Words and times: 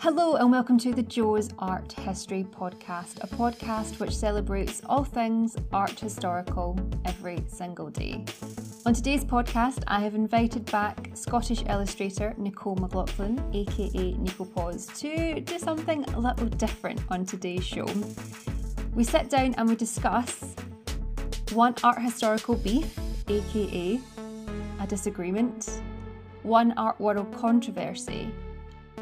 Hello, 0.00 0.36
and 0.36 0.50
welcome 0.50 0.78
to 0.78 0.94
the 0.94 1.02
Joe's 1.02 1.50
Art 1.58 1.92
History 1.92 2.46
Podcast, 2.50 3.22
a 3.22 3.26
podcast 3.26 4.00
which 4.00 4.16
celebrates 4.16 4.80
all 4.88 5.04
things 5.04 5.58
art 5.74 6.00
historical 6.00 6.80
every 7.04 7.44
single 7.48 7.90
day. 7.90 8.24
On 8.86 8.94
today's 8.94 9.26
podcast, 9.26 9.84
I 9.86 10.00
have 10.00 10.14
invited 10.14 10.64
back 10.72 11.10
Scottish 11.12 11.62
illustrator 11.68 12.32
Nicole 12.38 12.76
McLaughlin, 12.76 13.44
aka 13.52 14.14
Nico 14.14 14.46
Paws, 14.46 14.86
to 15.00 15.38
do 15.42 15.58
something 15.58 16.02
a 16.14 16.18
little 16.18 16.46
different 16.46 17.02
on 17.10 17.26
today's 17.26 17.66
show. 17.66 17.86
We 18.94 19.04
sit 19.04 19.28
down 19.28 19.52
and 19.58 19.68
we 19.68 19.76
discuss 19.76 20.56
one 21.52 21.74
art 21.84 22.00
historical 22.00 22.54
beef, 22.54 22.98
aka 23.28 24.00
a 24.80 24.86
disagreement, 24.86 25.82
one 26.42 26.72
art 26.78 26.98
world 26.98 27.30
controversy, 27.36 28.32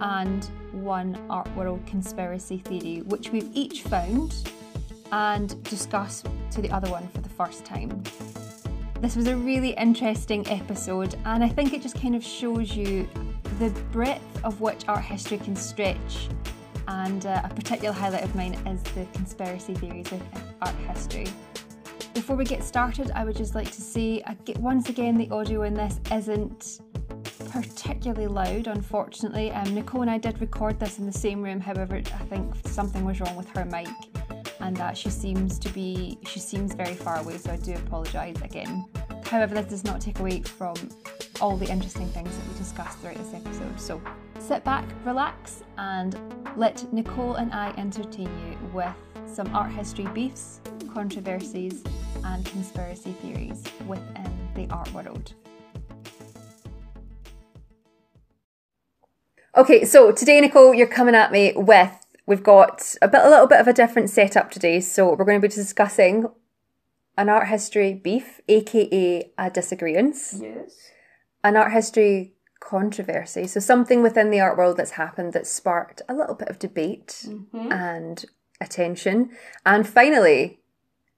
and 0.01 0.45
one 0.73 1.19
art 1.29 1.49
world 1.57 1.85
conspiracy 1.87 2.59
theory, 2.59 3.03
which 3.03 3.31
we've 3.31 3.51
each 3.55 3.83
found 3.83 4.35
and 5.13 5.63
discussed 5.65 6.27
to 6.51 6.61
the 6.61 6.71
other 6.71 6.91
one 6.91 7.09
for 7.09 7.21
the 7.21 7.29
first 7.29 7.65
time. 7.65 8.03
This 9.01 9.15
was 9.15 9.29
a 9.29 9.37
really 9.37 9.71
interesting 9.71 10.47
episode, 10.49 11.15
and 11.25 11.45
I 11.45 11.49
think 11.49 11.73
it 11.73 11.83
just 11.83 12.01
kind 12.01 12.17
of 12.17 12.25
shows 12.25 12.75
you 12.75 13.09
the 13.59 13.71
breadth 13.93 14.45
of 14.45 14.61
which 14.61 14.87
art 14.89 15.05
history 15.05 15.39
can 15.39 15.57
stretch. 15.57 16.29
And 16.89 17.27
uh, 17.27 17.43
a 17.45 17.49
particular 17.51 17.93
highlight 17.93 18.25
of 18.25 18.35
mine 18.35 18.55
is 18.67 18.83
the 18.95 19.07
conspiracy 19.13 19.75
theories 19.75 20.11
of 20.11 20.23
art 20.63 20.75
history. 20.89 21.27
Before 22.15 22.35
we 22.35 22.45
get 22.45 22.65
started, 22.65 23.13
I 23.15 23.25
would 23.25 23.37
just 23.37 23.55
like 23.55 23.71
to 23.71 23.81
say 23.81 24.25
once 24.57 24.89
again 24.89 25.17
the 25.17 25.31
audio 25.31 25.63
in 25.63 25.75
this 25.75 26.01
isn't 26.11 26.81
particularly 27.63 28.27
loud, 28.27 28.67
unfortunately. 28.67 29.51
Um, 29.53 29.75
Nicole 29.75 30.03
and 30.03 30.11
I 30.11 30.19
did 30.19 30.41
record 30.41 30.79
this 30.79 30.99
in 30.99 31.07
the 31.07 31.13
same 31.13 31.43
room, 31.43 31.61
however, 31.61 31.97
I 31.97 32.25
think 32.27 32.55
something 32.67 33.05
was 33.05 33.21
wrong 33.21 33.37
with 33.37 33.49
her 33.51 33.65
mic 33.65 33.89
and 34.61 34.77
that 34.77 34.97
she 34.97 35.11
seems 35.11 35.59
to 35.59 35.69
be, 35.71 36.19
she 36.27 36.41
seems 36.41 36.75
very 36.75 36.95
far 36.95 37.21
away, 37.21 37.39
so 37.39 37.53
I 37.53 37.57
do 37.57 37.75
apologise 37.75 38.41
again. 38.43 38.87
However, 39.25 39.55
this 39.55 39.67
does 39.67 39.85
not 39.85 40.01
take 40.01 40.19
away 40.19 40.43
from 40.43 40.75
all 41.41 41.57
the 41.57 41.71
interesting 41.71 42.09
things 42.09 42.37
that 42.37 42.49
we 42.49 42.59
discussed 42.59 42.99
throughout 42.99 43.17
this 43.17 43.35
episode. 43.35 43.81
So 43.81 44.03
sit 44.39 44.65
back, 44.65 44.85
relax, 45.05 45.63
and 45.77 46.19
let 46.57 46.91
Nicole 46.93 47.37
and 47.37 47.53
I 47.53 47.71
entertain 47.77 48.31
you 48.47 48.59
with 48.73 48.95
some 49.27 49.55
art 49.55 49.71
history 49.71 50.07
beefs, 50.09 50.61
controversies, 50.93 51.85
and 52.25 52.45
conspiracy 52.45 53.13
theories 53.23 53.63
within 53.87 54.49
the 54.55 54.67
art 54.71 54.93
world. 54.93 55.35
Okay, 59.59 59.85
so 59.85 60.13
today, 60.13 60.41
Nicole, 60.41 60.73
you're 60.73 60.87
coming 60.87 61.17
at 61.17 61.33
me 61.33 61.53
with 61.57 61.91
we've 62.27 62.45
got 62.45 62.95
a 63.03 63.09
bit, 63.09 63.23
a 63.25 63.29
little 63.29 63.49
bit 63.49 63.59
of 63.59 63.67
a 63.67 63.73
different 63.73 64.09
setup 64.09 64.53
today. 64.53 64.79
So 64.79 65.09
we're 65.09 65.25
going 65.25 65.41
to 65.41 65.49
be 65.49 65.53
discussing 65.53 66.27
an 67.17 67.29
art 67.29 67.49
history 67.49 67.93
beef, 67.93 68.41
aka 68.47 69.33
a 69.37 69.51
disagreement. 69.51 70.15
Yes. 70.41 70.93
An 71.43 71.57
art 71.57 71.73
history 71.73 72.35
controversy. 72.61 73.49
So 73.49 73.59
something 73.59 74.01
within 74.01 74.31
the 74.31 74.39
art 74.39 74.57
world 74.57 74.77
that's 74.77 74.93
happened 74.93 75.33
that 75.33 75.45
sparked 75.45 76.03
a 76.09 76.15
little 76.15 76.37
bit 76.37 76.49
of 76.49 76.61
debate 76.61 77.25
Mm-hmm. 77.27 77.73
and 77.73 78.25
attention. 78.61 79.31
And 79.67 79.89
finally, 79.89 80.61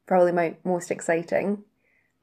probably 0.07 0.33
my 0.33 0.57
most 0.65 0.91
exciting, 0.91 1.65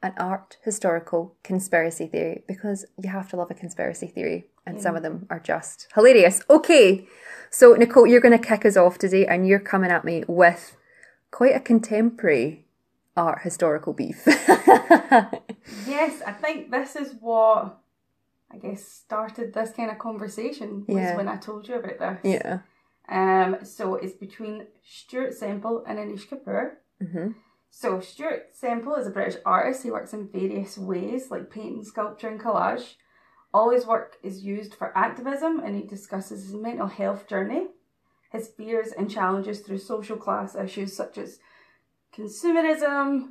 an 0.02 0.14
art 0.18 0.56
historical 0.64 1.36
conspiracy 1.44 2.08
theory 2.08 2.42
because 2.48 2.86
you 3.00 3.08
have 3.10 3.30
to 3.30 3.36
love 3.36 3.52
a 3.52 3.54
conspiracy 3.54 4.08
theory 4.08 4.46
and 4.68 4.80
some 4.80 4.94
of 4.96 5.02
them 5.02 5.26
are 5.30 5.40
just 5.40 5.88
hilarious. 5.94 6.42
Okay, 6.50 7.06
so 7.50 7.74
Nicole, 7.74 8.06
you're 8.06 8.20
going 8.20 8.38
to 8.38 8.46
kick 8.46 8.64
us 8.66 8.76
off 8.76 8.98
today 8.98 9.26
and 9.26 9.46
you're 9.48 9.58
coming 9.58 9.90
at 9.90 10.04
me 10.04 10.24
with 10.28 10.76
quite 11.30 11.54
a 11.56 11.60
contemporary 11.60 12.66
art 13.16 13.40
historical 13.42 13.92
beef. 13.92 14.26
Yes, 15.86 16.22
I 16.26 16.32
think 16.32 16.70
this 16.70 16.96
is 16.96 17.14
what 17.20 17.78
I 18.52 18.56
guess 18.58 18.82
started 18.84 19.52
this 19.52 19.70
kind 19.72 19.90
of 19.90 19.98
conversation 19.98 20.84
was 20.88 20.96
Yeah. 20.96 21.16
when 21.16 21.28
I 21.28 21.36
told 21.36 21.68
you 21.68 21.74
about 21.76 21.98
this. 21.98 22.18
yeah. 22.34 22.58
Um. 23.08 23.64
So 23.64 23.94
it's 23.96 24.14
between 24.14 24.66
Stuart 24.82 25.34
Semple 25.34 25.84
and 25.86 25.98
Anish 25.98 26.26
Kapoor. 26.28 26.72
hmm 27.00 27.32
So 27.70 28.00
Stuart 28.00 28.42
Semple 28.54 28.94
is 28.96 29.06
a 29.06 29.10
British 29.10 29.36
artist. 29.44 29.82
He 29.82 29.90
works 29.90 30.12
in 30.14 30.28
various 30.28 30.78
ways, 30.78 31.30
like 31.30 31.50
painting, 31.50 31.84
sculpture, 31.84 32.28
and 32.28 32.40
collage. 32.40 32.94
All 33.58 33.70
his 33.70 33.86
work 33.88 34.18
is 34.22 34.44
used 34.44 34.72
for 34.76 34.96
activism, 34.96 35.58
and 35.58 35.74
he 35.74 35.82
discusses 35.82 36.44
his 36.44 36.54
mental 36.54 36.86
health 36.86 37.26
journey, 37.26 37.66
his 38.30 38.46
fears 38.46 38.92
and 38.96 39.10
challenges 39.10 39.58
through 39.62 39.78
social 39.78 40.16
class 40.16 40.54
issues 40.54 40.94
such 40.94 41.18
as 41.18 41.40
consumerism. 42.16 43.30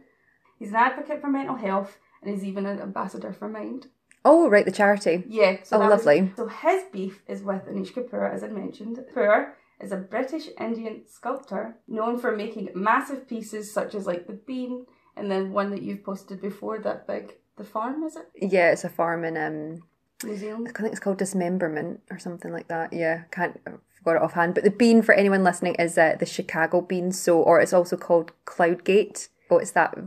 He's 0.59 0.71
an 0.71 0.75
advocate 0.75 1.21
for 1.21 1.29
mental 1.29 1.55
health, 1.55 1.97
and 2.21 2.29
he's 2.29 2.43
even 2.43 2.66
an 2.66 2.81
ambassador 2.81 3.31
for 3.31 3.47
Mind. 3.47 3.87
Oh, 4.25 4.49
right, 4.49 4.66
the 4.66 4.71
charity. 4.71 5.23
Yeah, 5.29 5.63
so 5.63 5.77
Oh, 5.77 5.79
that 5.79 5.89
was- 5.91 6.05
lovely. 6.05 6.33
so 6.35 6.47
his 6.47 6.83
beef 6.91 7.23
is 7.27 7.41
with 7.43 7.66
Anish 7.66 7.93
Kapoor, 7.93 8.29
as 8.29 8.43
I 8.43 8.49
mentioned. 8.49 8.97
Kapoor 8.97 9.53
is 9.79 9.93
a 9.93 9.97
British 9.97 10.49
Indian 10.59 11.03
sculptor 11.07 11.77
known 11.87 12.17
for 12.17 12.35
making 12.35 12.71
massive 12.75 13.29
pieces 13.29 13.71
such 13.73 13.95
as 13.95 14.05
like 14.05 14.27
the 14.27 14.33
bean, 14.33 14.87
and 15.16 15.31
then 15.31 15.53
one 15.53 15.69
that 15.69 15.83
you've 15.83 16.03
posted 16.03 16.41
before, 16.41 16.79
that 16.79 17.07
big, 17.07 17.35
the 17.55 17.63
farm, 17.63 18.03
is 18.03 18.17
it? 18.17 18.27
Yeah, 18.35 18.71
it's 18.71 18.83
a 18.83 18.89
farm 18.89 19.23
in 19.23 19.37
um 19.37 19.83
New 20.23 20.35
Zealand. 20.35 20.67
I 20.75 20.79
think 20.79 20.91
it's 20.91 21.00
called 21.00 21.17
dismemberment 21.17 22.01
or 22.09 22.17
something 22.17 22.51
like 22.51 22.67
that. 22.67 22.94
Yeah, 22.94 23.23
can't 23.31 23.59
I 23.67 23.72
forgot 23.97 24.16
it 24.17 24.22
offhand. 24.22 24.55
But 24.55 24.63
the 24.63 24.72
bean 24.72 25.01
for 25.01 25.13
anyone 25.13 25.44
listening 25.44 25.75
is 25.75 25.97
uh, 25.97 26.16
the 26.19 26.25
Chicago 26.25 26.81
bean. 26.81 27.11
So, 27.11 27.41
or 27.41 27.59
it's 27.61 27.73
also 27.73 27.97
called 27.97 28.31
Cloudgate. 28.45 29.29
Oh, 29.50 29.57
it's 29.57 29.72
that 29.72 29.97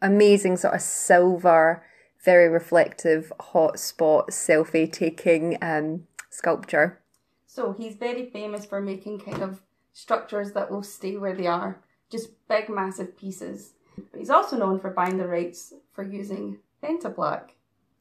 amazing 0.00 0.56
sort 0.56 0.74
of 0.74 0.80
silver, 0.80 1.84
very 2.24 2.48
reflective, 2.48 3.32
hot 3.40 3.78
spot 3.78 4.30
selfie 4.30 4.90
taking 4.90 5.56
um, 5.62 6.06
sculpture. 6.28 7.00
So 7.46 7.72
he's 7.72 7.94
very 7.96 8.30
famous 8.30 8.64
for 8.64 8.80
making 8.80 9.20
kind 9.20 9.42
of 9.42 9.62
structures 9.92 10.52
that 10.52 10.70
will 10.70 10.82
stay 10.82 11.16
where 11.16 11.34
they 11.34 11.46
are, 11.46 11.82
just 12.10 12.30
big, 12.48 12.68
massive 12.68 13.16
pieces. 13.16 13.74
But 14.10 14.18
he's 14.18 14.30
also 14.30 14.56
known 14.56 14.80
for 14.80 14.90
buying 14.90 15.18
the 15.18 15.28
rights 15.28 15.74
for 15.92 16.02
using 16.02 16.58
Vantablack. 16.82 17.50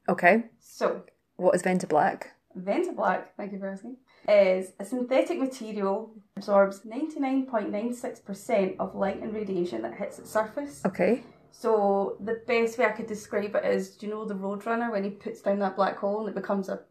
Okay, 0.10 0.46
So 0.60 1.04
what 1.42 1.56
is 1.56 1.64
Vantablack? 1.64 2.24
Venta 2.56 2.92
Black, 2.92 3.36
thank 3.38 3.52
you 3.54 3.60
for 3.60 3.70
asking, 3.70 3.96
is 4.28 4.74
a 4.80 4.86
synthetic 4.86 5.40
material 5.40 6.12
absorbs 6.36 6.82
99.96% 6.82 8.76
of 8.80 8.94
light 8.96 9.22
and 9.22 9.34
radiation 9.34 9.82
that 9.82 9.96
hits 9.96 10.20
its 10.20 10.30
surface. 10.30 10.82
Okay, 10.86 11.24
So 11.52 12.18
the 12.20 12.42
best 12.48 12.78
way 12.78 12.86
I 12.86 12.92
could 12.92 13.08
describe 13.08 13.56
it 13.56 13.66
is, 13.66 13.96
do 13.96 14.06
you 14.06 14.12
know 14.14 14.26
the 14.26 14.34
Roadrunner 14.36 14.92
when 14.92 15.04
he 15.04 15.10
puts 15.12 15.42
down 15.42 15.60
that 15.60 15.76
black 15.76 15.98
hole 15.98 16.20
and 16.20 16.30
it 16.30 16.36
becomes 16.36 16.70
a, 16.70 16.82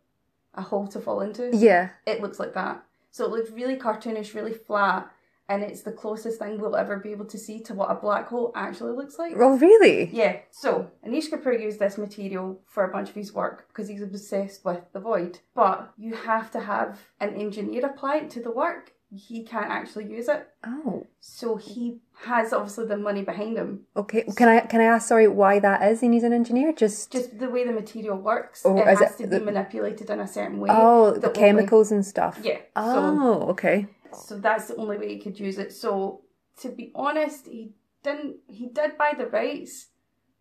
a 0.55 0.63
hole 0.63 0.87
to 0.89 1.01
fall 1.01 1.21
into? 1.21 1.51
yeah, 1.55 1.91
It 2.07 2.21
looks 2.21 2.39
like 2.39 2.55
that. 2.55 2.83
So 3.11 3.25
it 3.25 3.31
looks 3.31 3.51
really 3.51 3.77
cartoonish, 3.77 4.35
really 4.35 4.55
flat, 4.55 5.11
and 5.51 5.63
it's 5.65 5.83
the 5.83 5.91
closest 5.93 6.39
thing 6.39 6.59
we'll 6.61 6.77
ever 6.77 6.97
be 6.99 7.11
able 7.11 7.25
to 7.27 7.37
see 7.37 7.59
to 7.61 7.75
what 7.75 7.91
a 7.91 7.95
black 7.97 8.29
hole 8.29 8.53
actually 8.55 8.93
looks 8.93 9.19
like. 9.19 9.35
oh 9.37 9.59
really? 9.59 10.09
Yeah, 10.13 10.37
so 10.51 10.91
Anish 11.07 11.29
Kapoor 11.31 11.61
used 11.61 11.81
this 11.81 11.99
material 11.99 12.61
for 12.67 12.85
a 12.85 12.93
bunch 12.93 13.09
of 13.11 13.17
his 13.17 13.33
work 13.35 13.67
because 13.69 13.89
he's 13.89 14.01
obsessed 14.01 14.65
with 14.65 14.81
the 14.95 15.01
void. 15.01 15.41
But 15.55 15.93
you 15.99 16.15
have 16.15 16.51
to 16.53 16.61
have 16.61 17.01
an 17.21 17.35
engineer 17.35 17.85
apply 17.85 18.15
it 18.19 18.31
to 18.31 18.41
the 18.43 18.53
work. 18.53 18.93
He 19.13 19.43
can't 19.43 19.73
actually 19.79 20.07
use 20.07 20.29
it. 20.29 20.47
Oh, 20.65 21.05
So 21.19 21.57
he 21.57 21.99
has 22.27 22.53
obviously 22.53 22.87
the 22.87 22.97
money 22.97 23.23
behind 23.23 23.57
him. 23.59 23.71
okay. 23.97 24.23
Can 24.37 24.49
I 24.49 24.61
can 24.61 24.81
I 24.81 24.85
ask? 24.85 25.09
Sorry, 25.09 25.27
why 25.27 25.59
that 25.59 25.83
is? 25.91 26.01
He 26.01 26.07
needs 26.07 26.23
an 26.23 26.33
engineer. 26.33 26.73
Just 26.73 27.11
Just 27.11 27.37
the 27.41 27.51
way 27.51 27.67
the 27.67 27.73
material 27.73 28.17
works, 28.19 28.63
Oh, 28.65 28.77
it 28.79 28.87
has 28.87 29.01
it 29.01 29.17
to 29.23 29.27
the- 29.27 29.41
be 29.41 29.45
manipulated 29.45 30.11
in 30.11 30.21
a 30.21 30.29
certain 30.29 30.61
way. 30.61 30.69
oh, 30.71 31.11
the 31.11 31.27
will 31.27 31.35
chemicals 31.35 31.91
and 31.91 32.07
stuff. 32.07 32.39
Yeah. 32.41 32.59
Oh, 32.77 33.49
okay. 33.55 33.89
So 34.17 34.39
that's 34.39 34.69
the 34.69 34.77
only 34.77 34.99
way 34.99 35.09
he 35.15 35.21
could 35.21 35.39
use 35.39 35.59
it. 35.59 35.73
So 35.73 36.23
to 36.61 36.69
be 36.71 36.93
honest, 36.95 37.47
he 37.47 37.73
didn't 38.03 38.37
he 38.49 38.67
did 38.69 38.97
buy 38.99 39.13
the 39.17 39.27
rights, 39.27 39.89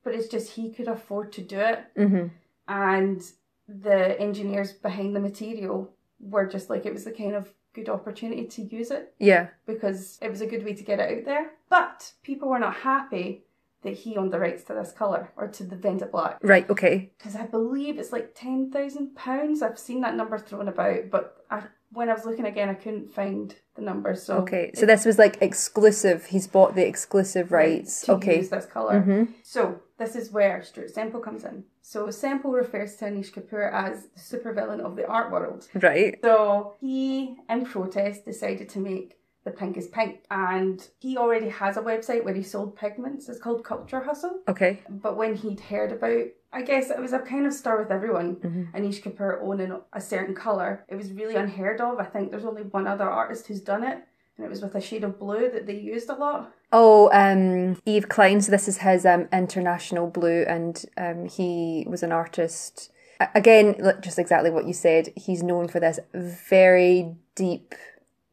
but 0.04 0.13
it's 0.16 0.27
just 0.27 0.51
he 0.51 0.71
could 0.71 0.88
afford 0.88 1.31
to 1.33 1.42
do 1.42 1.60
it. 1.60 1.80
hmm 1.95 2.27
and 2.68 3.21
the 3.68 4.19
engineers 4.19 4.74
behind 4.74 5.16
the 5.16 5.19
material 5.19 5.92
were 6.19 6.45
just 6.48 6.69
like 6.69 6.86
it 6.86 6.94
was 6.94 7.04
the 7.06 7.12
kind 7.12 7.33
of 7.36 7.51
good 7.74 7.89
opportunity 7.89 8.45
to 8.45 8.62
use 8.63 8.92
it 8.92 9.13
Yeah. 9.19 9.48
because 9.66 10.18
it 10.21 10.30
was 10.30 10.42
a 10.42 10.48
good 10.48 10.63
way 10.66 10.74
to 10.74 10.83
get 10.83 11.00
it 11.00 11.19
out 11.19 11.25
there. 11.25 11.51
But 11.69 12.13
people 12.24 12.50
were 12.50 12.60
not 12.60 12.75
happy 12.75 13.44
that 13.83 13.94
he 13.94 14.18
owned 14.18 14.33
the 14.33 14.39
rights 14.39 14.63
to 14.66 14.74
this 14.74 14.92
colour 14.92 15.31
or 15.38 15.48
to 15.48 15.63
the 15.63 15.75
Vantablack 15.75 16.38
Right. 16.44 16.69
Okay. 16.69 17.12
because 17.18 17.36
I 17.36 17.45
believe 17.45 17.98
it's 17.98 18.12
like 18.12 18.33
ten 18.36 18.71
thousand 18.71 19.16
pounds. 19.16 19.62
I've 19.62 19.80
seen 19.80 20.01
that 20.01 20.16
number 20.16 20.38
thrown 20.38 20.68
about, 20.68 21.10
but 21.12 21.45
I, 21.50 21.63
when 21.92 22.10
I 22.10 22.14
was 22.14 22.26
looking 22.26 22.46
again, 22.46 22.70
I 22.70 22.76
couldn't 22.76 23.12
find 23.14 23.56
the 23.76 23.82
number. 23.82 24.16
So 24.16 24.38
Okay. 24.40 24.72
So 24.74 24.86
this 24.86 25.06
was 25.06 25.18
like 25.18 25.42
exclusive. 25.42 26.26
He's 26.26 26.48
bought 26.48 26.76
the 26.76 26.86
exclusive 26.88 27.52
rights. 27.52 28.02
to 28.06 28.14
okay. 28.14 28.38
use 28.38 28.50
this 28.50 28.66
color. 28.66 29.02
Mhm. 29.02 29.34
So 29.44 29.82
this 29.98 30.16
is 30.16 30.32
where 30.32 30.62
Stuart 30.64 30.92
Semple 30.92 31.20
comes 31.20 31.44
in. 31.44 31.64
So 31.82 32.12
Semple 32.12 32.52
refers 32.52 32.96
to 32.98 33.06
Anish 33.06 33.32
Kapoor 33.34 33.72
as 33.74 34.08
the 34.16 34.20
supervillain 34.20 34.80
of 34.82 34.96
the 34.96 35.08
art 35.08 35.32
world. 35.32 35.68
Right. 35.74 36.20
So 36.24 36.76
he, 36.80 37.38
in 37.50 37.66
protest, 37.66 38.26
decided 38.26 38.70
to 38.70 38.80
make 38.80 39.16
the 39.46 39.52
pinkest 39.52 39.92
pink. 39.92 40.20
And 40.30 40.86
he 41.00 41.18
already 41.18 41.50
has 41.50 41.78
a 41.78 41.82
website 41.82 42.24
where 42.24 42.34
he 42.34 42.44
sold 42.44 42.76
pigments. 42.76 43.28
It's 43.30 43.40
called 43.40 43.64
Culture 43.64 44.02
Hustle. 44.02 44.42
Okay. 44.48 44.82
But 44.90 45.18
when 45.18 45.34
he'd 45.36 45.62
heard 45.62 45.92
about, 45.92 46.26
I 46.51 46.63
guess 46.63 46.90
it 46.90 47.00
was 47.00 47.13
a 47.13 47.19
kind 47.19 47.46
of 47.46 47.54
stir 47.54 47.78
with 47.80 47.92
everyone, 47.92 48.38
Mhm. 48.38 48.74
Anish 48.74 49.01
Kapoor 49.04 49.40
owning 49.42 49.80
a 49.94 50.01
certain 50.01 50.34
colour, 50.34 50.84
it 50.88 50.96
was 50.96 51.13
really 51.13 51.36
unheard 51.36 51.80
of. 51.80 52.00
I 52.00 52.06
think 52.06 52.31
there's 52.31 52.46
only 52.46 52.63
one 52.63 52.88
other 52.88 53.07
artist 53.10 53.48
who's 53.48 53.62
done 53.62 53.84
it, 53.84 54.00
and 54.36 54.46
it 54.46 54.50
was 54.50 54.62
with 54.62 54.74
a 54.74 54.81
shade 54.81 55.04
of 55.04 55.19
blue 55.19 55.50
that 55.50 55.68
they 55.68 55.75
used 55.78 56.10
a 56.10 56.16
lot. 56.16 56.51
Oh, 56.72 57.10
um, 57.12 57.78
Yves 57.86 58.06
Klein. 58.07 58.42
So 58.42 58.51
this 58.51 58.68
is 58.68 58.80
his 58.80 59.06
um, 59.06 59.28
international 59.31 60.07
blue, 60.07 60.44
and 60.48 60.84
um, 60.98 61.25
he 61.25 61.86
was 61.88 62.04
an 62.04 62.12
artist. 62.12 62.92
Again, 63.36 63.75
just 64.02 64.18
exactly 64.18 64.50
what 64.50 64.66
you 64.66 64.74
said. 64.74 65.10
He's 65.16 65.44
known 65.44 65.68
for 65.68 65.80
this 65.80 66.00
very 66.13 67.16
deep 67.36 67.75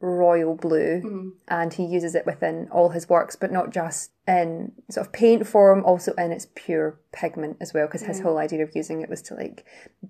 royal 0.06 0.54
blue, 0.54 1.00
Mhm. 1.02 1.32
and 1.48 1.72
he 1.74 1.84
uses 1.84 2.14
it 2.14 2.24
within 2.26 2.68
all 2.70 2.90
his 2.90 3.08
works, 3.08 3.36
but 3.36 3.50
not 3.50 3.70
just 3.70 4.12
in 4.26 4.72
sort 4.90 5.06
of 5.06 5.12
paint 5.12 5.46
form, 5.46 5.84
also 5.84 6.12
in 6.14 6.32
its 6.32 6.46
pure 6.54 6.98
pigment 7.12 7.56
as 7.60 7.74
well. 7.74 7.86
Because 7.86 8.02
his 8.02 8.20
whole 8.20 8.38
idea 8.38 8.62
of 8.62 8.74
using 8.76 9.00
it 9.02 9.08
was 9.08 9.22
to 9.22 9.34
like 9.34 9.64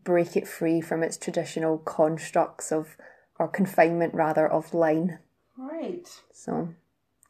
break 0.05 0.37
it 0.37 0.47
free 0.47 0.81
from 0.81 1.03
its 1.03 1.17
traditional 1.17 1.79
constructs 1.79 2.71
of 2.73 2.97
or 3.39 3.49
confinement 3.49 4.15
rather 4.15 4.47
of 4.47 4.73
line. 4.75 5.19
Right. 5.59 6.09
So, 6.33 6.69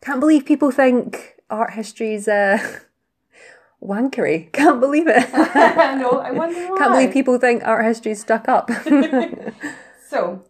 can't 0.00 0.20
believe 0.20 0.44
people 0.44 0.70
think 0.70 1.36
art 1.50 1.72
history 1.74 2.12
history's 2.12 2.28
uh, 2.28 2.58
wankery. 3.82 4.52
Can't 4.52 4.80
believe 4.80 5.06
it. 5.08 5.32
no, 5.34 6.10
I 6.20 6.30
wonder 6.42 6.60
why. 6.70 6.78
Can't 6.78 6.92
believe 6.92 7.12
people 7.12 7.38
think 7.38 7.62
art 7.64 7.84
history 7.84 8.12
is 8.12 8.20
stuck 8.20 8.48
up. 8.48 8.70
So, 10.08 10.44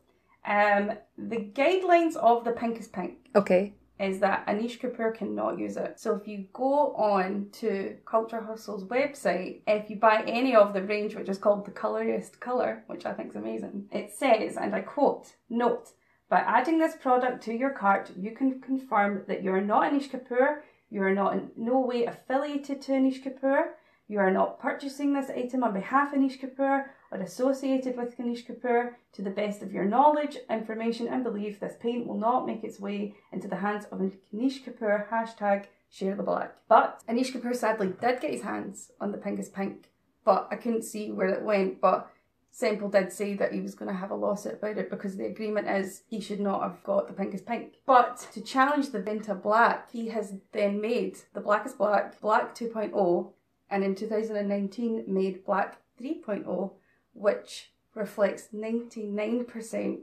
um, 0.47 0.93
the 1.19 1.51
guidelines 1.55 2.17
of 2.17 2.45
the 2.45 2.53
pinkest 2.53 2.93
pink 2.93 3.31
okay. 3.35 3.75
is 3.99 4.21
that 4.21 4.47
Anish 4.47 4.79
Kapoor 4.79 5.17
cannot 5.17 5.59
use 5.59 5.77
it. 5.77 5.99
So 5.99 6.15
if 6.15 6.29
you 6.29 6.47
go 6.53 6.95
on 6.95 7.49
to 7.55 7.97
Culture 8.05 8.43
Hustle's 8.43 8.85
website, 8.85 9.61
if 9.67 9.89
you 9.89 9.97
buy 9.97 10.25
any 10.27 10.55
of 10.55 10.75
the 10.75 10.83
range 10.83 11.15
which 11.15 11.29
is 11.29 11.39
called 11.39 11.65
the 11.65 11.71
coloriest 11.71 12.39
color, 12.41 12.85
which 12.87 13.07
I 13.07 13.13
think 13.13 13.31
is 13.31 13.37
amazing, 13.37 13.87
it 13.91 14.13
says, 14.13 14.57
and 14.57 14.75
I 14.75 14.81
quote, 14.81 15.35
note, 15.49 15.91
by 16.29 16.41
adding 16.41 16.79
this 16.79 16.97
product 16.97 17.45
to 17.45 17.55
your 17.55 17.71
cart, 17.71 18.11
you 18.17 18.33
can 18.33 18.61
confirm 18.61 19.23
that 19.29 19.43
you 19.43 19.53
are 19.53 19.61
not 19.61 19.91
Anish 19.93 20.11
Kapoor, 20.11 20.61
you 20.91 21.03
are 21.03 21.15
not 21.15 21.35
in 21.35 21.51
no 21.57 21.81
way 21.81 22.05
affiliated 22.05 22.83
to 22.83 22.93
Anish 22.93 23.23
Kapoor, 23.23 23.69
you 24.09 24.19
are 24.19 24.31
not 24.31 24.61
purchasing 24.61 25.13
this 25.13 25.31
item 25.31 25.65
on 25.65 25.73
behalf 25.73 26.13
of 26.13 26.19
Anish 26.19 26.41
Kapoor 26.41 26.87
or 27.11 27.19
associated 27.19 27.97
with 27.97 28.17
Anish 28.19 28.47
Kapoor. 28.47 28.95
To 29.15 29.23
the 29.23 29.31
best 29.31 29.63
of 29.63 29.73
your 29.73 29.85
knowledge, 29.85 30.37
information, 30.51 31.09
and 31.09 31.25
belief, 31.25 31.61
this 31.61 31.77
paint 31.81 32.07
will 32.07 32.19
not 32.19 32.47
make 32.47 32.65
its 32.65 32.81
way 32.81 33.15
into 33.33 33.49
the 33.49 33.57
hands 33.57 33.87
of 33.87 34.01
Anish 34.01 34.65
Kapoor. 34.65 35.09
Hashtag 35.09 35.67
share 35.91 36.15
the 36.15 36.23
black. 36.23 36.55
But 36.69 37.03
Anish 37.09 37.33
Kapoor 37.33 37.55
sadly 37.55 37.95
did 38.01 38.21
get 38.21 38.33
his 38.33 38.43
hands 38.43 38.93
on 39.01 39.13
the 39.13 39.19
pink 39.19 39.41
pink, 39.55 39.91
but 40.25 40.49
I 40.51 40.57
couldn't 40.57 40.83
see 40.83 41.13
where 41.13 41.29
it 41.29 41.43
went. 41.43 41.81
But 41.81 42.11
Semple 42.51 42.89
did 42.89 43.13
say 43.13 43.35
that 43.35 43.53
he 43.53 43.61
was 43.61 43.75
going 43.75 43.91
to 43.91 43.99
have 43.99 44.11
a 44.11 44.15
lawsuit 44.15 44.55
about 44.55 44.79
it 44.79 44.89
because 44.89 45.17
the 45.17 45.27
agreement 45.27 45.69
is 45.69 46.05
he 46.09 46.21
should 46.21 46.41
not 46.41 46.63
have 46.63 46.83
got 46.83 47.07
the 47.07 47.13
pinkest 47.13 47.45
pink. 47.45 47.75
But 47.85 48.27
to 48.33 48.41
challenge 48.41 48.91
the 48.91 49.01
Vantablack, 49.01 49.91
he 49.93 50.09
has 50.09 50.35
then 50.53 50.81
made 50.81 51.19
the 51.35 51.41
Black 51.41 51.67
is 51.67 51.75
Black, 51.75 52.19
Black 52.21 52.55
2.0, 52.55 53.31
and 53.69 53.85
in 53.85 53.95
2019 53.95 55.05
made 55.07 55.45
Black 55.45 55.77
3.0, 56.01 56.73
which 57.17 57.73
reflects 57.95 58.49
99% 58.55 59.99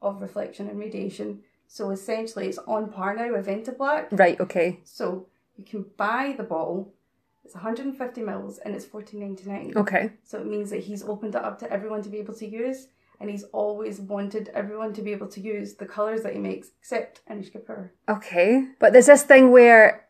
of 0.00 0.20
reflection 0.20 0.68
and 0.68 0.78
radiation. 0.78 1.40
So 1.66 1.90
essentially, 1.90 2.46
it's 2.46 2.58
on 2.58 2.90
par 2.90 3.16
now 3.16 3.32
with 3.32 3.46
Vantablack. 3.46 4.08
Right, 4.12 4.38
okay. 4.40 4.80
So 4.84 5.26
you 5.56 5.64
can 5.64 5.86
buy 5.96 6.34
the 6.36 6.44
bottle. 6.44 6.92
It's 7.44 7.54
150 7.54 8.22
mils 8.22 8.58
and 8.58 8.74
it's 8.74 8.84
14.99. 8.84 9.76
Okay. 9.76 10.12
So 10.22 10.38
it 10.38 10.46
means 10.46 10.70
that 10.70 10.84
he's 10.84 11.02
opened 11.02 11.34
it 11.34 11.44
up 11.44 11.58
to 11.60 11.72
everyone 11.72 12.02
to 12.02 12.08
be 12.10 12.18
able 12.18 12.34
to 12.34 12.46
use, 12.46 12.88
and 13.20 13.30
he's 13.30 13.44
always 13.44 14.00
wanted 14.00 14.50
everyone 14.54 14.92
to 14.94 15.02
be 15.02 15.12
able 15.12 15.28
to 15.28 15.40
use 15.40 15.74
the 15.74 15.86
colours 15.86 16.22
that 16.22 16.34
he 16.34 16.38
makes, 16.38 16.68
except 16.78 17.22
Anish 17.28 17.50
Kapoor. 17.50 17.90
Okay. 18.08 18.68
But 18.78 18.92
there's 18.92 19.06
this 19.06 19.22
thing 19.22 19.50
where 19.50 20.06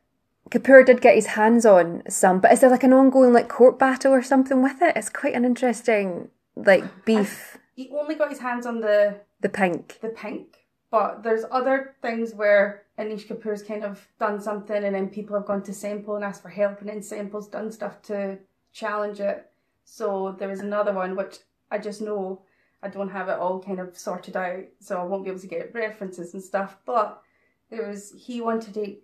Kapoor 0.50 0.84
did 0.84 1.00
get 1.00 1.14
his 1.14 1.26
hands 1.26 1.64
on 1.64 2.02
some, 2.08 2.40
but 2.40 2.52
is 2.52 2.60
there 2.60 2.70
like 2.70 2.84
an 2.84 2.92
ongoing 2.92 3.32
like 3.32 3.48
court 3.48 3.78
battle 3.78 4.12
or 4.12 4.22
something 4.22 4.62
with 4.62 4.80
it? 4.82 4.96
It's 4.96 5.08
quite 5.08 5.34
an 5.34 5.44
interesting 5.44 6.28
like 6.64 7.04
beef. 7.04 7.58
He 7.74 7.90
only 7.90 8.14
got 8.14 8.30
his 8.30 8.40
hands 8.40 8.66
on 8.66 8.80
the 8.80 9.20
The 9.40 9.48
pink. 9.48 9.98
the 10.00 10.08
pink, 10.08 10.66
but 10.90 11.22
there's 11.22 11.44
other 11.50 11.94
things 12.02 12.34
where 12.34 12.82
Anish 12.98 13.26
Kapoor's 13.28 13.62
kind 13.62 13.84
of 13.84 14.06
done 14.18 14.40
something, 14.40 14.82
and 14.84 14.94
then 14.94 15.08
people 15.08 15.36
have 15.36 15.46
gone 15.46 15.62
to 15.62 15.72
Semple 15.72 16.16
and 16.16 16.24
asked 16.24 16.42
for 16.42 16.48
help, 16.48 16.80
and 16.80 16.88
then 16.88 17.02
Semple's 17.02 17.48
done 17.48 17.70
stuff 17.70 18.02
to 18.02 18.38
challenge 18.72 19.20
it. 19.20 19.48
So 19.84 20.34
there 20.38 20.48
was 20.48 20.60
another 20.60 20.92
one 20.92 21.14
which 21.16 21.36
I 21.70 21.78
just 21.78 22.00
know 22.00 22.42
I 22.82 22.88
don't 22.88 23.10
have 23.10 23.28
it 23.28 23.38
all 23.38 23.60
kind 23.62 23.78
of 23.80 23.96
sorted 23.96 24.36
out, 24.36 24.64
so 24.80 24.98
I 25.00 25.04
won't 25.04 25.24
be 25.24 25.30
able 25.30 25.40
to 25.40 25.46
get 25.46 25.74
references 25.74 26.34
and 26.34 26.42
stuff. 26.42 26.76
But 26.84 27.22
there 27.70 27.86
was 27.88 28.12
he 28.16 28.40
wanted 28.40 28.74
to 28.74 28.96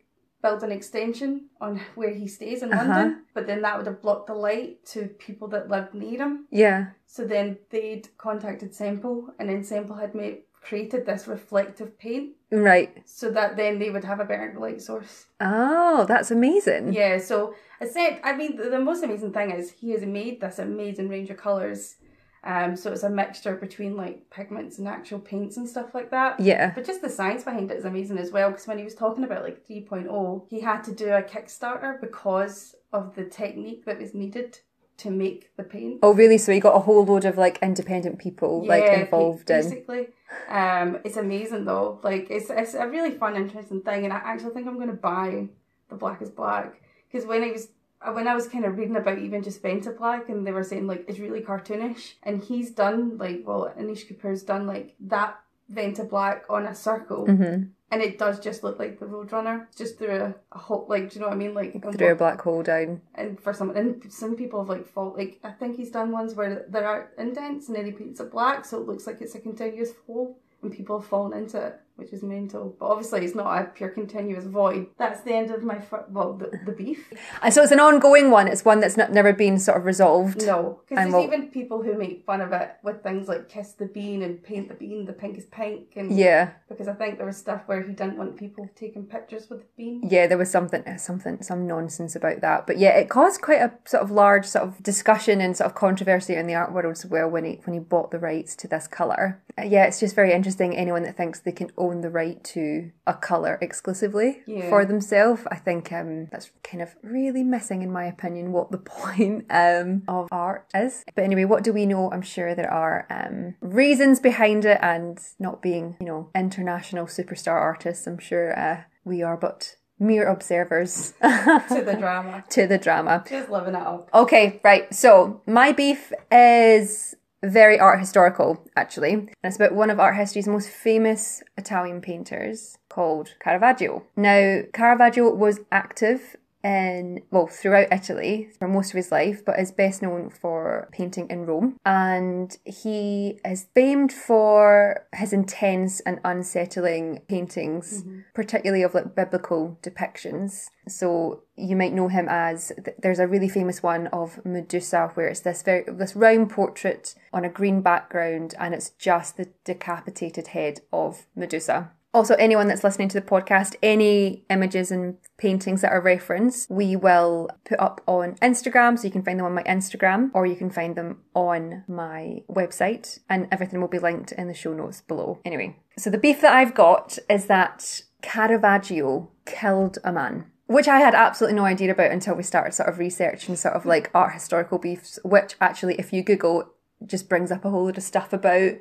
build 0.44 0.62
an 0.62 0.70
extension 0.80 1.30
on 1.60 1.80
where 2.00 2.14
he 2.20 2.26
stays 2.28 2.62
in 2.62 2.72
Uh-huh. 2.72 2.84
London, 2.84 3.08
but 3.34 3.46
then 3.48 3.60
that 3.62 3.76
would 3.76 3.86
have 3.90 4.02
blocked 4.06 4.26
the 4.28 4.34
light 4.48 4.84
to 4.92 5.00
people 5.26 5.48
that 5.48 5.70
lived 5.74 5.94
near 5.94 6.18
him. 6.24 6.32
Yeah. 6.50 6.80
So 7.06 7.20
then 7.34 7.46
they'd 7.70 8.06
contacted 8.26 8.74
Semple, 8.74 9.16
and 9.38 9.48
then 9.48 9.64
Semple 9.64 9.96
had 9.96 10.14
made 10.14 10.36
created 10.68 11.04
this 11.04 11.28
reflective 11.28 11.90
paint 11.98 12.28
Right. 12.50 12.90
so 13.04 13.30
that 13.36 13.50
then 13.60 13.78
they 13.78 13.90
would 13.90 14.04
have 14.10 14.20
a 14.20 14.24
better 14.24 14.54
light 14.58 14.80
source. 14.80 15.26
Oh, 15.38 16.06
that's 16.08 16.30
amazing. 16.30 16.94
Yeah, 16.94 17.18
so 17.18 17.54
I 17.82 17.86
said, 17.86 18.12
I 18.24 18.34
mean, 18.38 18.56
the, 18.56 18.70
the 18.70 18.80
most 18.80 19.02
amazing 19.04 19.32
thing 19.34 19.50
is 19.50 19.64
he 19.72 19.90
has 19.90 20.02
made 20.20 20.40
this 20.40 20.58
amazing 20.58 21.08
range 21.10 21.28
of 21.30 21.36
colours. 21.36 21.96
Um, 22.44 22.76
so 22.76 22.92
it's 22.92 23.02
a 23.02 23.10
mixture 23.10 23.56
between 23.56 23.96
like 23.96 24.28
pigments 24.30 24.78
and 24.78 24.86
actual 24.86 25.18
paints 25.18 25.56
and 25.56 25.68
stuff 25.68 25.94
like 25.94 26.10
that. 26.10 26.38
Yeah. 26.40 26.72
But 26.74 26.84
just 26.84 27.00
the 27.00 27.08
science 27.08 27.42
behind 27.44 27.70
it 27.70 27.78
is 27.78 27.84
amazing 27.84 28.18
as 28.18 28.30
well. 28.30 28.50
Because 28.50 28.66
when 28.66 28.78
he 28.78 28.84
was 28.84 28.94
talking 28.94 29.24
about 29.24 29.42
like 29.42 29.66
3.0, 29.68 30.46
he 30.50 30.60
had 30.60 30.82
to 30.84 30.92
do 30.94 31.08
a 31.12 31.22
Kickstarter 31.22 32.00
because 32.00 32.74
of 32.92 33.14
the 33.14 33.24
technique 33.24 33.84
that 33.86 33.98
was 33.98 34.14
needed 34.14 34.58
to 34.96 35.10
make 35.10 35.50
the 35.56 35.64
paint. 35.64 35.98
Oh, 36.02 36.14
really? 36.14 36.38
So 36.38 36.52
you 36.52 36.60
got 36.60 36.76
a 36.76 36.80
whole 36.80 37.04
load 37.04 37.24
of 37.24 37.36
like 37.36 37.58
independent 37.62 38.18
people 38.18 38.64
like 38.64 38.84
Yeah, 38.84 39.00
involved 39.00 39.50
in. 39.50 39.56
basically. 39.62 40.08
Um, 40.48 40.98
it's 41.04 41.16
amazing 41.16 41.64
though. 41.64 41.98
Like 42.04 42.28
it's 42.30 42.50
it's 42.50 42.74
a 42.74 42.86
really 42.86 43.12
fun, 43.12 43.34
interesting 43.36 43.80
thing, 43.80 44.04
and 44.04 44.12
I 44.12 44.18
actually 44.18 44.52
think 44.54 44.68
I'm 44.68 44.76
going 44.76 44.88
to 44.88 44.94
buy 44.94 45.48
the 45.88 45.96
Black 45.96 46.22
is 46.22 46.30
Black 46.30 46.80
because 47.10 47.26
when 47.26 47.42
I 47.42 47.50
was 47.50 47.68
when 48.12 48.28
I 48.28 48.34
was 48.34 48.48
kind 48.48 48.64
of 48.64 48.76
reading 48.76 48.96
about 48.96 49.18
even 49.18 49.42
just 49.42 49.62
Vantablack, 49.62 50.28
and 50.28 50.46
they 50.46 50.52
were 50.52 50.64
saying 50.64 50.86
like 50.86 51.04
it's 51.08 51.18
really 51.18 51.40
cartoonish, 51.40 52.14
and 52.22 52.42
he's 52.42 52.70
done 52.70 53.16
like 53.18 53.42
well, 53.46 53.72
Anish 53.78 54.06
Kapoor's 54.06 54.42
done 54.42 54.66
like 54.66 54.94
that 55.00 55.40
Vantablack 55.72 56.42
on 56.50 56.66
a 56.66 56.74
circle. 56.74 57.26
hmm 57.26 57.62
And 57.90 58.02
it 58.02 58.18
does 58.18 58.40
just 58.40 58.64
look 58.64 58.78
like 58.80 58.98
the 58.98 59.06
Roadrunner, 59.06 59.66
just 59.76 59.98
through 59.98 60.16
a, 60.16 60.34
a 60.52 60.58
hole. 60.58 60.84
Like, 60.88 61.10
do 61.10 61.14
you 61.14 61.20
know 61.20 61.28
what 61.28 61.34
I 61.34 61.38
mean? 61.38 61.54
Like, 61.54 61.80
Through 61.96 62.12
a 62.12 62.16
black 62.16 62.40
hole 62.40 62.62
down. 62.62 63.00
and 63.14 63.38
for 63.40 63.52
some 63.52 63.70
and 63.76 64.02
some 64.12 64.34
people 64.36 64.60
have 64.60 64.68
like 64.68 64.86
fault 64.86 65.16
like 65.16 65.38
I 65.44 65.52
think 65.52 65.76
he's 65.76 65.90
done 65.90 66.10
ones 66.10 66.34
where 66.34 66.64
there 66.68 66.86
are 66.86 67.10
indents 67.18 67.68
and 67.68 67.76
then 67.76 67.86
he 67.86 67.92
paints 67.92 68.20
it 68.20 68.30
black 68.32 68.64
so 68.64 68.78
it 68.80 68.86
looks 68.88 69.06
like 69.06 69.20
it's 69.20 69.34
a 69.36 69.40
continuous 69.40 69.92
hole 70.06 70.38
and 70.62 70.72
people 70.72 70.98
have 71.00 71.08
fallen 71.08 71.32
into 71.38 71.58
it 71.68 71.74
which 71.96 72.12
is 72.12 72.22
mental 72.22 72.74
but 72.78 72.86
obviously 72.86 73.24
it's 73.24 73.34
not 73.34 73.60
a 73.60 73.64
pure 73.66 73.88
continuous 73.88 74.44
void 74.44 74.86
that's 74.98 75.20
the 75.22 75.32
end 75.32 75.50
of 75.50 75.62
my 75.62 75.78
fir- 75.78 76.04
well 76.10 76.32
the, 76.34 76.50
the 76.66 76.72
beef 76.72 77.12
And 77.42 77.52
so 77.54 77.62
it's 77.62 77.72
an 77.72 77.80
ongoing 77.80 78.30
one. 78.30 78.48
It's 78.48 78.64
one 78.64 78.80
that's 78.80 78.96
not 78.96 79.12
never 79.12 79.32
been 79.32 79.58
sort 79.58 79.78
of 79.78 79.84
resolved. 79.84 80.44
no 80.46 80.80
because 80.88 81.10
there's 81.12 81.24
even 81.24 81.48
people 81.50 81.82
who 81.82 81.96
make 81.96 82.24
fun 82.24 82.40
of 82.40 82.52
it 82.52 82.72
with 82.82 83.02
things 83.02 83.28
like 83.28 83.48
kiss 83.48 83.72
the 83.72 83.86
bean 83.86 84.22
and 84.22 84.42
paint 84.42 84.68
the 84.68 84.74
bean 84.74 85.04
the 85.06 85.12
pinkest 85.12 85.50
pink 85.50 85.92
and 85.96 86.16
Yeah. 86.16 86.50
because 86.68 86.88
I 86.88 86.94
think 86.94 87.16
there 87.18 87.26
was 87.26 87.36
stuff 87.36 87.62
where 87.66 87.82
he 87.82 87.92
didn't 87.92 88.16
want 88.18 88.36
people 88.36 88.68
taking 88.74 89.04
pictures 89.04 89.48
with 89.50 89.60
the 89.60 89.66
bean 89.76 90.08
Yeah, 90.10 90.26
there 90.26 90.38
was 90.38 90.50
something, 90.50 90.82
uh, 90.86 90.96
something, 90.96 91.42
some 91.42 91.66
nonsense 91.66 92.16
about 92.16 92.40
that. 92.40 92.66
But 92.66 92.78
yeah, 92.78 92.90
it 92.96 93.08
caused 93.08 93.40
quite 93.40 93.60
a 93.60 93.72
sort 93.84 94.02
of 94.02 94.10
large 94.10 94.46
sort 94.46 94.64
of 94.64 94.82
discussion 94.82 95.40
and 95.40 95.56
sort 95.56 95.66
of 95.70 95.74
controversy 95.74 96.34
in 96.34 96.46
the 96.46 96.54
art 96.54 96.72
world 96.72 96.92
as 96.92 97.06
well 97.06 97.28
when 97.28 97.44
he 97.44 97.60
when 97.64 97.74
he 97.74 97.80
bought 97.80 98.10
the 98.10 98.18
rights 98.18 98.56
to 98.56 98.68
this 98.68 98.86
color. 98.88 99.40
Uh, 99.58 99.62
yeah, 99.62 99.84
it's 99.84 100.00
just 100.00 100.14
very 100.14 100.32
interesting. 100.32 100.74
Anyone 100.76 101.02
that 101.04 101.16
thinks 101.16 101.40
they 101.40 101.52
can 101.52 101.70
own 101.84 102.00
the 102.00 102.10
right 102.10 102.42
to 102.54 102.90
a 103.06 103.14
color 103.14 103.58
exclusively 103.60 104.30
Yeah. 104.46 104.68
for 104.70 104.84
themselves, 104.84 105.42
I 105.50 105.56
think 105.56 105.92
um, 105.92 106.28
that's 106.32 106.50
kind 106.62 106.82
of 106.82 106.90
really 107.02 107.42
missing, 107.44 107.82
in 107.82 107.92
my 107.92 108.04
opinion, 108.06 108.52
what 108.52 108.70
the 108.70 108.78
point 109.02 109.46
um, 109.50 110.02
of 110.08 110.28
art 110.32 110.66
is. 110.74 111.04
But 111.14 111.24
anyway, 111.24 111.44
what 111.44 111.62
do 111.64 111.72
we 111.72 111.86
know? 111.86 112.10
I'm 112.12 112.22
sure 112.22 112.54
there 112.54 112.72
are 112.72 113.06
um, 113.10 113.54
reasons 113.60 114.20
behind 114.20 114.64
it, 114.64 114.78
and 114.82 115.18
not 115.38 115.62
being, 115.62 115.96
you 116.00 116.06
know, 116.06 116.30
international 116.34 117.06
superstar 117.06 117.58
artists. 117.60 118.06
I'm 118.06 118.18
sure 118.18 118.58
uh, 118.58 118.82
we 119.04 119.22
are 119.22 119.36
but 119.36 119.76
mere 119.98 120.26
observers 120.28 121.12
to 121.22 121.82
the 121.84 121.96
drama. 122.04 122.44
to 122.50 122.66
the 122.66 122.78
drama. 122.78 123.24
Just 123.28 123.48
living 123.50 123.74
it 123.74 123.82
up. 123.82 124.10
Okay, 124.12 124.60
right. 124.64 124.92
So 124.92 125.40
my 125.46 125.72
beef 125.72 126.12
is 126.32 127.14
very 127.44 127.78
art 127.78 128.00
historical, 128.00 128.64
actually. 128.76 129.12
And 129.12 129.30
it's 129.42 129.56
about 129.56 129.74
one 129.74 129.90
of 129.90 130.00
art 130.00 130.16
history's 130.16 130.48
most 130.48 130.68
famous 130.68 131.42
Italian 131.56 132.00
painters 132.00 132.78
called 132.88 133.34
Caravaggio. 133.40 134.04
Now, 134.16 134.62
Caravaggio 134.72 135.34
was 135.34 135.60
active 135.70 136.36
in, 136.64 137.22
well, 137.30 137.46
throughout 137.46 137.92
Italy 137.92 138.48
for 138.58 138.66
most 138.66 138.90
of 138.90 138.96
his 138.96 139.12
life, 139.12 139.44
but 139.44 139.60
is 139.60 139.70
best 139.70 140.02
known 140.02 140.30
for 140.30 140.88
painting 140.90 141.28
in 141.28 141.44
Rome. 141.44 141.76
And 141.84 142.56
he 142.64 143.38
is 143.44 143.68
famed 143.74 144.12
for 144.12 145.06
his 145.14 145.32
intense 145.32 146.00
and 146.00 146.20
unsettling 146.24 147.20
paintings, 147.28 148.02
mm-hmm. 148.02 148.20
particularly 148.34 148.82
of 148.82 148.94
like 148.94 149.14
biblical 149.14 149.78
depictions. 149.82 150.68
So 150.88 151.42
you 151.56 151.76
might 151.76 151.92
know 151.92 152.08
him 152.08 152.26
as 152.28 152.72
there's 152.98 153.18
a 153.18 153.28
really 153.28 153.48
famous 153.48 153.82
one 153.82 154.06
of 154.08 154.44
Medusa 154.44 155.10
where 155.14 155.28
it's 155.28 155.40
this 155.40 155.62
very 155.62 155.84
this 155.86 156.16
round 156.16 156.50
portrait 156.50 157.14
on 157.32 157.44
a 157.44 157.50
green 157.50 157.82
background 157.82 158.54
and 158.58 158.74
it's 158.74 158.90
just 158.90 159.36
the 159.36 159.50
decapitated 159.64 160.48
head 160.48 160.80
of 160.92 161.26
Medusa. 161.36 161.90
Also, 162.14 162.34
anyone 162.36 162.68
that's 162.68 162.84
listening 162.84 163.08
to 163.08 163.20
the 163.20 163.26
podcast, 163.26 163.74
any 163.82 164.44
images 164.48 164.92
and 164.92 165.16
paintings 165.36 165.80
that 165.80 165.90
are 165.90 166.00
referenced, 166.00 166.70
we 166.70 166.94
will 166.94 167.50
put 167.64 167.80
up 167.80 168.00
on 168.06 168.36
Instagram. 168.36 168.96
So 168.96 169.04
you 169.04 169.10
can 169.10 169.24
find 169.24 169.40
them 169.40 169.46
on 169.46 169.54
my 169.54 169.64
Instagram 169.64 170.30
or 170.32 170.46
you 170.46 170.54
can 170.54 170.70
find 170.70 170.94
them 170.94 171.22
on 171.34 171.82
my 171.88 172.44
website, 172.48 173.18
and 173.28 173.48
everything 173.50 173.80
will 173.80 173.88
be 173.88 173.98
linked 173.98 174.30
in 174.30 174.46
the 174.46 174.54
show 174.54 174.72
notes 174.72 175.00
below. 175.00 175.40
Anyway, 175.44 175.76
so 175.98 176.08
the 176.08 176.16
beef 176.16 176.40
that 176.40 176.54
I've 176.54 176.72
got 176.72 177.18
is 177.28 177.46
that 177.46 178.02
Caravaggio 178.22 179.28
killed 179.44 179.98
a 180.04 180.12
man. 180.12 180.46
Which 180.66 180.88
I 180.88 181.00
had 181.00 181.14
absolutely 181.14 181.56
no 181.56 181.66
idea 181.66 181.92
about 181.92 182.12
until 182.12 182.36
we 182.36 182.42
started 182.42 182.72
sort 182.72 182.88
of 182.88 182.98
researching 182.98 183.56
sort 183.56 183.74
of 183.74 183.84
like 183.84 184.10
art 184.14 184.32
historical 184.32 184.78
beefs, 184.78 185.18
which 185.24 185.56
actually, 185.60 185.96
if 185.96 186.12
you 186.12 186.22
Google, 186.22 186.70
just 187.04 187.28
brings 187.28 187.50
up 187.50 187.64
a 187.64 187.70
whole 187.70 187.84
lot 187.84 187.98
of 187.98 188.02
stuff 188.02 188.32
about 188.32 188.72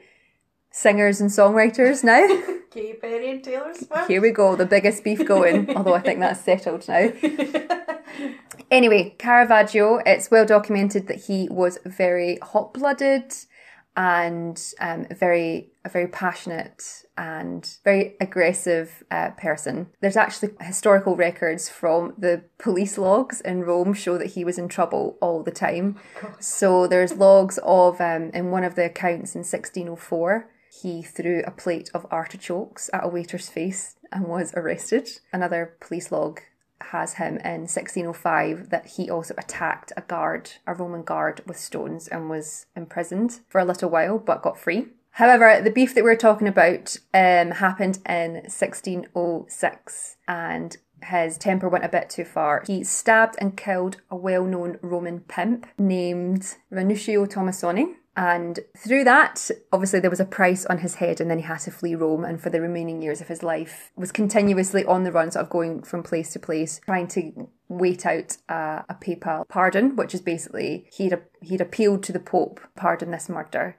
singers 0.73 1.21
and 1.21 1.29
songwriters 1.29 2.03
now. 2.03 2.27
Katy 2.71 2.93
Perry 2.93 3.29
and 3.29 3.43
Taylor 3.43 3.73
Swift. 3.75 4.07
Here 4.07 4.19
we 4.19 4.31
go, 4.31 4.55
the 4.55 4.65
biggest 4.65 5.03
beef 5.03 5.23
going, 5.23 5.69
although 5.77 5.93
I 5.93 6.01
think 6.01 6.19
that's 6.19 6.41
settled 6.41 6.87
now. 6.87 7.11
anyway, 8.71 9.15
Caravaggio, 9.19 10.01
it's 10.05 10.31
well 10.31 10.45
documented 10.45 11.07
that 11.07 11.25
he 11.25 11.47
was 11.49 11.77
very 11.85 12.39
hot 12.41 12.73
blooded 12.73 13.31
and 13.95 14.59
um, 14.79 15.05
very 15.11 15.69
a 15.85 15.89
very 15.89 16.07
passionate 16.07 17.03
and 17.15 17.77
very 17.83 18.15
aggressive 18.19 19.03
uh, 19.11 19.29
person. 19.31 19.89
There's 20.01 20.17
actually 20.17 20.53
historical 20.59 21.15
records 21.15 21.69
from 21.69 22.15
the 22.17 22.45
police 22.57 22.97
logs 22.97 23.41
in 23.41 23.61
Rome 23.61 23.93
show 23.93 24.17
that 24.17 24.31
he 24.31 24.43
was 24.43 24.57
in 24.57 24.67
trouble 24.67 25.17
all 25.21 25.43
the 25.43 25.51
time. 25.51 25.99
So 26.39 26.87
there's 26.87 27.13
logs 27.13 27.59
of 27.61 28.01
um, 28.01 28.31
in 28.33 28.49
one 28.49 28.63
of 28.63 28.73
the 28.73 28.85
accounts 28.85 29.35
in 29.35 29.41
1604 29.41 30.49
he 30.81 31.01
threw 31.01 31.43
a 31.45 31.51
plate 31.51 31.89
of 31.93 32.07
artichokes 32.09 32.89
at 32.93 33.03
a 33.03 33.07
waiter's 33.07 33.49
face 33.49 33.95
and 34.11 34.25
was 34.25 34.53
arrested. 34.55 35.09
Another 35.31 35.75
police 35.79 36.11
log 36.11 36.41
has 36.91 37.13
him 37.15 37.37
in 37.37 37.61
1605 37.61 38.69
that 38.69 38.87
he 38.87 39.09
also 39.09 39.33
attacked 39.37 39.93
a 39.95 40.01
guard, 40.01 40.51
a 40.67 40.73
Roman 40.73 41.03
guard, 41.03 41.41
with 41.45 41.57
stones 41.57 42.07
and 42.07 42.29
was 42.29 42.65
imprisoned 42.75 43.39
for 43.47 43.59
a 43.59 43.65
little 43.65 43.89
while 43.89 44.17
but 44.17 44.41
got 44.41 44.57
free. 44.57 44.87
However, 45.11 45.61
the 45.61 45.69
beef 45.69 45.93
that 45.93 46.03
we're 46.03 46.15
talking 46.15 46.47
about 46.47 46.97
um, 47.13 47.51
happened 47.51 47.99
in 48.09 48.33
1606 48.33 50.17
and 50.27 50.77
his 51.03 51.37
temper 51.37 51.69
went 51.69 51.85
a 51.85 51.89
bit 51.89 52.09
too 52.09 52.25
far. 52.25 52.63
He 52.65 52.83
stabbed 52.83 53.35
and 53.37 53.55
killed 53.55 53.97
a 54.09 54.15
well 54.15 54.43
known 54.43 54.79
Roman 54.81 55.19
pimp 55.19 55.67
named 55.77 56.55
Ranuccio 56.71 57.27
Tommasoni. 57.27 57.95
And 58.15 58.59
through 58.77 59.05
that, 59.05 59.49
obviously 59.71 59.99
there 59.99 60.09
was 60.09 60.19
a 60.19 60.25
price 60.25 60.65
on 60.67 60.79
his 60.79 60.95
head, 60.95 61.19
and 61.19 61.31
then 61.31 61.39
he 61.39 61.45
had 61.45 61.59
to 61.61 61.71
flee 61.71 61.95
Rome. 61.95 62.23
And 62.23 62.39
for 62.39 62.49
the 62.49 62.61
remaining 62.61 63.01
years 63.01 63.21
of 63.21 63.27
his 63.27 63.41
life, 63.41 63.91
was 63.95 64.11
continuously 64.11 64.85
on 64.85 65.03
the 65.03 65.11
run, 65.11 65.31
sort 65.31 65.45
of 65.45 65.49
going 65.49 65.81
from 65.83 66.03
place 66.03 66.31
to 66.33 66.39
place, 66.39 66.79
trying 66.85 67.07
to 67.09 67.49
wait 67.69 68.05
out 68.05 68.37
a, 68.49 68.85
a 68.89 68.97
papal 68.99 69.45
pardon, 69.49 69.95
which 69.95 70.13
is 70.13 70.21
basically 70.21 70.87
he'd 70.93 71.17
he'd 71.41 71.61
appealed 71.61 72.03
to 72.03 72.11
the 72.11 72.19
Pope, 72.19 72.59
pardon 72.75 73.11
this 73.11 73.29
murder, 73.29 73.77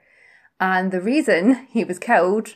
and 0.59 0.91
the 0.91 1.01
reason 1.01 1.67
he 1.69 1.83
was 1.83 1.99
killed 1.99 2.55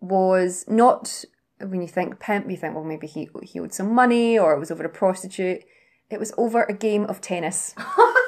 was 0.00 0.64
not 0.68 1.24
when 1.60 1.80
you 1.80 1.88
think 1.88 2.20
pimp, 2.20 2.50
you 2.50 2.56
think 2.56 2.74
well 2.74 2.84
maybe 2.84 3.06
he 3.06 3.28
he 3.42 3.60
owed 3.60 3.72
some 3.72 3.94
money 3.94 4.38
or 4.38 4.54
it 4.54 4.58
was 4.58 4.70
over 4.70 4.84
a 4.84 4.88
prostitute. 4.88 5.62
It 6.10 6.20
was 6.20 6.34
over 6.36 6.64
a 6.64 6.74
game 6.74 7.04
of 7.04 7.20
tennis. 7.20 7.74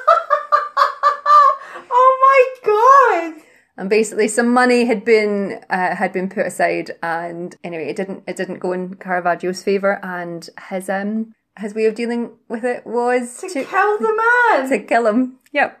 And 3.77 3.89
basically, 3.89 4.27
some 4.27 4.51
money 4.51 4.85
had 4.85 5.05
been 5.05 5.59
uh, 5.69 5.95
had 5.95 6.11
been 6.11 6.29
put 6.29 6.47
aside, 6.47 6.91
and 7.03 7.55
anyway, 7.63 7.89
it 7.89 7.95
didn't 7.95 8.23
it 8.27 8.35
didn't 8.35 8.59
go 8.59 8.71
in 8.73 8.95
Caravaggio's 8.95 9.61
favour, 9.61 9.99
and 10.03 10.49
his 10.69 10.89
um 10.89 11.35
his 11.59 11.75
way 11.75 11.85
of 11.85 11.95
dealing 11.95 12.31
with 12.47 12.63
it 12.63 12.85
was 12.85 13.37
to, 13.41 13.49
to 13.49 13.63
kill 13.63 13.97
the 13.99 14.21
man. 14.51 14.69
To 14.69 14.79
kill 14.79 15.07
him. 15.07 15.37
Yep. 15.51 15.79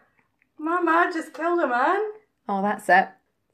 My 0.59 0.81
man 0.81 1.11
just 1.11 1.33
killed 1.33 1.59
a 1.59 1.67
man. 1.67 1.99
Oh, 2.47 2.61
that's 2.61 2.87
it. 2.89 3.09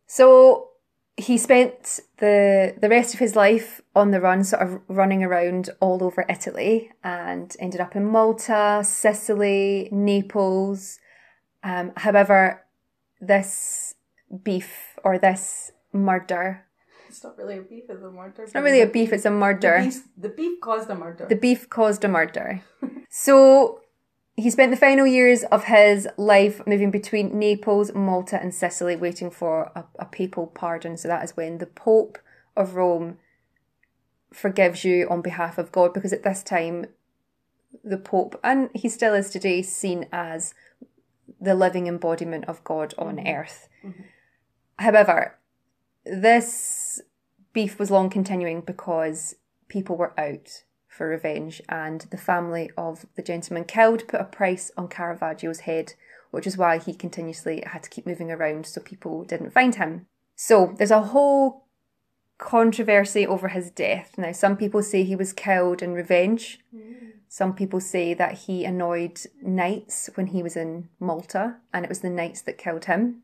So 0.08 0.70
he 1.16 1.38
spent 1.38 2.00
the 2.18 2.76
the 2.80 2.90
rest 2.90 3.14
of 3.14 3.20
his 3.20 3.36
life 3.36 3.82
on 3.96 4.12
the 4.12 4.20
run, 4.20 4.44
sort 4.44 4.62
of 4.62 4.82
running 4.88 5.24
around 5.24 5.70
all 5.80 6.04
over 6.04 6.26
Italy, 6.28 6.92
and 7.04 7.56
ended 7.60 7.80
up 7.80 7.96
in 7.96 8.06
Malta, 8.06 8.82
Sicily, 8.84 9.90
Naples. 9.92 11.00
Um, 11.64 11.94
however, 11.96 12.66
this 13.22 13.93
beef 14.44 14.98
or 15.04 15.18
this 15.18 15.72
murder. 15.92 16.66
It's 17.08 17.24
not 17.24 17.38
really 17.38 17.60
a 17.60 17.62
beef, 17.62 17.84
it's 17.90 18.02
a 18.02 18.10
murder. 18.10 18.44
It's 18.44 18.54
not 18.54 18.64
really 18.64 18.82
a 18.82 18.88
beef, 18.88 19.14
it's 19.14 19.26
a 19.26 19.30
murder. 19.30 19.78
The 19.78 19.86
beef, 19.86 20.04
the 20.18 20.30
beef 20.30 20.60
caused 20.62 20.90
a 20.90 20.96
murder. 20.96 21.26
The 21.30 21.36
beef 21.36 21.70
caused 21.70 22.04
a 22.04 22.08
murder. 22.08 22.62
so 23.10 23.82
he 24.36 24.50
spent 24.50 24.72
the 24.72 24.78
final 24.78 25.06
years 25.06 25.44
of 25.46 25.66
his 25.66 26.08
life 26.18 26.66
moving 26.66 26.90
between 26.90 27.38
Naples, 27.38 27.94
Malta, 27.94 28.42
and 28.42 28.54
Sicily, 28.54 28.96
waiting 28.96 29.30
for 29.30 29.72
a, 29.76 29.84
a 30.00 30.06
papal 30.06 30.48
pardon. 30.48 30.98
So 30.98 31.08
that 31.08 31.24
is 31.24 31.38
when 31.38 31.60
the 31.60 31.68
Pope 31.68 32.18
of 32.56 32.76
Rome 32.76 33.20
forgives 34.32 34.84
you 34.84 35.08
on 35.10 35.22
behalf 35.22 35.60
of 35.60 35.72
God, 35.72 35.94
because 35.94 36.14
at 36.14 36.24
this 36.24 36.42
time, 36.42 36.88
the 37.84 37.98
Pope, 37.98 38.40
and 38.44 38.72
he 38.74 38.90
still 38.90 39.14
is 39.14 39.30
today, 39.30 39.62
seen 39.62 40.08
as 40.12 40.56
the 41.40 41.54
living 41.54 41.88
embodiment 41.88 42.46
of 42.46 42.64
God 42.64 42.96
on 42.98 43.18
mm-hmm. 43.18 43.28
earth. 43.28 43.68
Mm-hmm. 43.86 44.02
However, 44.80 45.38
this 46.06 47.02
beef 47.54 47.80
was 47.80 47.92
long 47.92 48.10
continuing 48.10 48.62
because 48.62 49.36
people 49.68 49.96
were 49.96 50.20
out 50.20 50.64
for 50.88 51.08
revenge, 51.08 51.62
and 51.68 52.02
the 52.12 52.18
family 52.18 52.70
of 52.78 53.06
the 53.16 53.24
gentleman 53.24 53.66
killed 53.66 54.08
put 54.08 54.22
a 54.22 54.26
price 54.26 54.72
on 54.78 54.88
Caravaggio's 54.88 55.62
head, 55.62 55.94
which 56.30 56.46
is 56.46 56.58
why 56.58 56.78
he 56.78 56.94
continuously 56.94 57.64
had 57.66 57.84
to 57.84 57.90
keep 57.90 58.06
moving 58.06 58.32
around 58.32 58.66
so 58.68 58.80
people 58.80 59.24
didn't 59.24 59.54
find 59.54 59.76
him. 59.76 60.06
So 60.36 60.76
there's 60.78 60.92
a 60.92 61.02
whole 61.02 61.66
controversy 62.38 63.26
over 63.26 63.48
his 63.48 63.72
death. 63.72 64.16
Now, 64.18 64.32
some 64.34 64.58
people 64.58 64.84
say 64.84 65.04
he 65.04 65.16
was 65.16 65.34
killed 65.34 65.82
in 65.82 65.94
revenge. 65.94 66.60
Mm. 66.76 67.14
Some 67.28 67.56
people 67.56 67.80
say 67.80 68.14
that 68.14 68.34
he 68.40 68.66
annoyed 68.66 69.22
knights 69.42 70.10
when 70.16 70.28
he 70.28 70.44
was 70.44 70.56
in 70.56 70.90
Malta, 71.00 71.56
and 71.74 71.86
it 71.86 71.90
was 71.90 72.02
the 72.02 72.10
knights 72.10 72.42
that 72.42 72.58
killed 72.60 72.86
him. 72.86 73.23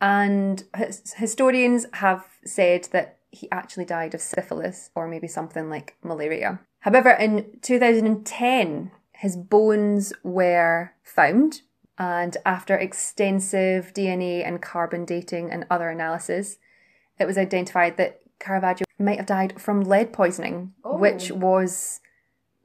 And 0.00 0.64
his, 0.76 1.14
historians 1.14 1.86
have 1.94 2.24
said 2.44 2.88
that 2.92 3.18
he 3.30 3.50
actually 3.50 3.84
died 3.84 4.14
of 4.14 4.20
syphilis 4.20 4.90
or 4.94 5.06
maybe 5.06 5.28
something 5.28 5.68
like 5.68 5.96
malaria. 6.02 6.60
However, 6.80 7.10
in 7.10 7.58
2010, 7.62 8.90
his 9.12 9.36
bones 9.36 10.12
were 10.22 10.92
found, 11.02 11.62
and 11.98 12.36
after 12.44 12.76
extensive 12.76 13.92
DNA 13.94 14.46
and 14.46 14.60
carbon 14.60 15.04
dating 15.04 15.50
and 15.50 15.66
other 15.70 15.88
analysis, 15.88 16.58
it 17.18 17.24
was 17.24 17.38
identified 17.38 17.96
that 17.96 18.20
Caravaggio 18.38 18.84
might 18.98 19.16
have 19.16 19.26
died 19.26 19.60
from 19.60 19.82
lead 19.82 20.12
poisoning, 20.12 20.74
oh. 20.84 20.96
which 20.96 21.30
was 21.30 22.00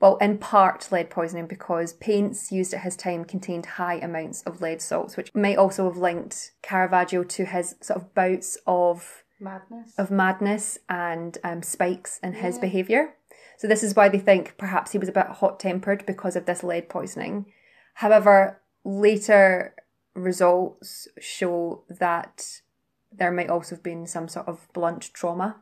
well, 0.02 0.18
in 0.18 0.40
part 0.40 0.92
lead 0.92 1.12
poisoning 1.12 1.46
because 1.46 1.94
paints 1.94 2.52
used 2.52 2.74
at 2.74 2.82
his 2.82 2.96
time 2.96 3.24
contained 3.24 3.68
high 3.68 3.96
amounts 3.96 4.42
of 4.42 4.60
lead 4.60 4.82
salts, 4.82 5.16
which 5.16 5.34
may 5.36 5.56
also 5.56 5.86
have 5.86 5.96
linked 5.96 6.52
Caravaggio 6.64 7.24
to 7.24 7.46
his 7.46 7.76
sort 7.82 8.02
of 8.02 8.14
bouts 8.16 8.58
of 8.66 9.24
madness, 9.40 9.94
of 10.00 10.10
madness 10.10 10.80
and 10.90 11.38
um, 11.44 11.62
spikes 11.62 12.20
in 12.24 12.34
his 12.34 12.56
yeah. 12.56 12.62
behaviour. 12.62 13.14
So 13.58 13.68
this 13.68 13.84
is 13.84 13.96
why 13.96 14.10
they 14.10 14.18
think 14.18 14.58
perhaps 14.58 14.92
he 14.92 14.98
was 14.98 15.08
a 15.08 15.14
bit 15.14 15.28
hot 15.28 15.60
tempered 15.60 16.04
because 16.08 16.36
of 16.36 16.48
this 16.48 16.64
lead 16.64 16.90
poisoning. 16.90 17.46
However, 17.94 18.60
later 18.84 19.76
results 20.16 21.08
show 21.20 21.84
that 21.90 22.62
there 23.12 23.32
might 23.32 23.52
also 23.52 23.76
have 23.76 23.84
been 23.84 24.08
some 24.08 24.28
sort 24.28 24.48
of 24.48 24.68
blunt 24.74 25.12
trauma 25.14 25.58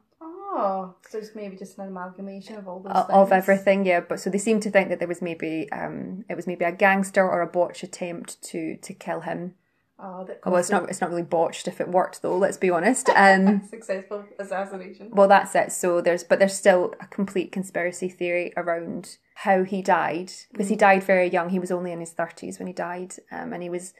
Oh, 0.59 0.95
so 1.09 1.17
it's 1.17 1.35
maybe 1.35 1.55
just 1.55 1.77
an 1.77 1.87
amalgamation 1.87 2.55
of 2.55 2.67
all 2.67 2.79
those 2.79 2.93
of, 2.93 3.07
things. 3.07 3.17
of 3.17 3.31
everything. 3.31 3.85
Yeah, 3.85 4.01
but 4.01 4.19
so 4.19 4.29
they 4.29 4.37
seem 4.37 4.59
to 4.61 4.71
think 4.71 4.89
that 4.89 4.99
there 4.99 5.07
was 5.07 5.21
maybe 5.21 5.71
um, 5.71 6.25
it 6.29 6.35
was 6.35 6.47
maybe 6.47 6.65
a 6.65 6.71
gangster 6.71 7.27
or 7.27 7.41
a 7.41 7.47
botch 7.47 7.83
attempt 7.83 8.41
to 8.43 8.77
to 8.77 8.93
kill 8.93 9.21
him. 9.21 9.55
Oh, 10.01 10.23
that 10.25 10.39
Well, 10.45 10.55
it's 10.55 10.69
not 10.69 10.89
it's 10.89 11.01
not 11.01 11.09
really 11.09 11.23
botched 11.23 11.67
if 11.67 11.81
it 11.81 11.89
worked 11.89 12.21
though. 12.21 12.37
Let's 12.37 12.57
be 12.57 12.69
honest. 12.69 13.09
Um, 13.15 13.67
successful 13.69 14.25
assassination. 14.39 15.09
well, 15.11 15.27
that's 15.27 15.53
it. 15.55 15.71
So 15.71 15.99
there's 15.99 16.23
but 16.23 16.39
there's 16.39 16.55
still 16.55 16.93
a 17.01 17.07
complete 17.07 17.51
conspiracy 17.51 18.07
theory 18.07 18.53
around 18.55 19.17
how 19.35 19.63
he 19.63 19.81
died 19.81 20.31
because 20.51 20.69
he 20.69 20.75
died 20.75 21.03
very 21.03 21.29
young. 21.29 21.49
He 21.49 21.59
was 21.59 21.71
only 21.71 21.91
in 21.91 21.99
his 21.99 22.11
thirties 22.11 22.59
when 22.59 22.67
he 22.67 22.73
died, 22.73 23.15
um, 23.31 23.51
and 23.51 23.61
he 23.61 23.69
was 23.69 23.93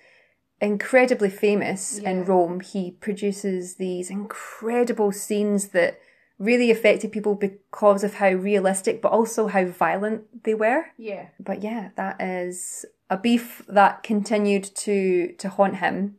incredibly 0.62 1.30
famous 1.30 1.98
in 1.98 2.25
Rome. 2.25 2.60
He 2.62 2.92
produces 2.92 3.75
these 3.75 4.10
incredible 4.10 5.12
scenes 5.12 5.70
that 5.70 6.00
really 6.39 6.72
affected 6.72 7.12
people 7.12 7.36
because 7.36 8.03
of 8.03 8.15
how 8.15 8.29
realistic 8.29 9.01
but 9.01 9.12
also 9.12 9.48
how 9.48 9.65
violent 9.65 10.43
they 10.43 10.53
were. 10.53 10.86
Yeah. 10.98 11.27
But 11.39 11.62
yeah, 11.62 11.89
that 11.98 12.19
is 12.22 12.86
a 13.10 13.17
beef 13.17 13.62
that 13.67 14.03
continued 14.03 14.63
to 14.77 15.34
to 15.34 15.50
haunt 15.50 15.77
him. 15.77 16.15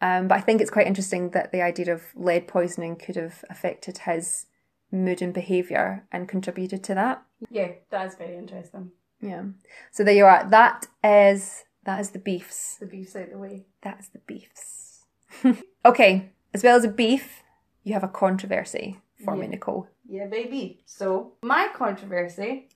Um, 0.00 0.28
but 0.28 0.36
I 0.36 0.40
think 0.42 0.60
it's 0.60 0.70
quite 0.70 0.86
interesting 0.86 1.30
that 1.30 1.50
the 1.50 1.62
idea 1.62 1.92
of 1.92 2.02
lead 2.14 2.46
poisoning 2.46 2.96
could 2.96 3.16
have 3.16 3.42
affected 3.48 3.98
his 3.98 4.46
mood 4.92 5.22
and 5.22 5.32
behaviour 5.32 6.06
and 6.12 6.28
contributed 6.28 6.84
to 6.84 6.94
that. 6.94 7.22
Yeah, 7.48 7.72
that's 7.90 8.16
very 8.16 8.36
interesting. 8.36 8.92
Yeah. 9.22 9.44
So 9.92 10.04
there 10.04 10.14
you 10.14 10.26
are. 10.26 10.46
That 10.48 10.88
is 11.02 11.64
that 11.84 12.00
is 12.00 12.10
the 12.10 12.18
beefs. 12.18 12.76
The 12.76 12.86
beef's 12.86 13.16
out 13.16 13.30
the 13.30 13.38
way. 13.38 13.64
That's 13.82 14.08
the 14.08 14.20
beefs. 14.26 15.04
okay. 15.84 16.30
As 16.52 16.62
well 16.62 16.76
as 16.76 16.84
a 16.84 16.88
beef, 16.88 17.42
you 17.82 17.94
have 17.94 18.04
a 18.04 18.08
controversy 18.08 19.00
for 19.24 19.34
me, 19.34 19.42
Yeah. 19.42 19.50
Nicole. 19.50 19.88
Yeah, 20.08 20.26
baby. 20.26 20.80
So, 20.86 21.32
my 21.42 21.68
controversy 21.74 22.68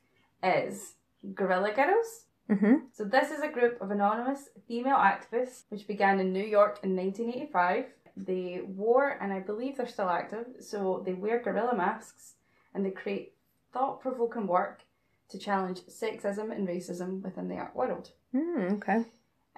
is 0.43 0.95
Guerrilla 1.35 1.73
Girls. 1.75 2.25
Mm-hmm. 2.51 2.75
So, 2.93 3.05
this 3.05 3.31
is 3.31 3.41
a 3.41 3.49
group 3.49 3.81
of 3.83 3.91
anonymous 3.91 4.49
female 4.67 4.97
activists 4.97 5.63
which 5.69 5.87
began 5.87 6.21
in 6.21 6.33
New 6.33 6.45
York 6.45 6.81
in 6.83 6.97
1985. 6.97 7.85
They 8.17 8.63
wore, 8.67 9.11
and 9.21 9.33
I 9.33 9.41
believe 9.41 9.77
they're 9.77 9.87
still 9.87 10.09
active, 10.09 10.47
so 10.61 11.03
they 11.05 11.13
wear 11.15 11.41
gorilla 11.41 11.77
masks 11.77 12.35
and 12.75 12.85
they 12.85 12.91
create 12.91 13.35
thought 13.73 14.01
provoking 14.01 14.47
work 14.47 14.81
to 15.29 15.39
challenge 15.39 15.81
sexism 15.83 16.51
and 16.51 16.67
racism 16.67 17.23
within 17.23 17.49
the 17.49 17.57
art 17.57 17.77
world. 17.77 18.11
Mm, 18.35 18.73
okay. 18.79 19.05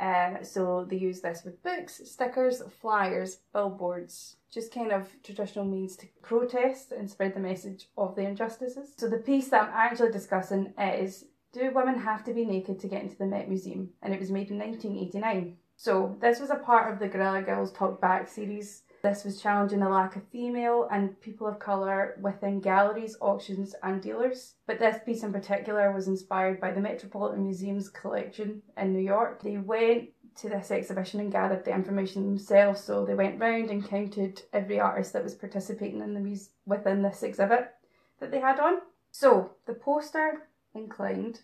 Um, 0.00 0.38
so 0.42 0.86
they 0.88 0.96
use 0.96 1.20
this 1.20 1.44
with 1.44 1.62
books, 1.62 2.00
stickers, 2.06 2.62
flyers, 2.80 3.40
billboards, 3.52 4.36
just 4.50 4.72
kind 4.72 4.92
of 4.92 5.08
traditional 5.22 5.66
means 5.66 5.94
to 5.96 6.06
protest 6.22 6.90
and 6.90 7.08
spread 7.08 7.34
the 7.34 7.40
message 7.40 7.88
of 7.98 8.16
the 8.16 8.22
injustices. 8.22 8.94
So 8.96 9.08
the 9.08 9.18
piece 9.18 9.48
that 9.48 9.64
I'm 9.64 9.74
actually 9.74 10.10
discussing 10.10 10.72
is 10.78 11.26
Do 11.52 11.70
Women 11.74 11.98
Have 11.98 12.24
to 12.24 12.32
Be 12.32 12.46
Naked 12.46 12.80
to 12.80 12.88
Get 12.88 13.02
into 13.02 13.16
the 13.16 13.26
Met 13.26 13.48
Museum? 13.48 13.90
And 14.00 14.14
it 14.14 14.20
was 14.20 14.30
made 14.30 14.50
in 14.50 14.58
1989. 14.58 15.58
So 15.76 16.16
this 16.18 16.40
was 16.40 16.48
a 16.48 16.56
part 16.56 16.90
of 16.90 16.98
the 16.98 17.08
Guerrilla 17.08 17.42
Girls 17.42 17.70
Talk 17.70 18.00
Back 18.00 18.26
series. 18.26 18.82
This 19.02 19.24
was 19.24 19.40
challenging 19.40 19.80
the 19.80 19.88
lack 19.88 20.16
of 20.16 20.28
female 20.28 20.86
and 20.90 21.18
people 21.20 21.46
of 21.46 21.58
colour 21.58 22.18
within 22.20 22.60
galleries, 22.60 23.16
auctions, 23.20 23.74
and 23.82 24.02
dealers. 24.02 24.54
But 24.66 24.78
this 24.78 24.98
piece 25.04 25.22
in 25.22 25.32
particular 25.32 25.90
was 25.92 26.06
inspired 26.06 26.60
by 26.60 26.72
the 26.72 26.80
Metropolitan 26.80 27.44
Museum's 27.44 27.88
collection 27.88 28.62
in 28.76 28.92
New 28.92 29.00
York. 29.00 29.42
They 29.42 29.56
went 29.56 30.10
to 30.36 30.48
this 30.48 30.70
exhibition 30.70 31.20
and 31.20 31.32
gathered 31.32 31.64
the 31.64 31.74
information 31.74 32.26
themselves. 32.26 32.82
So 32.82 33.04
they 33.04 33.14
went 33.14 33.40
round 33.40 33.70
and 33.70 33.86
counted 33.86 34.42
every 34.52 34.78
artist 34.78 35.12
that 35.14 35.24
was 35.24 35.34
participating 35.34 36.00
in 36.00 36.14
the 36.14 36.20
muse- 36.20 36.50
within 36.66 37.02
this 37.02 37.22
exhibit 37.22 37.72
that 38.20 38.30
they 38.30 38.40
had 38.40 38.60
on. 38.60 38.80
So 39.12 39.52
the 39.66 39.74
poster 39.74 40.46
inclined, 40.74 41.40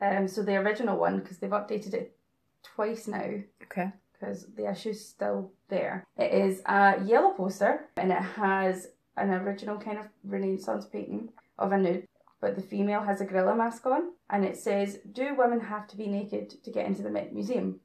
um, 0.00 0.28
so 0.28 0.42
the 0.42 0.56
original 0.56 0.98
one 0.98 1.18
because 1.18 1.38
they've 1.38 1.50
updated 1.50 1.94
it 1.94 2.16
twice 2.62 3.08
now 3.08 3.40
Okay. 3.62 3.92
Because 4.20 4.46
the 4.56 4.70
issue's 4.70 5.04
still 5.04 5.52
there. 5.68 6.06
It 6.16 6.32
is 6.32 6.62
a 6.66 7.02
yellow 7.04 7.32
poster 7.32 7.88
and 7.96 8.12
it 8.12 8.22
has 8.22 8.88
an 9.16 9.30
original 9.30 9.78
kind 9.78 9.98
of 9.98 10.06
Renaissance 10.24 10.86
painting 10.86 11.30
of 11.58 11.72
a 11.72 11.78
nude, 11.78 12.06
but 12.40 12.54
the 12.54 12.62
female 12.62 13.02
has 13.02 13.20
a 13.20 13.24
gorilla 13.24 13.54
mask 13.54 13.86
on 13.86 14.12
and 14.28 14.44
it 14.44 14.56
says, 14.56 14.98
Do 15.10 15.34
women 15.36 15.60
have 15.60 15.86
to 15.88 15.96
be 15.96 16.06
naked 16.06 16.62
to 16.62 16.70
get 16.70 16.86
into 16.86 17.02
the 17.02 17.10
Met 17.10 17.32
Museum? 17.32 17.80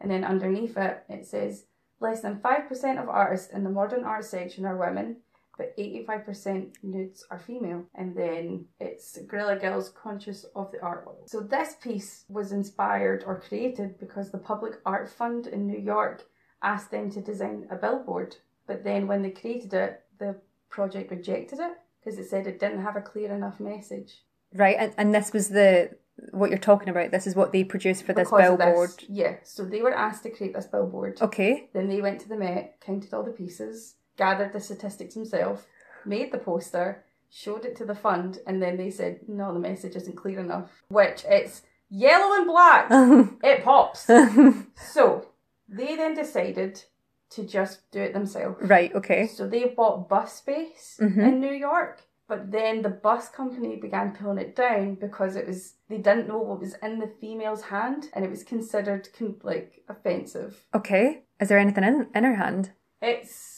And 0.00 0.10
then 0.10 0.24
underneath 0.24 0.76
it, 0.76 1.02
it 1.08 1.26
says, 1.26 1.64
Less 2.00 2.20
than 2.20 2.40
5% 2.40 3.02
of 3.02 3.08
artists 3.08 3.52
in 3.52 3.64
the 3.64 3.70
modern 3.70 4.04
art 4.04 4.24
section 4.24 4.66
are 4.66 4.76
women, 4.76 5.18
but 5.56 5.76
85% 5.76 6.74
nudes 6.82 7.24
are 7.30 7.38
female. 7.38 7.84
And 7.94 8.16
then 8.16 8.66
it's 8.80 9.18
Guerrilla 9.28 9.56
Girls 9.56 9.90
conscious 9.90 10.44
of 10.54 10.72
the 10.72 10.80
art 10.82 11.06
world. 11.06 11.28
So 11.30 11.40
this 11.40 11.76
piece 11.80 12.24
was 12.28 12.52
inspired 12.52 13.24
or 13.26 13.40
created 13.40 13.98
because 13.98 14.30
the 14.30 14.38
Public 14.38 14.74
Art 14.84 15.08
Fund 15.08 15.46
in 15.46 15.66
New 15.66 15.78
York 15.78 16.24
asked 16.62 16.90
them 16.90 17.10
to 17.10 17.20
design 17.20 17.66
a 17.70 17.76
billboard. 17.76 18.36
But 18.66 18.84
then 18.84 19.06
when 19.06 19.22
they 19.22 19.30
created 19.30 19.74
it, 19.74 20.02
the 20.18 20.36
project 20.70 21.10
rejected 21.10 21.60
it 21.60 21.72
because 22.02 22.18
it 22.18 22.28
said 22.28 22.46
it 22.46 22.60
didn't 22.60 22.82
have 22.82 22.96
a 22.96 23.00
clear 23.00 23.32
enough 23.32 23.60
message. 23.60 24.22
Right. 24.52 24.76
And, 24.78 24.94
and 24.96 25.14
this 25.14 25.32
was 25.32 25.48
the 25.48 25.90
what 26.30 26.50
you're 26.50 26.58
talking 26.58 26.88
about. 26.88 27.10
This 27.10 27.26
is 27.26 27.34
what 27.34 27.52
they 27.52 27.64
produced 27.64 28.04
for 28.04 28.12
this 28.12 28.30
Because 28.30 28.56
billboard. 28.56 28.90
This. 28.90 29.06
Yeah, 29.08 29.36
so 29.42 29.64
they 29.64 29.82
were 29.82 29.94
asked 29.94 30.22
to 30.24 30.30
create 30.30 30.54
this 30.54 30.66
billboard. 30.66 31.20
Okay. 31.20 31.68
Then 31.72 31.88
they 31.88 32.00
went 32.00 32.20
to 32.20 32.28
the 32.28 32.36
Met, 32.36 32.80
counted 32.80 33.12
all 33.12 33.24
the 33.24 33.32
pieces, 33.32 33.96
gathered 34.16 34.52
the 34.52 34.60
statistics 34.60 35.14
himself, 35.14 35.66
made 36.04 36.32
the 36.32 36.38
poster, 36.38 37.04
showed 37.30 37.64
it 37.64 37.76
to 37.76 37.84
the 37.84 37.94
fund, 37.94 38.38
and 38.46 38.62
then 38.62 38.76
they 38.76 38.90
said, 38.90 39.20
no, 39.28 39.52
the 39.52 39.58
message 39.58 39.96
isn't 39.96 40.16
clear 40.16 40.38
enough. 40.40 40.70
Which 40.88 41.24
it's 41.28 41.62
yellow 41.90 42.36
and 42.36 42.46
black. 42.46 42.86
it 43.42 43.64
pops. 43.64 44.08
So 44.76 45.26
they 45.68 45.96
then 45.96 46.14
decided 46.14 46.82
to 47.30 47.44
just 47.44 47.90
do 47.90 48.00
it 48.00 48.12
themselves. 48.12 48.62
right. 48.68 48.94
Okay. 48.94 49.26
So 49.26 49.48
they 49.48 49.64
bought 49.76 50.08
bus 50.08 50.34
space 50.34 50.98
Mhm. 51.00 51.18
in 51.18 51.40
New 51.40 51.52
York. 51.52 52.02
But 52.26 52.50
then 52.52 52.80
the 52.82 52.88
bus 52.88 53.28
company 53.28 53.76
began 53.76 54.12
pulling 54.16 54.38
it 54.38 54.56
down 54.56 54.94
because 54.94 55.36
it 55.36 55.46
was 55.46 55.74
they 55.90 55.98
didn't 55.98 56.26
know 56.28 56.38
what 56.38 56.60
was 56.60 56.74
in 56.82 56.98
the 56.98 57.06
female's 57.20 57.62
hand 57.64 58.08
and 58.14 58.24
it 58.24 58.30
was 58.30 58.42
considered 58.44 59.08
con- 59.18 59.40
like 59.42 59.82
offensive. 59.88 60.64
Okay. 60.74 61.24
Is 61.40 61.48
there 61.48 61.58
anything 61.58 61.84
in 61.84 62.06
in 62.14 62.24
her 62.24 62.36
hand? 62.36 62.70
It's 63.02 63.53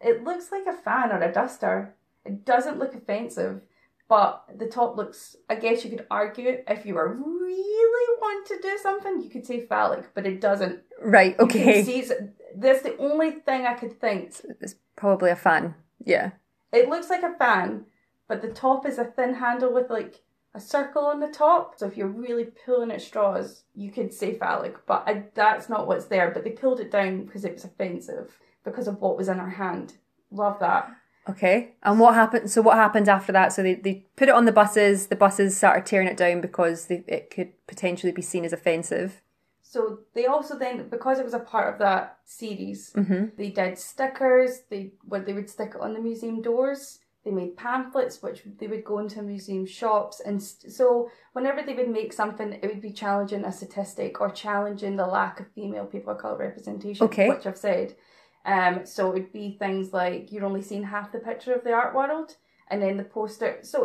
it 0.00 0.24
looks 0.24 0.50
like 0.50 0.66
a 0.66 0.72
fan 0.72 1.10
or 1.12 1.20
a 1.20 1.32
duster. 1.32 1.94
It 2.24 2.44
doesn't 2.44 2.78
look 2.78 2.94
offensive, 2.94 3.62
but 4.08 4.44
the 4.56 4.66
top 4.66 4.96
looks. 4.96 5.36
I 5.48 5.56
guess 5.56 5.84
you 5.84 5.90
could 5.90 6.06
argue 6.10 6.58
if 6.66 6.86
you 6.86 6.94
were 6.94 7.14
really 7.14 8.18
want 8.20 8.46
to 8.48 8.58
do 8.60 8.78
something, 8.82 9.22
you 9.22 9.30
could 9.30 9.46
say 9.46 9.66
phallic, 9.66 10.14
but 10.14 10.26
it 10.26 10.40
doesn't. 10.40 10.80
Right. 11.00 11.38
Okay. 11.38 11.82
see 11.82 12.04
that's 12.56 12.82
the 12.82 12.96
only 12.98 13.32
thing 13.32 13.66
I 13.66 13.74
could 13.74 14.00
think. 14.00 14.34
It's 14.60 14.76
probably 14.96 15.30
a 15.30 15.36
fan. 15.36 15.74
Yeah. 16.04 16.30
It 16.72 16.88
looks 16.88 17.08
like 17.08 17.22
a 17.22 17.36
fan, 17.38 17.86
but 18.26 18.42
the 18.42 18.50
top 18.50 18.86
is 18.86 18.98
a 18.98 19.04
thin 19.04 19.34
handle 19.34 19.72
with 19.72 19.90
like 19.90 20.22
a 20.54 20.60
circle 20.60 21.06
on 21.06 21.20
the 21.20 21.28
top. 21.28 21.78
So 21.78 21.86
if 21.86 21.96
you're 21.96 22.08
really 22.08 22.46
pulling 22.64 22.90
at 22.90 23.02
straws, 23.02 23.64
you 23.74 23.90
could 23.90 24.12
say 24.12 24.34
phallic, 24.34 24.86
but 24.86 25.04
I, 25.06 25.24
that's 25.34 25.68
not 25.68 25.86
what's 25.86 26.06
there. 26.06 26.30
But 26.30 26.44
they 26.44 26.50
pulled 26.50 26.80
it 26.80 26.90
down 26.90 27.24
because 27.24 27.44
it 27.44 27.54
was 27.54 27.64
offensive 27.64 28.38
because 28.70 28.88
of 28.88 29.00
what 29.00 29.16
was 29.16 29.28
in 29.28 29.38
her 29.38 29.50
hand. 29.50 29.94
Love 30.30 30.58
that. 30.60 30.90
Okay. 31.28 31.72
And 31.82 32.00
what 32.00 32.14
happened? 32.14 32.50
So 32.50 32.62
what 32.62 32.76
happened 32.76 33.08
after 33.08 33.32
that? 33.32 33.52
So 33.52 33.62
they, 33.62 33.74
they 33.74 34.06
put 34.16 34.28
it 34.28 34.34
on 34.34 34.44
the 34.46 34.52
buses. 34.52 35.08
The 35.08 35.16
buses 35.16 35.56
started 35.56 35.84
tearing 35.84 36.08
it 36.08 36.16
down 36.16 36.40
because 36.40 36.86
they, 36.86 37.04
it 37.06 37.30
could 37.30 37.52
potentially 37.66 38.12
be 38.12 38.22
seen 38.22 38.44
as 38.44 38.52
offensive. 38.52 39.20
So 39.62 40.00
they 40.14 40.24
also 40.24 40.58
then, 40.58 40.88
because 40.88 41.18
it 41.18 41.24
was 41.26 41.34
a 41.34 41.38
part 41.40 41.72
of 41.72 41.78
that 41.80 42.18
series, 42.24 42.92
Mm-hmm. 42.96 43.36
they 43.36 43.50
did 43.50 43.78
stickers. 43.78 44.62
They 44.70 44.92
where 45.04 45.20
they 45.20 45.34
would 45.34 45.50
stick 45.50 45.72
it 45.74 45.80
on 45.80 45.92
the 45.92 46.00
museum 46.00 46.40
doors. 46.40 47.00
They 47.24 47.30
made 47.32 47.58
pamphlets, 47.58 48.22
which 48.22 48.42
they 48.58 48.66
would 48.68 48.84
go 48.84 49.00
into 49.00 49.20
museum 49.20 49.66
shops, 49.66 50.20
and 50.20 50.42
st- 50.42 50.72
so 50.72 51.10
whenever 51.34 51.62
they 51.62 51.74
would 51.74 51.90
make 51.90 52.12
something, 52.14 52.52
it 52.54 52.62
would 52.66 52.80
be 52.80 52.92
challenging 52.92 53.44
a 53.44 53.52
statistic 53.52 54.18
or 54.22 54.30
challenging 54.30 54.96
the 54.96 55.04
lack 55.06 55.40
of 55.40 55.46
female 55.52 55.84
people 55.84 56.12
of 56.14 56.18
color 56.18 56.38
representation, 56.38 57.04
Okay. 57.04 57.28
which 57.28 57.44
I've 57.44 57.58
said. 57.58 57.96
Um, 58.54 58.74
so 58.86 59.00
it 59.10 59.14
would 59.14 59.32
be 59.32 59.56
things 59.58 59.92
like 59.92 60.32
you're 60.32 60.44
only 60.50 60.62
seeing 60.62 60.84
half 60.84 61.12
the 61.12 61.18
picture 61.30 61.54
of 61.54 61.62
the 61.64 61.72
art 61.72 61.94
world, 61.94 62.28
and 62.70 62.80
then 62.82 62.96
the 62.96 63.04
poster. 63.04 63.58
So 63.62 63.78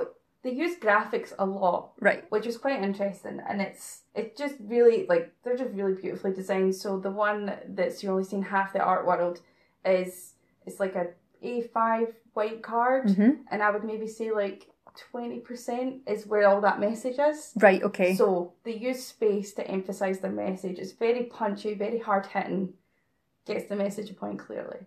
they 0.44 0.52
use 0.52 0.76
graphics 0.86 1.32
a 1.40 1.46
lot, 1.46 1.92
Right. 2.00 2.24
which 2.34 2.46
is 2.52 2.58
quite 2.58 2.82
interesting 2.90 3.38
and 3.50 3.62
it's 3.62 3.86
it's 4.20 4.38
just 4.42 4.56
really 4.76 5.06
like 5.14 5.26
they're 5.44 5.62
just 5.64 5.74
really 5.80 5.94
beautifully 6.04 6.34
designed 6.42 6.76
so 6.76 7.00
the 7.00 7.16
one 7.28 7.40
that's 7.70 8.04
you're 8.04 8.12
only 8.16 8.26
seeing 8.26 8.44
half 8.44 8.74
the 8.74 8.84
art 8.92 9.06
world 9.10 9.40
is 9.86 10.34
it's 10.66 10.80
like 10.84 10.96
a 11.04 11.06
a5 11.52 12.14
white 12.34 12.62
card 12.62 13.04
Mm-hmm. 13.08 13.32
and 13.52 13.64
i 13.64 13.70
would 13.72 13.86
maybe 13.92 14.08
say 14.08 14.28
like 14.44 14.60
20% 15.14 16.02
is 16.08 16.28
where 16.28 16.48
all 16.48 16.62
that 16.62 16.80
message 16.80 17.20
is 17.20 17.52
Right. 17.56 17.82
Okay. 17.84 18.16
so 18.16 18.54
they 18.66 18.76
use 18.76 19.04
space 19.06 19.54
to 19.54 19.68
emphasize 19.68 20.20
their 20.20 20.32
message 20.32 20.78
it's 20.80 20.92
very 20.92 21.24
punchy 21.24 21.74
very 21.74 22.00
hard 22.00 22.26
hitting 22.28 22.74
gets 23.46 23.66
the 23.70 23.76
message 23.76 24.16
point 24.16 24.40
clearly 24.40 24.80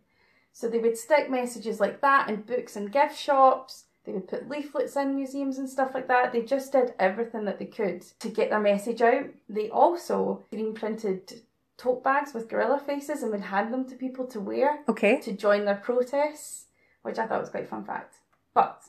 so 0.53 0.69
they 0.69 0.79
would 0.79 0.97
stick 0.97 1.31
messages 1.31 1.81
like 1.81 2.01
that 2.01 2.29
in 2.31 2.43
books 2.43 2.77
and 2.77 2.93
gift 2.93 3.19
shops 3.19 3.85
They 4.05 4.13
would 4.13 4.29
put 4.29 4.49
leaflets 4.49 4.97
in 4.97 5.17
museums 5.17 5.59
and 5.59 5.69
stuff 5.69 5.93
like 5.93 6.07
that. 6.09 6.33
They 6.33 6.43
just 6.43 6.71
did 6.73 6.95
everything 6.99 7.45
that 7.45 7.59
they 7.59 7.67
could 7.67 8.03
to 8.21 8.29
get 8.29 8.51
their 8.51 8.61
message 8.61 9.03
out. 9.03 9.27
They 9.49 9.69
also 9.69 10.45
screen 10.47 10.75
printed 10.75 11.43
tote 11.77 12.05
bags 12.05 12.33
with 12.33 12.49
gorilla 12.49 12.79
faces 12.79 13.23
and 13.23 13.33
would 13.33 13.41
hand 13.41 13.73
them 13.73 13.85
to 13.89 13.97
people 13.97 14.27
to 14.29 14.41
wear 14.41 14.85
Okay. 14.89 15.21
to 15.21 15.33
join 15.33 15.65
their 15.65 15.75
protests, 15.75 16.67
which 17.03 17.19
I 17.19 17.27
thought 17.27 17.41
was 17.41 17.51
quite 17.51 17.65
a 17.65 17.67
fun 17.67 17.85
fact. 17.85 18.15
But 18.55 18.81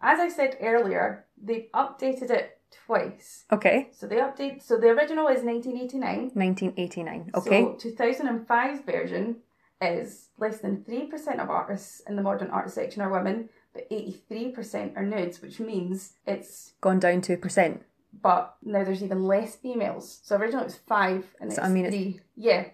as 0.00 0.20
I 0.20 0.28
said 0.28 0.56
earlier, 0.60 1.26
they've 1.36 1.68
updated 1.74 2.30
it 2.30 2.57
twice. 2.86 3.44
Okay. 3.52 3.88
So 3.92 4.06
they 4.06 4.16
update. 4.16 4.62
So 4.62 4.76
the 4.78 4.88
original 4.88 5.28
is 5.28 5.42
1989. 5.42 6.30
1989. 6.34 7.30
Okay. 7.34 7.62
So 7.78 7.88
2005's 7.88 8.80
version 8.84 9.36
is 9.80 10.28
less 10.38 10.58
than 10.58 10.84
three 10.84 11.06
percent 11.06 11.40
of 11.40 11.50
artists 11.50 12.00
in 12.08 12.16
the 12.16 12.22
modern 12.22 12.50
art 12.50 12.70
section 12.70 13.02
are 13.02 13.10
women, 13.10 13.48
but 13.72 13.86
83 13.90 14.50
percent 14.50 14.92
are 14.96 15.04
nudes, 15.04 15.40
which 15.40 15.60
means 15.60 16.14
it's 16.26 16.72
Gone 16.80 16.98
down 16.98 17.20
2%. 17.20 17.80
But 18.22 18.56
now 18.62 18.84
there's 18.84 19.02
even 19.04 19.24
less 19.24 19.56
females. 19.56 20.20
So 20.22 20.36
originally 20.36 20.62
it 20.62 20.66
was 20.66 20.76
five, 20.76 21.26
and 21.40 21.52
So, 21.52 21.60
it's 21.60 21.68
I 21.68 21.72
mean, 21.72 21.84
it's- 21.84 21.92
three. 22.02 22.20
Yeah, 22.36 22.70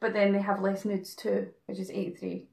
but 0.00 0.12
then 0.12 0.32
they 0.32 0.40
have 0.40 0.60
less 0.60 0.84
nudes 0.84 1.14
too, 1.14 1.48
which 1.66 1.78
is 1.78 1.90
83. 1.90 2.48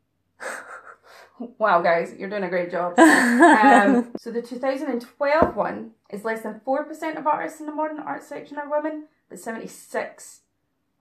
Wow, 1.58 1.82
guys, 1.82 2.14
you're 2.18 2.30
doing 2.30 2.44
a 2.44 2.50
great 2.50 2.72
job. 2.72 2.98
um, 3.00 4.12
so 4.18 4.32
the 4.32 4.42
2012 4.42 5.56
one 5.56 5.92
is 6.10 6.24
less 6.24 6.42
than 6.42 6.62
4% 6.66 7.18
of 7.18 7.26
artists 7.26 7.60
in 7.60 7.66
the 7.66 7.72
modern 7.72 8.00
art 8.00 8.24
section 8.24 8.58
are 8.58 8.70
women, 8.70 9.08
but 9.30 9.40
76 9.40 10.42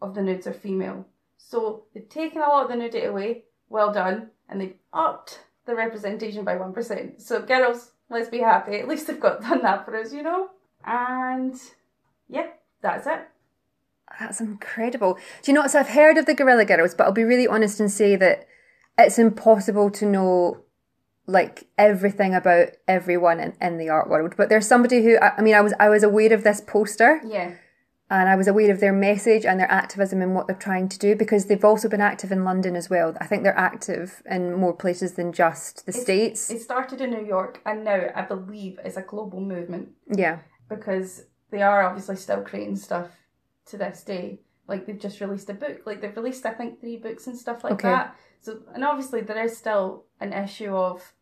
of 0.00 0.14
the 0.14 0.22
nudes 0.22 0.46
are 0.46 0.54
female. 0.54 1.06
So 1.36 1.84
they've 1.92 2.08
taken 2.08 2.40
a 2.40 2.48
lot 2.48 2.64
of 2.64 2.70
the 2.70 2.76
nudity 2.76 3.04
away, 3.04 3.44
well 3.68 3.92
done, 3.92 4.30
and 4.48 4.60
they've 4.60 4.76
upped 4.92 5.40
the 5.66 5.74
representation 5.74 6.44
by 6.44 6.56
1%. 6.56 7.20
So 7.20 7.42
girls, 7.42 7.92
let's 8.08 8.30
be 8.30 8.38
happy, 8.38 8.76
at 8.76 8.88
least 8.88 9.06
they've 9.06 9.20
got 9.20 9.40
done 9.42 9.62
that 9.62 9.84
for 9.84 9.96
us, 9.96 10.12
you 10.12 10.22
know? 10.22 10.50
And 10.84 11.54
yeah, 12.28 12.46
that's 12.80 13.06
it. 13.06 13.28
That's 14.18 14.40
incredible. 14.40 15.18
Do 15.42 15.50
you 15.50 15.54
know 15.54 15.60
what? 15.62 15.70
So 15.70 15.80
I've 15.80 15.88
heard 15.88 16.16
of 16.16 16.26
the 16.26 16.34
Guerrilla 16.34 16.64
Girls, 16.64 16.94
but 16.94 17.04
I'll 17.04 17.12
be 17.12 17.24
really 17.24 17.46
honest 17.46 17.78
and 17.78 17.90
say 17.90 18.16
that 18.16 18.46
it's 18.98 19.18
impossible 19.18 19.90
to 19.90 20.06
know 20.06 20.64
like 21.26 21.68
everything 21.78 22.34
about 22.34 22.70
everyone 22.88 23.40
in, 23.40 23.54
in 23.60 23.78
the 23.78 23.88
art 23.88 24.08
world. 24.08 24.34
But 24.36 24.48
there's 24.48 24.66
somebody 24.66 25.02
who 25.02 25.16
I, 25.18 25.34
I 25.38 25.42
mean 25.42 25.54
I 25.54 25.60
was 25.60 25.72
I 25.78 25.88
was 25.88 26.02
aware 26.02 26.32
of 26.32 26.42
this 26.42 26.60
poster 26.60 27.20
Yeah. 27.24 27.54
and 28.10 28.28
I 28.28 28.34
was 28.36 28.48
aware 28.48 28.70
of 28.72 28.80
their 28.80 28.92
message 28.92 29.46
and 29.46 29.60
their 29.60 29.70
activism 29.70 30.20
and 30.22 30.34
what 30.34 30.46
they're 30.46 30.56
trying 30.56 30.88
to 30.88 30.98
do 30.98 31.14
because 31.14 31.46
they've 31.46 31.64
also 31.64 31.88
been 31.88 32.00
active 32.00 32.32
in 32.32 32.44
London 32.44 32.74
as 32.74 32.90
well. 32.90 33.14
I 33.20 33.26
think 33.26 33.44
they're 33.44 33.56
active 33.56 34.22
in 34.28 34.54
more 34.54 34.74
places 34.74 35.12
than 35.14 35.32
just 35.32 35.86
the 35.86 35.92
States. 35.92 36.50
It 36.50 36.62
started 36.62 37.00
in 37.00 37.10
New 37.10 37.24
York 37.24 37.60
and 37.64 37.84
now 37.84 38.08
I 38.14 38.22
believe 38.22 38.80
it's 38.84 38.96
a 38.96 39.02
global 39.02 39.40
movement 39.40 39.90
yeah. 40.12 40.40
because 40.68 41.24
they 41.50 41.62
are 41.62 41.82
obviously 41.82 42.16
still 42.16 42.42
creating 42.42 42.76
stuff 42.76 43.10
to 43.66 43.76
this 43.76 44.02
day. 44.02 44.40
Like 44.70 44.86
they've 44.86 44.98
just 44.98 45.20
released 45.20 45.50
a 45.50 45.54
book. 45.54 45.78
Like 45.84 46.00
they've 46.00 46.16
released 46.16 46.46
I 46.46 46.52
think 46.54 46.80
three 46.80 46.96
books 46.96 47.26
and 47.26 47.36
stuff 47.36 47.62
like 47.64 47.74
Okay. 47.74 47.88
that. 47.88 48.16
So 48.40 48.60
and 48.74 48.84
obviously 48.84 49.20
there 49.20 49.42
is 49.44 49.56
still 49.56 50.04
an 50.20 50.32
issue 50.32 50.74
of 50.74 51.12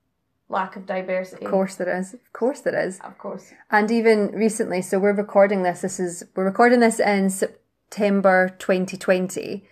lack 0.48 0.76
of 0.76 0.87
diversity. 0.87 1.44
Of 1.44 1.50
course 1.50 1.74
there 1.74 1.98
is. 1.98 2.14
Of 2.14 2.32
course 2.32 2.61
there 2.61 2.78
is. 2.87 3.00
Of 3.00 3.18
course. 3.18 3.52
And 3.70 3.90
even 3.90 4.18
recently, 4.32 4.82
so 4.82 4.98
we're 4.98 5.12
recording 5.14 5.62
this. 5.62 5.80
This 5.80 5.98
is 5.98 6.24
we're 6.37 6.44
recording 6.44 6.80
this 6.80 7.00
in 7.00 7.30
September 7.30 8.54
2020, 8.58 9.64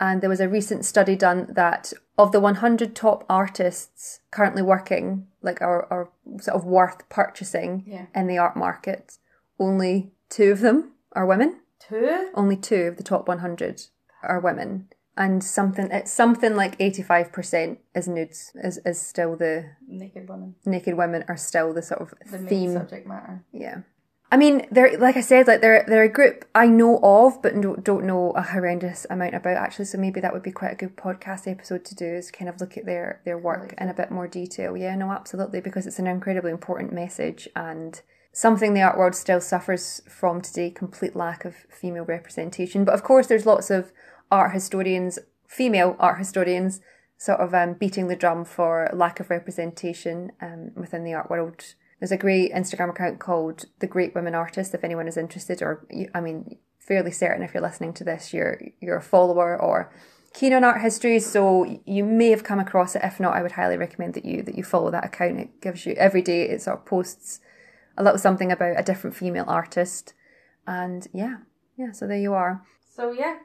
and 0.00 0.20
there 0.20 0.30
was 0.30 0.40
a 0.40 0.48
recent 0.48 0.84
study 0.84 1.16
done 1.16 1.48
that 1.50 1.92
of 2.18 2.32
the 2.32 2.40
100 2.40 2.94
top 2.94 3.24
artists 3.28 4.20
currently 4.30 4.62
working, 4.62 5.26
like 5.42 5.60
are, 5.62 5.86
are 5.90 6.10
sort 6.40 6.56
of 6.56 6.64
worth 6.64 7.08
purchasing 7.08 7.82
Yeah. 7.86 8.06
in 8.14 8.26
the 8.26 8.38
art 8.38 8.56
market, 8.56 9.16
only 9.58 10.12
two 10.28 10.52
of 10.52 10.60
them 10.60 10.92
are 11.12 11.26
women. 11.26 11.60
Two? 11.88 12.30
Only 12.34 12.56
two 12.56 12.82
of 12.84 12.96
the 12.96 13.02
top 13.02 13.28
100 13.28 13.82
are 14.22 14.40
women. 14.40 14.88
And 15.16 15.44
something, 15.44 15.90
it's 15.90 16.10
something 16.10 16.56
like 16.56 16.78
85% 16.78 17.78
is 17.94 18.08
nudes, 18.08 18.52
is, 18.54 18.78
is 18.86 19.00
still 19.00 19.36
the 19.36 19.72
Naked 19.86 20.28
women. 20.28 20.54
naked 20.64 20.94
women 20.96 21.24
are 21.28 21.36
still 21.36 21.74
the 21.74 21.82
sort 21.82 22.00
of 22.00 22.14
The 22.30 22.38
main 22.38 22.48
theme 22.48 22.72
subject 22.72 23.06
matter. 23.06 23.44
yeah. 23.52 23.82
I 24.30 24.38
mean, 24.38 24.66
they're 24.70 24.96
like 24.96 25.18
I 25.18 25.20
said, 25.20 25.46
like 25.46 25.60
they're 25.60 25.84
they're 25.86 26.04
a 26.04 26.08
group 26.08 26.46
I 26.54 26.66
know 26.66 26.98
of, 27.02 27.42
but 27.42 27.52
don't 27.60 27.84
don't 27.84 28.06
know 28.06 28.30
a 28.30 28.40
horrendous 28.40 29.06
amount 29.10 29.34
about 29.34 29.58
actually. 29.58 29.84
So 29.84 29.98
maybe 29.98 30.20
that 30.20 30.32
would 30.32 30.42
be 30.42 30.50
quite 30.50 30.72
a 30.72 30.74
good 30.74 30.96
podcast 30.96 31.46
episode 31.46 31.84
to 31.84 31.94
do 31.94 32.06
is 32.06 32.30
kind 32.30 32.48
of 32.48 32.58
look 32.58 32.78
at 32.78 32.86
their 32.86 33.20
their 33.26 33.36
work 33.36 33.74
in 33.76 33.90
a 33.90 33.92
bit 33.92 34.10
more 34.10 34.26
detail. 34.26 34.74
Yeah, 34.74 34.96
no, 34.96 35.12
absolutely, 35.12 35.60
because 35.60 35.86
it's 35.86 35.98
an 35.98 36.06
incredibly 36.06 36.50
important 36.50 36.94
message 36.94 37.46
and 37.54 38.00
something 38.32 38.74
the 38.74 38.82
art 38.82 38.98
world 38.98 39.14
still 39.14 39.40
suffers 39.40 40.02
from 40.08 40.40
today: 40.40 40.70
complete 40.70 41.14
lack 41.14 41.44
of 41.44 41.54
female 41.70 42.04
representation. 42.04 42.84
But 42.84 42.94
of 42.94 43.02
course, 43.02 43.26
there's 43.26 43.46
lots 43.46 43.70
of 43.70 43.92
art 44.30 44.52
historians, 44.52 45.18
female 45.46 45.96
art 45.98 46.18
historians, 46.18 46.80
sort 47.16 47.40
of 47.40 47.54
um, 47.54 47.74
beating 47.74 48.08
the 48.08 48.16
drum 48.16 48.44
for 48.44 48.90
lack 48.92 49.20
of 49.20 49.30
representation 49.30 50.32
um, 50.40 50.72
within 50.74 51.04
the 51.04 51.14
art 51.14 51.30
world. 51.30 51.74
There's 52.00 52.10
a 52.10 52.16
great 52.16 52.52
Instagram 52.52 52.90
account 52.90 53.20
called 53.20 53.66
The 53.78 53.86
Great 53.86 54.12
Women 54.12 54.34
Artist. 54.34 54.74
If 54.74 54.82
anyone 54.82 55.06
is 55.06 55.16
interested, 55.16 55.62
or 55.62 55.86
I 56.12 56.20
mean, 56.20 56.58
fairly 56.80 57.12
certain 57.12 57.44
if 57.44 57.54
you're 57.54 57.62
listening 57.62 57.92
to 57.94 58.04
this, 58.04 58.34
you're 58.34 58.60
you're 58.80 58.96
a 58.96 59.02
follower 59.02 59.60
or 59.60 59.92
keen 60.34 60.52
on 60.52 60.64
art 60.64 60.80
history, 60.80 61.20
so 61.20 61.80
you 61.84 62.04
may 62.04 62.30
have 62.30 62.42
come 62.42 62.58
across 62.58 62.96
it. 62.96 63.02
If 63.04 63.20
not, 63.20 63.36
I 63.36 63.42
would 63.42 63.52
highly 63.52 63.76
recommend 63.76 64.14
that 64.14 64.24
you 64.24 64.42
that 64.42 64.56
you 64.56 64.64
follow 64.64 64.90
that 64.90 65.04
account. 65.04 65.38
It 65.38 65.60
gives 65.60 65.86
you 65.86 65.92
every 65.94 66.22
day. 66.22 66.48
It 66.48 66.62
sort 66.62 66.78
of 66.78 66.86
posts 66.86 67.40
a 67.96 68.02
little 68.02 68.18
something 68.18 68.52
about 68.52 68.78
a 68.78 68.82
different 68.82 69.16
female 69.16 69.44
artist, 69.48 70.14
and 70.66 71.06
yeah, 71.12 71.38
yeah. 71.76 71.92
So 71.92 72.06
there 72.06 72.18
you 72.18 72.34
are. 72.34 72.62
So 72.94 73.12
yeah, 73.12 73.38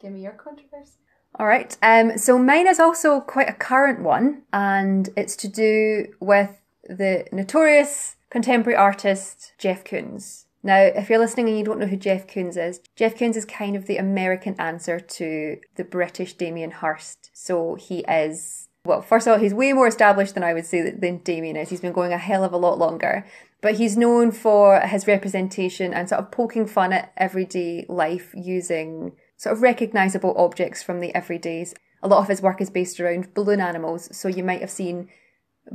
give 0.00 0.12
me 0.12 0.22
your 0.22 0.32
controversy. 0.32 0.98
All 1.36 1.46
right. 1.46 1.76
Um, 1.82 2.16
so 2.16 2.38
mine 2.38 2.68
is 2.68 2.78
also 2.78 3.20
quite 3.20 3.48
a 3.48 3.54
current 3.54 4.00
one, 4.02 4.42
and 4.52 5.08
it's 5.16 5.36
to 5.36 5.48
do 5.48 6.06
with 6.20 6.60
the 6.84 7.26
notorious 7.32 8.16
contemporary 8.30 8.76
artist 8.76 9.52
Jeff 9.58 9.84
Koons. 9.84 10.44
Now, 10.62 10.78
if 10.78 11.10
you're 11.10 11.18
listening 11.18 11.48
and 11.48 11.58
you 11.58 11.64
don't 11.64 11.78
know 11.78 11.86
who 11.86 11.96
Jeff 11.96 12.26
Koons 12.26 12.56
is, 12.56 12.80
Jeff 12.96 13.16
Koons 13.16 13.36
is 13.36 13.44
kind 13.44 13.76
of 13.76 13.86
the 13.86 13.98
American 13.98 14.54
answer 14.58 14.98
to 14.98 15.58
the 15.74 15.84
British 15.84 16.34
Damien 16.34 16.70
Hirst. 16.70 17.30
So 17.34 17.74
he 17.74 17.98
is, 18.08 18.68
well, 18.86 19.02
first 19.02 19.26
of 19.26 19.32
all, 19.32 19.38
he's 19.38 19.52
way 19.52 19.74
more 19.74 19.86
established 19.86 20.34
than 20.34 20.42
I 20.42 20.54
would 20.54 20.64
say 20.64 20.80
that- 20.80 21.02
than 21.02 21.18
Damien 21.18 21.56
is. 21.56 21.68
He's 21.68 21.82
been 21.82 21.92
going 21.92 22.12
a 22.14 22.18
hell 22.18 22.44
of 22.44 22.52
a 22.52 22.56
lot 22.56 22.78
longer. 22.78 23.26
But 23.64 23.76
he's 23.76 23.96
known 23.96 24.30
for 24.30 24.78
his 24.80 25.06
representation 25.06 25.94
and 25.94 26.06
sort 26.06 26.20
of 26.20 26.30
poking 26.30 26.66
fun 26.66 26.92
at 26.92 27.14
everyday 27.16 27.86
life 27.88 28.34
using 28.36 29.12
sort 29.38 29.56
of 29.56 29.62
recognisable 29.62 30.34
objects 30.36 30.82
from 30.82 31.00
the 31.00 31.10
everydays. 31.14 31.72
A 32.02 32.08
lot 32.08 32.18
of 32.18 32.28
his 32.28 32.42
work 32.42 32.60
is 32.60 32.68
based 32.68 33.00
around 33.00 33.32
balloon 33.32 33.62
animals. 33.62 34.14
So 34.14 34.28
you 34.28 34.44
might 34.44 34.60
have 34.60 34.70
seen 34.70 35.08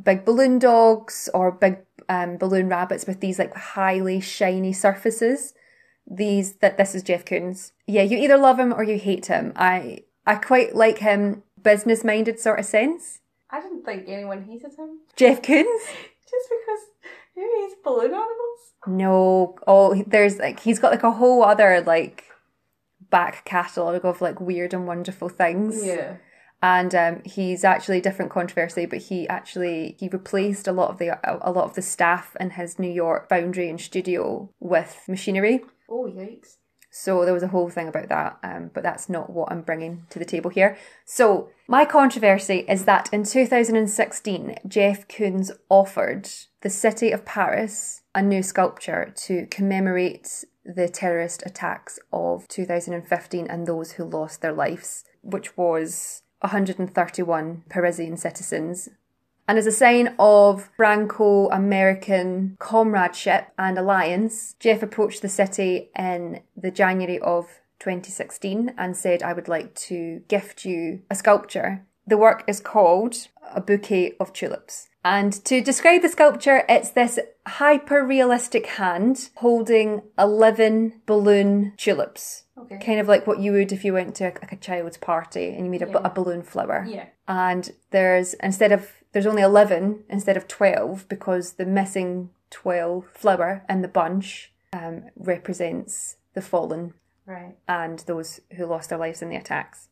big 0.04 0.23
balloon 0.23 0.60
dogs 0.60 1.32
or 1.34 1.52
big 1.52 1.80
um, 2.08 2.38
balloon 2.38 2.69
rabbits 2.69 3.08
with 3.08 3.21
these 3.21 3.39
like 3.39 3.56
highly 3.56 4.21
shiny 4.21 4.71
surfaces. 4.71 5.56
These 6.06 6.58
that 6.58 6.78
this 6.78 6.93
is 6.93 7.02
Jeff 7.02 7.25
Koons. 7.25 7.71
Yeah, 7.88 8.04
you 8.04 8.19
either 8.19 8.38
love 8.38 8.60
him 8.60 8.71
or 8.71 8.84
you 8.84 8.99
hate 8.99 9.25
him. 9.25 9.52
I 9.56 10.04
I 10.28 10.36
quite 10.36 10.75
like 10.75 10.99
him 10.99 11.41
business 11.60 12.04
minded 12.04 12.39
sort 12.39 12.60
of 12.60 12.65
sense. 12.67 13.21
I 13.49 13.62
didn't 13.62 13.84
think 13.84 14.04
anyone 14.08 14.43
hated 14.43 14.75
him. 14.78 14.99
Jeff 15.15 15.41
Koons? 15.41 15.65
Just 16.30 16.49
because 16.49 17.13
who 17.39 17.62
hates 17.62 17.75
balloon 17.84 18.13
animals? 18.13 18.60
No. 18.88 19.56
Oh, 19.67 20.04
there's 20.08 20.38
like 20.38 20.60
he's 20.62 20.80
got 20.80 20.91
like 20.91 21.04
a 21.04 21.12
whole 21.12 21.43
other 21.43 21.82
like 21.82 22.25
back 23.10 23.43
catalogue 23.45 24.06
of 24.06 24.21
like 24.21 24.39
weird 24.39 24.73
and 24.73 24.88
wonderful 24.88 25.30
things. 25.30 25.84
Yeah. 25.86 26.17
and 26.62 26.93
um, 26.93 27.21
he's 27.25 27.63
actually 27.63 28.02
different 28.02 28.32
controversy, 28.32 28.86
but 28.86 28.99
he 28.99 29.28
actually 29.28 29.95
he 29.99 30.10
replaced 30.10 30.67
a 30.67 30.71
lot 30.73 30.91
of 30.91 30.97
the 30.99 31.17
a 31.23 31.52
lot 31.52 31.65
of 31.65 31.75
the 31.75 31.82
staff 31.82 32.36
in 32.39 32.52
his 32.52 32.78
New 32.80 32.91
York 32.91 33.30
foundry 33.30 33.69
and 33.69 33.80
studio 33.82 34.49
with 34.60 35.02
machinery. 35.08 35.62
Oh 35.89 36.06
yikes. 36.06 36.58
So 36.91 37.23
there 37.23 37.34
was 37.34 37.43
a 37.43 37.47
whole 37.47 37.69
thing 37.69 37.88
about 37.88 38.10
that, 38.10 38.39
um, 38.43 38.71
but 38.73 38.84
that's 38.84 39.10
not 39.10 39.30
what 39.30 39.52
I'm 39.52 39.62
bringing 39.62 40.06
to 40.10 40.19
the 40.19 40.25
table 40.25 40.49
here. 40.49 40.78
So 41.06 41.49
my 41.67 41.86
controversy 41.86 42.65
is 42.67 42.86
that 42.86 43.10
in 43.13 43.23
2016, 43.23 44.56
Jeff 44.67 45.08
Koons 45.08 45.52
offered 45.69 46.30
the 46.62 46.69
city 46.69 47.12
of 47.12 47.25
Paris 47.25 48.02
a 48.15 48.21
new 48.21 48.41
sculpture 48.41 49.13
to 49.15 49.45
commemorate 49.47 50.43
the 50.65 50.89
terrorist 50.89 51.43
attacks 51.45 51.99
of 52.12 52.47
2015 52.47 53.47
and 53.47 53.65
those 53.65 53.93
who 53.93 54.04
lost 54.04 54.41
their 54.41 54.54
lives, 54.54 55.04
which 55.21 55.56
was 55.58 56.23
131 56.41 57.63
Parisian 57.69 58.17
citizens 58.17 58.89
and 59.49 59.57
as 59.57 59.65
a 59.65 59.71
sign 59.71 60.13
of 60.19 60.69
Franco 60.77 61.49
American 61.49 62.55
comradeship 62.59 63.47
and 63.57 63.79
alliance, 63.79 64.55
Jeff 64.59 64.83
approached 64.83 65.23
the 65.23 65.27
city 65.27 65.89
in 65.97 66.41
the 66.55 66.69
January 66.69 67.17
of 67.17 67.47
2016 67.79 68.75
and 68.77 68.95
said, 68.95 69.23
I 69.23 69.33
would 69.33 69.47
like 69.47 69.73
to 69.89 70.21
gift 70.27 70.65
you 70.65 71.01
a 71.09 71.15
sculpture. 71.15 71.83
The 72.05 72.17
work 72.17 72.43
is 72.47 72.59
called 72.59 73.27
A 73.55 73.59
Bouquet 73.59 74.13
of 74.19 74.33
Tulips. 74.33 74.88
And 75.03 75.33
to 75.45 75.62
describe 75.62 76.03
the 76.03 76.09
sculpture, 76.09 76.63
it's 76.69 76.91
this 76.91 77.17
hyper 77.47 78.05
realistic 78.05 78.67
hand 78.67 79.29
holding 79.38 80.03
11 80.19 81.01
balloon 81.07 81.73
tulips. 81.77 82.43
Okay. 82.55 82.77
Kind 82.77 82.99
of 82.99 83.07
like 83.07 83.25
what 83.25 83.39
you 83.39 83.53
would 83.53 83.71
if 83.71 83.83
you 83.83 83.93
went 83.93 84.13
to 84.15 84.25
a, 84.25 84.33
like 84.41 84.51
a 84.51 84.57
child's 84.57 84.97
party 84.97 85.47
and 85.55 85.65
you 85.65 85.71
made 85.71 85.81
a, 85.81 85.88
Yeah. 85.89 86.01
a 86.03 86.09
balloon 86.12 86.43
flower. 86.43 86.85
Yeah. 86.88 87.05
And 87.27 87.71
there's, 87.91 88.35
instead 88.35 88.71
of, 88.71 88.91
there's 89.12 89.26
only 89.26 89.41
11 89.41 90.04
instead 90.10 90.38
of 90.38 90.48
12 90.48 91.08
because 91.10 91.54
the 91.54 91.65
missing 91.65 92.30
12 92.52 93.06
flower 93.13 93.63
in 93.69 93.82
the 93.82 93.88
bunch 93.88 94.52
um, 94.74 95.06
represents 95.15 96.17
the 96.34 96.41
fallen 96.41 96.93
Right. 97.26 97.56
and 97.67 98.00
those 98.00 98.39
who 98.56 98.65
lost 98.65 98.89
their 98.89 98.98
lives 98.98 99.22
in 99.22 99.30
the 99.30 99.36
attacks. 99.36 99.88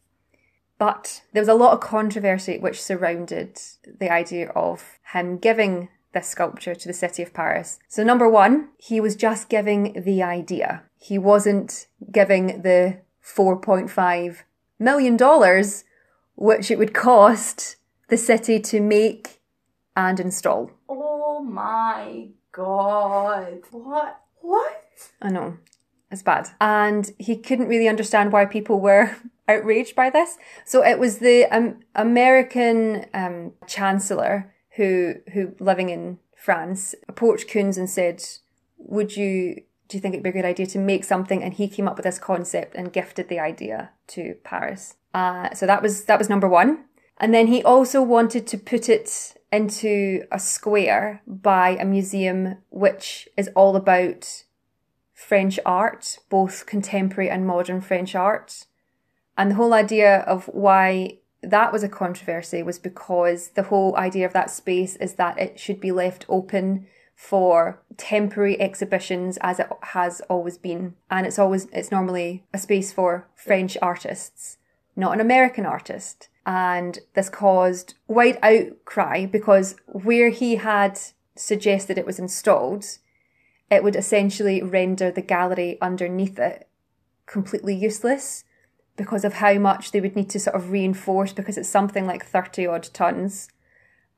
But 0.79 1.21
there 1.33 1.41
was 1.41 1.49
a 1.49 1.53
lot 1.55 1.73
of 1.73 1.79
controversy 1.79 2.57
which 2.57 2.81
surrounded 2.81 3.59
the 3.99 4.09
idea 4.11 4.49
of 4.49 4.99
him 5.13 5.37
giving 5.37 5.89
this 6.13 6.29
sculpture 6.29 6.73
to 6.75 6.87
the 6.87 6.93
city 6.93 7.21
of 7.23 7.33
Paris. 7.33 7.79
So, 7.87 8.03
number 8.03 8.29
one, 8.29 8.69
he 8.77 8.99
was 8.99 9.15
just 9.15 9.49
giving 9.49 10.01
the 10.03 10.23
idea. 10.23 10.83
He 10.99 11.17
wasn't 11.17 11.87
giving 12.11 12.61
the 12.61 13.01
$4.5 13.23 14.37
million, 14.79 15.63
which 16.35 16.71
it 16.71 16.77
would 16.77 16.93
cost 16.93 17.75
the 18.07 18.17
city 18.17 18.59
to 18.59 18.81
make 18.81 19.41
and 19.95 20.19
install. 20.19 20.71
Oh 20.87 21.41
my 21.41 22.29
god. 22.51 23.63
What? 23.71 24.21
What? 24.41 24.83
I 25.21 25.29
know. 25.29 25.57
It's 26.11 26.23
bad. 26.23 26.49
And 26.61 27.11
he 27.17 27.35
couldn't 27.35 27.67
really 27.67 27.87
understand 27.87 28.31
why 28.31 28.45
people 28.45 28.79
were 28.79 29.15
outraged 29.47 29.95
by 29.95 30.09
this. 30.09 30.37
So 30.65 30.83
it 30.83 30.99
was 30.99 31.19
the 31.19 31.45
um, 31.45 31.79
American 31.95 33.05
um, 33.13 33.53
chancellor 33.67 34.53
who, 34.75 35.15
who 35.33 35.55
living 35.59 35.89
in 35.89 36.19
France, 36.35 36.95
approached 37.09 37.49
Koons 37.49 37.77
and 37.77 37.89
said, 37.89 38.23
would 38.77 39.17
you, 39.17 39.63
do 39.89 39.97
you 39.97 40.01
think 40.01 40.13
it'd 40.13 40.23
be 40.23 40.29
a 40.29 40.33
good 40.33 40.45
idea 40.45 40.67
to 40.67 40.79
make 40.79 41.03
something? 41.03 41.43
And 41.43 41.53
he 41.53 41.67
came 41.67 41.87
up 41.87 41.97
with 41.97 42.05
this 42.05 42.19
concept 42.19 42.75
and 42.75 42.93
gifted 42.93 43.27
the 43.27 43.39
idea 43.39 43.89
to 44.07 44.35
Paris. 44.43 44.95
Uh, 45.13 45.53
so 45.53 45.65
that 45.65 45.81
was, 45.81 46.05
that 46.05 46.19
was 46.19 46.29
number 46.29 46.47
one. 46.47 46.85
And 47.19 47.33
then 47.33 47.47
he 47.47 47.63
also 47.63 48.01
wanted 48.01 48.45
to 48.47 48.57
put 48.57 48.89
it 48.89 49.35
into 49.51 50.25
a 50.31 50.39
square 50.39 51.21
by 51.25 51.69
a 51.69 51.85
museum 51.85 52.57
which 52.69 53.27
is 53.37 53.49
all 53.55 53.75
about 53.75 54.43
French 55.13 55.59
art, 55.65 56.19
both 56.29 56.65
contemporary 56.65 57.29
and 57.29 57.47
modern 57.47 57.81
French 57.81 58.13
art. 58.13 58.65
And 59.37 59.51
the 59.51 59.55
whole 59.55 59.73
idea 59.73 60.19
of 60.19 60.45
why 60.45 61.19
that 61.41 61.71
was 61.71 61.83
a 61.83 61.89
controversy 61.89 62.61
was 62.61 62.79
because 62.79 63.49
the 63.49 63.63
whole 63.63 63.95
idea 63.95 64.25
of 64.25 64.33
that 64.33 64.51
space 64.51 64.95
is 64.97 65.13
that 65.13 65.39
it 65.39 65.59
should 65.59 65.79
be 65.79 65.91
left 65.91 66.25
open 66.27 66.87
for 67.15 67.81
temporary 67.97 68.59
exhibitions 68.61 69.37
as 69.41 69.59
it 69.59 69.67
has 69.81 70.21
always 70.29 70.57
been. 70.57 70.95
And 71.09 71.25
it's 71.25 71.39
always, 71.39 71.65
it's 71.73 71.91
normally 71.91 72.45
a 72.53 72.59
space 72.59 72.93
for 72.93 73.27
French 73.33 73.75
artists, 73.81 74.57
not 74.95 75.13
an 75.13 75.21
American 75.21 75.65
artist. 75.65 76.29
And 76.47 76.99
this 77.13 77.27
caused 77.27 77.95
wide 78.07 78.39
outcry 78.41 79.25
because 79.25 79.75
where 79.87 80.29
he 80.29 80.55
had 80.55 80.97
suggested 81.35 81.97
it 81.97 82.05
was 82.05 82.19
installed, 82.19 82.85
it 83.69 83.83
would 83.83 83.97
essentially 83.97 84.63
render 84.63 85.11
the 85.11 85.21
gallery 85.21 85.77
underneath 85.81 86.39
it 86.39 86.69
completely 87.25 87.75
useless 87.75 88.45
because 88.95 89.25
of 89.25 89.33
how 89.33 89.55
much 89.55 89.91
they 89.91 89.99
would 89.99 90.15
need 90.15 90.29
to 90.29 90.39
sort 90.39 90.55
of 90.55 90.71
reinforce 90.71 91.33
because 91.33 91.57
it's 91.57 91.67
something 91.67 92.07
like 92.07 92.25
30 92.25 92.65
odd 92.65 92.89
tons 92.93 93.49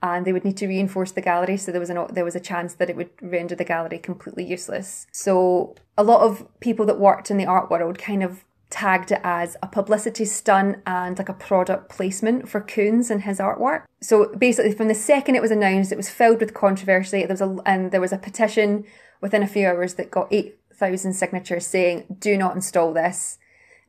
and 0.04 0.24
they 0.24 0.32
would 0.32 0.46
need 0.46 0.58
to 0.58 0.68
reinforce 0.68 1.12
the 1.12 1.22
gallery. 1.22 1.58
So 1.58 1.72
there 1.72 1.82
was 1.82 1.90
an 1.90 2.06
there 2.14 2.24
was 2.24 2.36
a 2.36 2.40
chance 2.40 2.76
that 2.76 2.92
it 2.92 2.96
would 2.96 3.10
render 3.22 3.56
the 3.56 3.66
gallery 3.66 3.98
completely 3.98 4.46
useless. 4.46 5.08
So 5.12 5.76
a 5.98 6.04
lot 6.04 6.22
of 6.22 6.48
people 6.60 6.86
that 6.86 7.00
worked 7.00 7.32
in 7.32 7.38
the 7.38 7.48
art 7.48 7.72
world 7.72 7.98
kind 7.98 8.24
of 8.24 8.46
tagged 8.70 9.12
it 9.12 9.22
as 9.24 9.58
a 9.64 9.68
publicity 9.68 10.26
stunt 10.26 10.78
and 10.86 11.18
like 11.18 11.30
a 11.30 11.34
product 11.34 11.90
placement 11.90 12.48
for 12.48 12.62
Koons 12.62 13.10
and 13.10 13.24
his 13.24 13.40
artwork. 13.40 13.84
So 14.02 14.34
basically 14.36 14.74
from 14.74 14.88
the 14.88 14.96
second 14.96 15.36
it 15.36 15.42
was 15.42 15.52
announced 15.52 15.92
it 15.92 15.98
was 15.98 16.10
filled 16.10 16.40
with 16.40 16.54
controversy. 16.54 17.26
There 17.26 17.30
was 17.30 17.42
a 17.42 17.58
and 17.66 17.92
there 17.92 18.02
was 18.02 18.14
a 18.14 18.18
petition 18.18 18.86
within 19.22 19.44
a 19.44 19.48
few 19.48 19.68
hours 19.68 19.96
that 19.96 20.12
got 20.12 20.32
8,000 20.32 21.14
signatures 21.14 21.66
saying 21.66 22.18
do 22.20 22.38
not 22.38 22.56
install 22.56 22.94
this. 22.94 23.40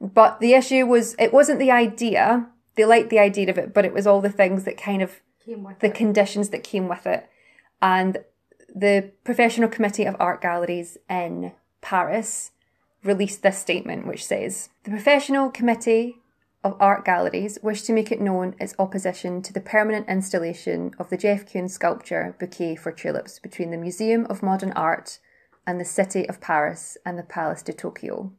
But 0.00 0.40
the 0.40 0.54
issue 0.54 0.86
was 0.86 1.14
it 1.18 1.32
wasn't 1.32 1.58
the 1.58 1.70
idea. 1.70 2.48
They 2.76 2.86
liked 2.86 3.10
the 3.10 3.18
idea 3.18 3.50
of 3.50 3.58
it, 3.58 3.74
but 3.74 3.84
it 3.84 3.92
was 3.92 4.06
all 4.06 4.22
the 4.22 4.30
things 4.30 4.64
that 4.64 4.78
kind 4.78 5.02
of 5.02 5.20
Came 5.44 5.64
with 5.64 5.78
the 5.80 5.88
it. 5.88 5.94
conditions 5.94 6.48
that 6.50 6.64
came 6.64 6.88
with 6.88 7.06
it. 7.06 7.28
And 7.82 8.18
the 8.74 9.10
Professional 9.24 9.68
Committee 9.68 10.04
of 10.04 10.16
Art 10.18 10.40
Galleries 10.40 10.96
in 11.08 11.52
Paris 11.82 12.52
released 13.02 13.42
this 13.42 13.58
statement 13.58 14.06
which 14.06 14.24
says 14.24 14.68
The 14.84 14.90
Professional 14.90 15.50
Committee 15.50 16.18
of 16.62 16.76
Art 16.78 17.04
Galleries 17.04 17.58
wish 17.62 17.82
to 17.82 17.92
make 17.92 18.12
it 18.12 18.20
known 18.20 18.54
its 18.60 18.74
opposition 18.78 19.40
to 19.42 19.52
the 19.52 19.60
permanent 19.60 20.08
installation 20.08 20.92
of 20.98 21.08
the 21.08 21.16
Jeff 21.16 21.46
Koons 21.46 21.70
sculpture 21.70 22.36
Bouquet 22.38 22.76
for 22.76 22.92
Tulips 22.92 23.38
between 23.38 23.70
the 23.70 23.78
Museum 23.78 24.26
of 24.28 24.42
Modern 24.42 24.72
Art 24.72 25.18
and 25.66 25.80
the 25.80 25.84
City 25.84 26.28
of 26.28 26.40
Paris 26.40 26.98
and 27.06 27.18
the 27.18 27.22
Palais 27.22 27.62
de 27.64 27.72
Tokyo. 27.72 28.32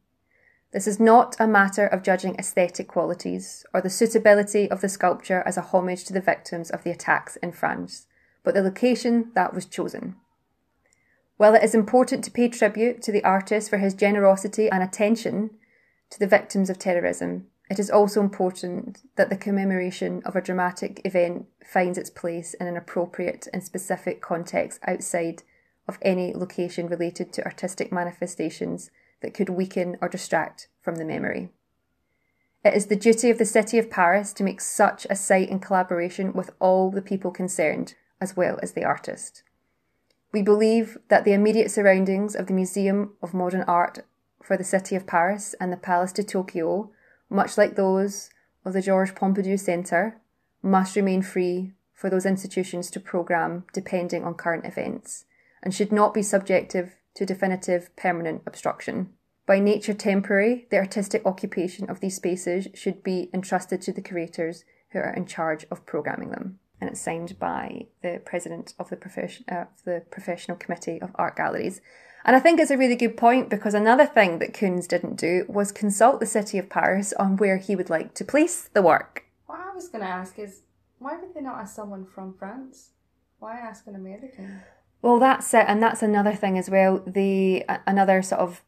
This 0.71 0.88
is 0.88 1.00
not 1.00 1.36
a 1.39 1.47
matter 1.47 1.86
of 1.88 2.04
judging 2.04 2.36
aesthetic 2.36 2.88
qualities 2.88 3.65
or 3.74 3.82
the 3.82 3.89
suitability 3.89 4.69
of 4.69 4.82
the 4.82 4.89
sculpture 4.89 5.43
as 5.45 5.58
a 5.58 5.62
homage 5.62 6.06
to 6.06 6.13
the 6.13 6.21
victims 6.21 6.69
of 6.69 6.84
the 6.84 6.91
attacks 6.91 7.36
in 7.38 7.52
France, 7.52 8.06
but 8.43 8.54
the 8.54 8.62
location 8.62 9.32
that 9.34 9.54
was 9.54 9.65
chosen. 9.65 10.15
While 11.41 11.56
it 11.56 11.63
is 11.63 11.73
important 11.73 12.23
to 12.23 12.30
pay 12.30 12.49
tribute 12.49 13.01
to 13.01 13.12
the 13.12 13.23
artist 13.23 13.71
for 13.71 13.80
his 13.80 13.95
generosity 13.95 14.69
and 14.69 14.84
attention 14.84 15.49
to 16.12 16.19
the 16.19 16.27
victims 16.27 16.69
of 16.69 16.77
terrorism, 16.77 17.47
it 17.67 17.80
is 17.80 17.89
also 17.89 18.21
important 18.21 18.99
that 19.15 19.32
the 19.32 19.36
commemoration 19.36 20.21
of 20.23 20.36
a 20.36 20.41
dramatic 20.41 21.01
event 21.04 21.47
finds 21.65 21.97
its 21.97 22.12
place 22.12 22.54
in 22.54 22.67
an 22.67 22.77
appropriate 22.77 23.47
and 23.51 23.63
specific 23.63 24.21
context 24.21 24.82
outside 24.86 25.41
of 25.88 25.97
any 26.04 26.32
location 26.32 26.86
related 26.86 27.34
to 27.34 27.43
artistic 27.43 27.91
manifestations 27.91 28.91
that 29.23 29.34
could 29.34 29.49
weaken 29.49 29.97
or 29.99 30.08
distract 30.08 30.67
from 30.80 30.97
the 30.97 31.06
memory. 31.06 31.49
It 32.63 32.75
is 32.75 32.86
the 32.86 32.95
duty 32.95 33.32
of 33.32 33.39
the 33.39 33.45
City 33.45 33.80
of 33.80 33.89
Paris 33.89 34.32
to 34.34 34.43
make 34.43 34.62
such 34.62 35.08
a 35.10 35.15
site 35.15 35.49
in 35.49 35.60
collaboration 35.60 36.34
with 36.34 36.51
all 36.60 36.91
the 36.91 37.01
people 37.01 37.32
concerned, 37.32 37.95
as 38.21 38.38
well 38.38 38.60
as 38.62 38.73
the 38.73 38.86
artist. 38.86 39.41
We 40.32 40.41
believe 40.41 40.98
that 41.10 41.26
the 41.26 41.34
immediate 41.34 41.72
surroundings 41.72 42.36
of 42.36 42.48
the 42.48 42.54
Museum 42.54 43.13
of 43.22 43.34
Modern 43.34 43.63
Art 43.63 44.00
for 44.41 44.56
the 44.56 44.63
City 44.63 44.96
of 44.96 45.06
Paris 45.06 45.56
and 45.60 45.72
the 45.72 45.78
Palais 45.78 46.12
de 46.13 46.24
Tokyo, 46.24 46.91
much 47.30 47.58
like 47.58 47.76
those 47.76 48.30
of 48.63 48.74
the 48.74 48.82
Georges 48.82 49.13
Pompidou 49.13 49.60
Centre, 49.60 50.22
must 50.62 50.96
remain 50.96 51.22
free 51.22 51.74
for 51.94 52.10
those 52.10 52.26
institutions 52.26 52.89
to 52.91 53.00
programme 53.00 53.65
depending 53.74 54.24
on 54.24 54.34
current 54.34 54.65
events 54.65 55.26
and 55.62 55.74
should 55.74 55.91
not 55.91 56.13
be 56.13 56.24
subjective 56.24 56.96
to 57.15 57.26
definitive 57.26 57.94
permanent 57.96 58.41
obstruction. 58.46 59.10
By 59.46 59.60
nature 59.60 59.94
temporary, 59.94 60.67
the 60.70 60.78
artistic 60.78 61.26
occupation 61.26 61.89
of 61.89 62.00
these 62.00 62.15
spaces 62.15 62.67
should 62.74 63.04
be 63.04 63.30
entrusted 63.34 63.82
to 63.82 63.91
the 63.91 64.02
curators 64.02 64.63
who 64.91 65.00
are 65.00 65.13
in 65.13 65.26
charge 65.26 65.65
of 65.70 65.86
programming 65.86 66.30
them. 66.30 66.60
And 66.82 66.89
it's 66.89 67.00
signed 67.00 67.38
by 67.39 67.86
the 68.02 68.20
president 68.26 68.74
of 68.80 68.89
the, 68.89 68.98
profession, 68.98 69.46
uh, 69.50 69.65
the 69.86 70.02
Professional 70.12 70.58
Committee 70.58 71.00
of 71.00 71.12
Art 71.15 71.38
Galleries. 71.38 71.80
And 72.26 72.36
I 72.36 72.39
think 72.39 72.60
it's 72.60 72.72
a 72.72 72.78
really 72.78 72.96
good 72.96 73.15
point 73.15 73.50
because 73.50 73.74
another 73.74 74.06
thing 74.06 74.39
that 74.39 74.54
Koons 74.54 74.88
didn't 74.88 75.15
do 75.15 75.46
was 75.48 75.72
consult 75.72 76.20
the 76.20 76.26
city 76.26 76.58
of 76.58 76.70
Paris 76.70 77.13
on 77.13 77.38
where 77.38 77.58
he 77.58 77.76
would 77.76 77.89
like 77.89 78.13
to 78.15 78.26
place 78.26 78.67
the 78.74 78.82
work. 78.82 79.26
What 79.46 79.60
I 79.60 79.74
was 79.74 79.88
going 79.88 80.04
to 80.04 80.10
ask 80.10 80.38
is, 80.38 80.62
why 81.00 81.17
would 81.17 81.34
they 81.34 81.41
not 81.41 81.60
ask 81.60 81.76
someone 81.76 82.06
from 82.06 82.34
France? 82.34 82.89
Why 83.39 83.58
ask 83.58 83.88
an 83.88 83.96
American? 83.96 84.62
Well, 85.02 85.20
that's 85.20 85.52
it, 85.54 85.65
and 85.67 85.82
that's 85.82 86.04
another 86.04 86.34
thing 86.34 86.60
as 86.60 86.70
well. 86.70 87.02
The 87.08 87.65
another 87.88 88.22
sort 88.22 88.41
of 88.41 88.62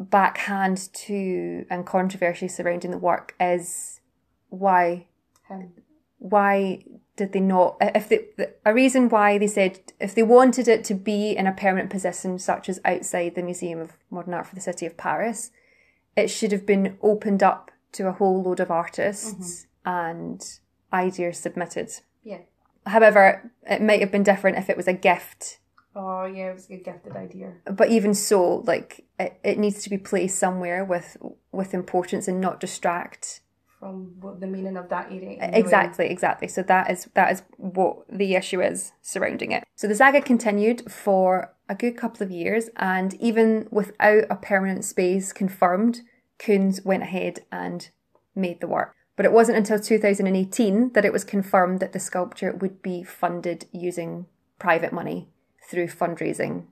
backhand 0.00 0.92
to 0.92 1.64
and 1.70 1.86
controversy 1.86 2.48
surrounding 2.48 2.90
the 2.90 2.98
work 2.98 3.36
is 3.38 4.00
why 4.48 5.06
Him. 5.48 5.72
why 6.18 6.82
did 7.20 7.32
they 7.32 7.40
not 7.40 7.76
if 7.80 8.08
they 8.08 8.26
a 8.64 8.72
reason 8.72 9.10
why 9.10 9.36
they 9.36 9.46
said 9.46 9.78
if 10.00 10.14
they 10.14 10.22
wanted 10.22 10.66
it 10.66 10.82
to 10.82 10.94
be 10.94 11.32
in 11.36 11.46
a 11.46 11.52
permanent 11.52 11.90
position 11.90 12.38
such 12.38 12.66
as 12.70 12.80
outside 12.84 13.34
the 13.34 13.42
museum 13.42 13.78
of 13.78 13.92
modern 14.10 14.32
art 14.32 14.46
for 14.46 14.54
the 14.54 14.60
city 14.68 14.86
of 14.86 14.96
paris 14.96 15.50
it 16.16 16.28
should 16.28 16.50
have 16.50 16.64
been 16.64 16.96
opened 17.02 17.42
up 17.42 17.70
to 17.92 18.08
a 18.08 18.12
whole 18.12 18.42
load 18.42 18.58
of 18.58 18.70
artists 18.70 19.66
mm-hmm. 19.84 19.90
and 19.90 20.58
ideas 20.94 21.38
submitted 21.38 21.90
Yeah. 22.24 22.38
however 22.86 23.52
it 23.68 23.82
might 23.82 24.00
have 24.00 24.10
been 24.10 24.22
different 24.22 24.56
if 24.56 24.70
it 24.70 24.76
was 24.78 24.88
a 24.88 24.94
gift 24.94 25.58
Oh, 25.92 26.24
yeah, 26.24 26.50
it 26.50 26.54
was 26.54 26.70
a 26.70 26.76
gifted 26.76 27.16
idea. 27.16 27.52
but 27.64 27.88
even 27.90 28.14
so 28.14 28.58
like 28.72 29.04
it, 29.18 29.38
it 29.42 29.58
needs 29.58 29.82
to 29.82 29.90
be 29.90 29.98
placed 29.98 30.38
somewhere 30.38 30.84
with 30.84 31.16
with 31.52 31.74
importance 31.74 32.28
and 32.28 32.40
not 32.40 32.60
distract 32.60 33.40
from 33.80 34.12
what 34.20 34.40
the 34.40 34.46
meaning 34.46 34.76
of 34.76 34.90
that 34.90 35.10
anyway. 35.10 35.38
Exactly, 35.40 36.06
exactly. 36.06 36.46
So 36.46 36.62
that 36.64 36.90
is 36.90 37.08
that 37.14 37.32
is 37.32 37.42
what 37.56 38.04
the 38.08 38.34
issue 38.34 38.60
is 38.60 38.92
surrounding 39.00 39.52
it. 39.52 39.64
So 39.74 39.88
the 39.88 39.94
saga 39.94 40.20
continued 40.20 40.92
for 40.92 41.54
a 41.68 41.74
good 41.74 41.96
couple 41.96 42.22
of 42.22 42.30
years, 42.30 42.68
and 42.76 43.14
even 43.14 43.66
without 43.70 44.24
a 44.28 44.36
permanent 44.36 44.84
space 44.84 45.32
confirmed, 45.32 46.02
Koons 46.38 46.84
went 46.84 47.02
ahead 47.02 47.40
and 47.50 47.88
made 48.36 48.60
the 48.60 48.68
work. 48.68 48.94
But 49.16 49.26
it 49.26 49.32
wasn't 49.32 49.58
until 49.58 49.78
2018 49.78 50.92
that 50.92 51.04
it 51.04 51.12
was 51.12 51.24
confirmed 51.24 51.80
that 51.80 51.92
the 51.92 51.98
sculpture 51.98 52.52
would 52.52 52.82
be 52.82 53.02
funded 53.02 53.66
using 53.72 54.26
private 54.58 54.92
money 54.92 55.28
through 55.68 55.88
fundraising. 55.88 56.64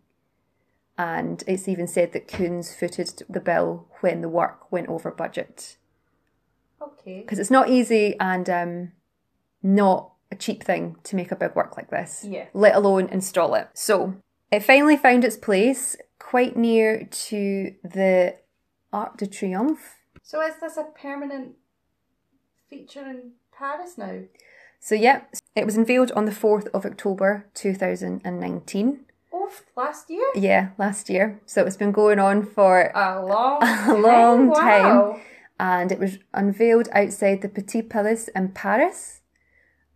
And 0.96 1.44
it's 1.46 1.68
even 1.68 1.86
said 1.86 2.12
that 2.12 2.26
Koons 2.26 2.74
footed 2.74 3.22
the 3.28 3.40
bill 3.40 3.86
when 4.00 4.20
the 4.20 4.28
work 4.28 4.70
went 4.72 4.88
over 4.88 5.10
budget 5.10 5.76
Okay. 6.80 7.20
because 7.20 7.38
it's 7.38 7.50
not 7.50 7.68
easy 7.68 8.16
and 8.20 8.48
um, 8.48 8.92
not 9.62 10.12
a 10.30 10.36
cheap 10.36 10.62
thing 10.62 10.96
to 11.04 11.16
make 11.16 11.32
a 11.32 11.36
big 11.36 11.54
work 11.54 11.76
like 11.76 11.90
this, 11.90 12.24
Yeah. 12.28 12.46
let 12.54 12.74
alone 12.76 13.08
install 13.08 13.54
it. 13.54 13.68
So 13.74 14.14
it 14.52 14.62
finally 14.62 14.96
found 14.96 15.24
its 15.24 15.36
place 15.36 15.96
quite 16.18 16.56
near 16.56 17.04
to 17.04 17.74
the 17.82 18.36
Arc 18.92 19.16
de 19.16 19.26
Triomphe. 19.26 19.96
So 20.22 20.40
is 20.42 20.54
this 20.60 20.76
a 20.76 20.84
permanent 20.84 21.56
feature 22.68 23.06
in 23.08 23.32
Paris 23.56 23.96
now? 23.96 24.20
So, 24.80 24.94
yeah, 24.94 25.22
it 25.56 25.64
was 25.64 25.76
unveiled 25.76 26.12
on 26.12 26.24
the 26.24 26.30
4th 26.30 26.68
of 26.68 26.86
October 26.86 27.46
2019. 27.54 29.04
Oh, 29.32 29.50
last 29.76 30.08
year? 30.08 30.24
Yeah, 30.34 30.68
last 30.78 31.10
year. 31.10 31.40
So 31.46 31.64
it's 31.66 31.76
been 31.76 31.90
going 31.92 32.18
on 32.18 32.44
for 32.44 32.92
A 32.94 33.20
long, 33.24 33.62
A 33.62 33.94
long 33.94 34.52
time. 34.54 34.84
Wow. 34.84 35.20
And 35.58 35.90
it 35.90 35.98
was 35.98 36.18
unveiled 36.32 36.88
outside 36.92 37.42
the 37.42 37.48
Petit 37.48 37.82
Palais 37.82 38.26
in 38.34 38.50
Paris 38.50 39.22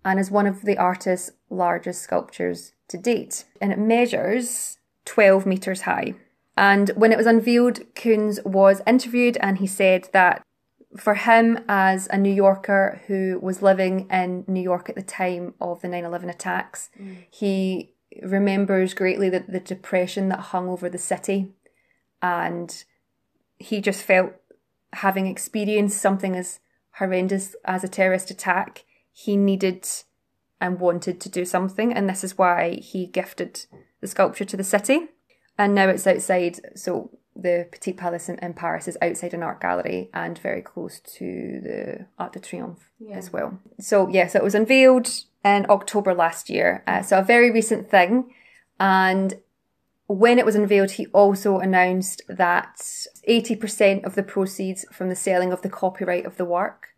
and 0.04 0.18
is 0.18 0.30
one 0.30 0.46
of 0.46 0.62
the 0.62 0.76
artist's 0.76 1.30
largest 1.50 2.02
sculptures 2.02 2.72
to 2.88 2.98
date. 2.98 3.44
And 3.60 3.72
it 3.72 3.78
measures 3.78 4.78
12 5.04 5.46
metres 5.46 5.82
high. 5.82 6.14
And 6.56 6.90
when 6.90 7.12
it 7.12 7.18
was 7.18 7.26
unveiled, 7.26 7.80
Koons 7.94 8.44
was 8.44 8.82
interviewed 8.86 9.38
and 9.40 9.58
he 9.58 9.66
said 9.66 10.08
that 10.12 10.42
for 10.96 11.14
him, 11.14 11.58
as 11.68 12.06
a 12.08 12.18
New 12.18 12.32
Yorker 12.32 13.00
who 13.06 13.38
was 13.40 13.62
living 13.62 14.08
in 14.10 14.44
New 14.46 14.60
York 14.60 14.88
at 14.88 14.94
the 14.94 15.02
time 15.02 15.54
of 15.60 15.80
the 15.80 15.88
9 15.88 16.04
11 16.04 16.28
attacks, 16.28 16.90
mm. 17.00 17.16
he 17.30 17.94
remembers 18.22 18.92
greatly 18.92 19.30
the, 19.30 19.40
the 19.40 19.60
depression 19.60 20.28
that 20.28 20.38
hung 20.38 20.68
over 20.68 20.90
the 20.90 20.98
city. 20.98 21.52
And 22.20 22.84
he 23.58 23.80
just 23.80 24.02
felt 24.02 24.34
having 24.92 25.26
experienced 25.26 26.00
something 26.00 26.36
as 26.36 26.60
horrendous 26.98 27.56
as 27.64 27.82
a 27.84 27.88
terrorist 27.88 28.30
attack, 28.30 28.84
he 29.12 29.36
needed 29.36 29.88
and 30.60 30.78
wanted 30.80 31.20
to 31.20 31.28
do 31.28 31.44
something, 31.44 31.92
and 31.92 32.08
this 32.08 32.22
is 32.22 32.38
why 32.38 32.74
he 32.80 33.06
gifted 33.06 33.66
the 34.00 34.06
sculpture 34.06 34.44
to 34.44 34.56
the 34.56 34.64
city. 34.64 35.08
And 35.58 35.74
now 35.74 35.88
it's 35.88 36.06
outside, 36.06 36.60
so 36.76 37.10
the 37.34 37.66
Petit 37.72 37.94
Palais 37.94 38.20
in, 38.28 38.38
in 38.38 38.54
Paris 38.54 38.86
is 38.86 38.96
outside 39.02 39.34
an 39.34 39.42
art 39.42 39.60
gallery 39.60 40.10
and 40.14 40.38
very 40.38 40.62
close 40.62 41.00
to 41.16 41.60
the 41.62 42.06
Arc 42.18 42.32
de 42.34 42.40
Triomphe 42.40 42.84
Yeah. 42.98 43.16
as 43.16 43.32
well. 43.32 43.58
So, 43.80 44.08
yeah, 44.08 44.26
so 44.28 44.38
it 44.38 44.44
was 44.44 44.54
unveiled 44.54 45.08
in 45.44 45.66
October 45.68 46.14
last 46.14 46.48
year, 46.48 46.84
uh, 46.86 47.02
so 47.02 47.18
a 47.18 47.22
very 47.24 47.50
recent 47.50 47.90
thing. 47.90 48.32
And 48.78 49.34
when 50.12 50.38
it 50.38 50.46
was 50.46 50.56
unveiled, 50.56 50.92
he 50.92 51.06
also 51.06 51.58
announced 51.58 52.22
that 52.28 52.76
80% 53.28 54.04
of 54.04 54.14
the 54.14 54.22
proceeds 54.22 54.84
from 54.92 55.08
the 55.08 55.16
selling 55.16 55.52
of 55.52 55.62
the 55.62 55.68
copyright 55.68 56.26
of 56.26 56.36
the 56.36 56.44
work 56.44 56.88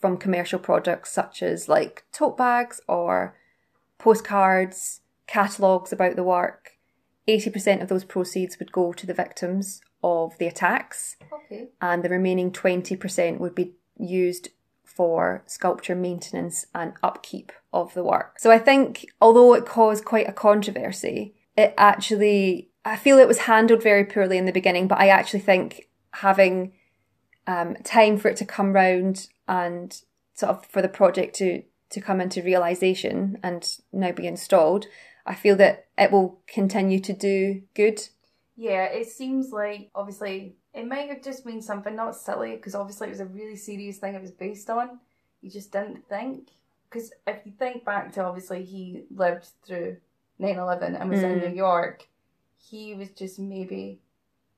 from 0.00 0.16
commercial 0.16 0.58
products 0.58 1.12
such 1.12 1.42
as 1.42 1.68
like 1.68 2.04
tote 2.12 2.36
bags 2.36 2.80
or 2.86 3.34
postcards, 3.98 5.00
catalogues 5.26 5.92
about 5.92 6.16
the 6.16 6.22
work, 6.22 6.72
80% 7.28 7.82
of 7.82 7.88
those 7.88 8.04
proceeds 8.04 8.58
would 8.58 8.72
go 8.72 8.92
to 8.92 9.06
the 9.06 9.14
victims 9.14 9.80
of 10.02 10.38
the 10.38 10.46
attacks, 10.46 11.16
Okay. 11.32 11.68
and 11.80 12.04
the 12.04 12.08
remaining 12.08 12.52
20% 12.52 13.38
would 13.38 13.54
be 13.54 13.74
used 13.98 14.50
for 14.84 15.42
sculpture 15.46 15.96
maintenance 15.96 16.66
and 16.74 16.94
upkeep 17.02 17.52
of 17.72 17.92
the 17.94 18.04
work. 18.04 18.38
So 18.38 18.50
I 18.50 18.58
think, 18.58 19.06
although 19.20 19.54
it 19.54 19.66
caused 19.66 20.04
quite 20.04 20.28
a 20.28 20.32
controversy, 20.32 21.34
it 21.56 21.74
actually, 21.76 22.70
I 22.84 22.96
feel 22.96 23.18
it 23.18 23.28
was 23.28 23.40
handled 23.40 23.82
very 23.82 24.04
poorly 24.04 24.38
in 24.38 24.44
the 24.44 24.52
beginning, 24.52 24.88
but 24.88 24.98
I 24.98 25.08
actually 25.08 25.40
think 25.40 25.88
having 26.12 26.72
um, 27.46 27.76
time 27.84 28.18
for 28.18 28.28
it 28.28 28.36
to 28.38 28.44
come 28.44 28.72
round 28.72 29.28
and 29.48 30.00
sort 30.34 30.50
of 30.50 30.66
for 30.66 30.82
the 30.82 30.88
project 30.88 31.34
to, 31.36 31.62
to 31.90 32.00
come 32.00 32.20
into 32.20 32.42
realization 32.42 33.38
and 33.42 33.78
now 33.92 34.12
be 34.12 34.26
installed, 34.26 34.86
I 35.24 35.34
feel 35.34 35.56
that 35.56 35.86
it 35.96 36.12
will 36.12 36.40
continue 36.46 37.00
to 37.00 37.12
do 37.12 37.62
good. 37.74 38.08
Yeah, 38.56 38.84
it 38.84 39.08
seems 39.08 39.52
like 39.52 39.90
obviously 39.94 40.56
it 40.72 40.86
might 40.86 41.08
have 41.08 41.22
just 41.22 41.44
been 41.44 41.62
something 41.62 41.96
not 41.96 42.16
silly 42.16 42.56
because 42.56 42.74
obviously 42.74 43.08
it 43.08 43.10
was 43.10 43.20
a 43.20 43.26
really 43.26 43.56
serious 43.56 43.98
thing 43.98 44.14
it 44.14 44.22
was 44.22 44.30
based 44.30 44.70
on. 44.70 45.00
You 45.42 45.50
just 45.50 45.72
didn't 45.72 46.08
think 46.08 46.50
because 46.88 47.12
if 47.26 47.44
you 47.44 47.52
think 47.58 47.84
back 47.84 48.12
to 48.12 48.24
obviously 48.24 48.64
he 48.64 49.04
lived 49.10 49.48
through 49.66 49.98
9-11 50.40 51.00
and 51.00 51.10
was 51.10 51.22
in 51.22 51.40
Mm. 51.40 51.48
New 51.50 51.54
York, 51.56 52.08
he 52.58 52.94
was 52.94 53.10
just 53.10 53.38
maybe 53.38 54.00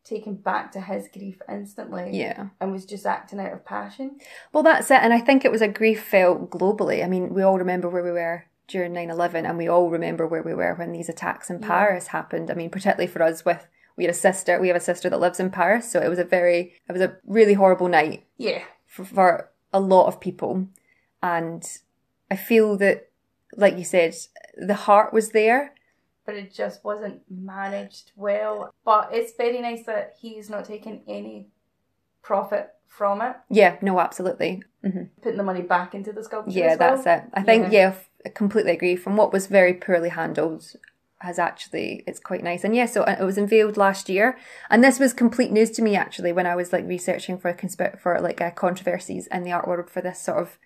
taken 0.05 0.35
back 0.35 0.73
to 0.73 0.81
his 0.81 1.07
grief 1.09 1.41
instantly 1.51 2.11
Yeah. 2.13 2.47
and 2.61 2.73
was 2.73 2.87
just 2.87 3.05
acting 3.07 3.39
out 3.41 3.53
of 3.53 3.65
passion. 3.65 4.19
Well, 4.53 4.63
that's 4.63 4.91
it. 4.91 5.01
And 5.03 5.13
I 5.13 5.21
think 5.21 5.45
it 5.45 5.53
was 5.53 5.61
a 5.61 5.69
grief 5.69 6.03
felt 6.03 6.49
globally. 6.51 7.05
I 7.05 7.09
mean, 7.09 7.35
we 7.35 7.43
all 7.43 7.59
remember 7.59 7.89
where 7.91 8.03
we 8.03 8.13
were 8.13 8.45
during 8.69 8.93
9 8.95 9.11
11, 9.11 9.45
and 9.47 9.59
we 9.59 9.69
all 9.69 9.91
remember 9.91 10.27
where 10.27 10.43
we 10.43 10.55
were 10.55 10.75
when 10.75 10.93
these 10.93 11.09
attacks 11.11 11.51
in 11.51 11.61
Yeah. 11.61 11.69
Paris 11.69 12.07
happened. 12.09 12.51
I 12.51 12.55
mean, 12.55 12.71
particularly 12.71 13.07
for 13.07 13.23
us, 13.23 13.45
with 13.45 13.67
we 13.97 14.05
had 14.05 14.11
a 14.11 14.17
sister, 14.17 14.61
we 14.61 14.69
have 14.69 14.77
a 14.77 14.81
sister 14.81 15.11
that 15.11 15.19
lives 15.21 15.41
in 15.41 15.51
Paris. 15.51 15.91
So 15.91 16.01
it 16.01 16.09
was 16.09 16.21
a 16.21 16.25
very, 16.25 16.73
it 16.89 16.93
was 16.93 17.01
a 17.03 17.17
really 17.27 17.55
horrible 17.55 17.89
night 17.89 18.25
Yeah. 18.37 18.63
for, 18.87 19.05
for 19.05 19.51
a 19.73 19.81
lot 19.81 20.07
of 20.07 20.21
people. 20.21 20.69
And 21.23 21.67
I 22.31 22.37
feel 22.37 22.77
that, 22.79 23.08
like 23.57 23.77
you 23.79 23.85
said, 23.85 24.15
the 24.57 24.75
heart 24.75 25.13
was 25.13 25.31
there. 25.31 25.75
but 26.27 26.35
it 26.37 26.53
just 26.53 26.85
wasn't 26.85 27.23
managed 27.31 28.13
well. 28.17 28.71
But 28.85 29.11
it's 29.13 29.33
very 29.37 29.61
nice 29.61 29.85
that 29.87 30.15
he's 30.21 30.51
not 30.51 30.65
taking 30.67 31.03
any 31.09 31.49
profit 32.23 32.71
from 32.87 33.21
it, 33.21 33.37
Yeah, 33.51 33.77
no, 33.83 34.01
absolutely. 34.01 34.63
hmm 34.83 35.05
putting 35.23 35.37
the 35.39 35.45
money 35.45 35.63
back 35.63 35.95
into 35.95 36.13
the 36.13 36.25
sculpture. 36.25 36.59
Yeah, 36.59 36.73
as 36.73 36.79
well. 36.79 36.97
that's 36.97 37.25
it. 37.25 37.31
I 37.35 37.43
think, 37.43 37.71
yeah, 37.73 37.89
f- 37.89 38.09
I 38.25 38.31
completely 38.31 38.73
agree. 38.73 38.97
From 38.97 39.17
what 39.17 39.33
was 39.33 39.47
very 39.47 39.75
poorly 39.75 40.09
handled, 40.09 40.65
has 41.21 41.39
actually, 41.39 42.05
it's 42.07 42.21
quite 42.21 42.43
nice. 42.43 42.65
And 42.65 42.75
yeah, 42.75 42.87
so 42.87 43.03
it 43.05 43.21
was 43.25 43.37
unveiled 43.39 43.77
last 43.77 44.09
year. 44.09 44.39
And 44.71 44.83
this 44.83 44.99
was 44.99 45.13
complete 45.13 45.51
news 45.53 45.71
to 45.73 45.83
me, 45.83 45.97
actually, 45.97 46.33
when 46.33 46.47
I 46.47 46.57
was 46.57 46.73
like 46.73 46.87
researching 46.87 47.39
for 47.39 47.49
a 47.49 47.55
consp- 47.55 47.99
for 48.01 48.21
like 48.21 48.41
uh, 48.41 48.51
controversies 48.53 49.27
in 49.29 49.43
the 49.45 49.53
art 49.53 49.69
world 49.69 49.91
for 49.91 50.01
this 50.01 50.21
sort 50.21 50.39
of, 50.39 50.59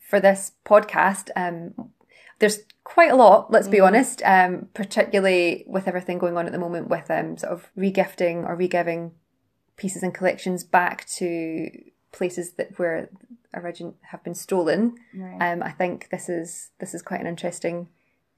for 0.00 0.18
this 0.20 0.52
podcast. 0.64 1.30
Um, 1.36 1.90
there's 2.38 2.60
quite 2.84 3.10
a 3.10 3.16
lot, 3.16 3.50
let's 3.50 3.68
be 3.68 3.78
Mhm. 3.78 3.86
honest, 3.86 4.22
um, 4.24 4.68
particularly 4.74 5.64
with 5.66 5.88
everything 5.88 6.18
going 6.18 6.36
on 6.36 6.46
at 6.46 6.52
the 6.52 6.58
moment 6.58 6.88
with 6.88 7.10
um, 7.10 7.36
sort 7.36 7.52
of 7.52 7.70
regifting 7.76 8.48
or 8.48 8.56
regiving 8.56 9.12
pieces 9.76 10.02
and 10.02 10.14
collections 10.14 10.64
back 10.64 11.04
to 11.06 11.70
places 12.12 12.52
that 12.52 12.78
were 12.78 13.08
origin 13.54 13.94
have 14.02 14.22
been 14.22 14.34
stolen. 14.34 14.94
Right. 15.14 15.52
Um, 15.52 15.62
I 15.62 15.70
think 15.72 16.08
this 16.10 16.28
is 16.28 16.70
this 16.78 16.94
is 16.94 17.02
quite 17.02 17.20
an 17.20 17.26
interesting 17.26 17.88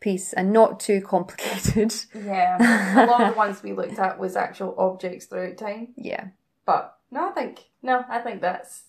piece 0.01 0.33
and 0.33 0.53
not 0.53 0.81
too 0.81 1.01
complicated. 1.15 1.95
yeah, 2.15 3.05
a 3.05 3.07
lot 3.07 3.21
of 3.23 3.29
the 3.35 3.37
ones 3.39 3.63
we 3.63 3.73
looked 3.73 3.99
at 3.99 4.19
was 4.19 4.35
actual 4.37 4.75
objects 4.79 5.27
throughout 5.27 5.57
time. 5.59 5.89
yeah, 5.97 6.29
But 6.65 6.97
no, 7.11 7.29
I 7.29 7.33
think 7.33 7.65
no, 7.83 8.05
I 8.09 8.19
think 8.21 8.41
that's 8.41 8.85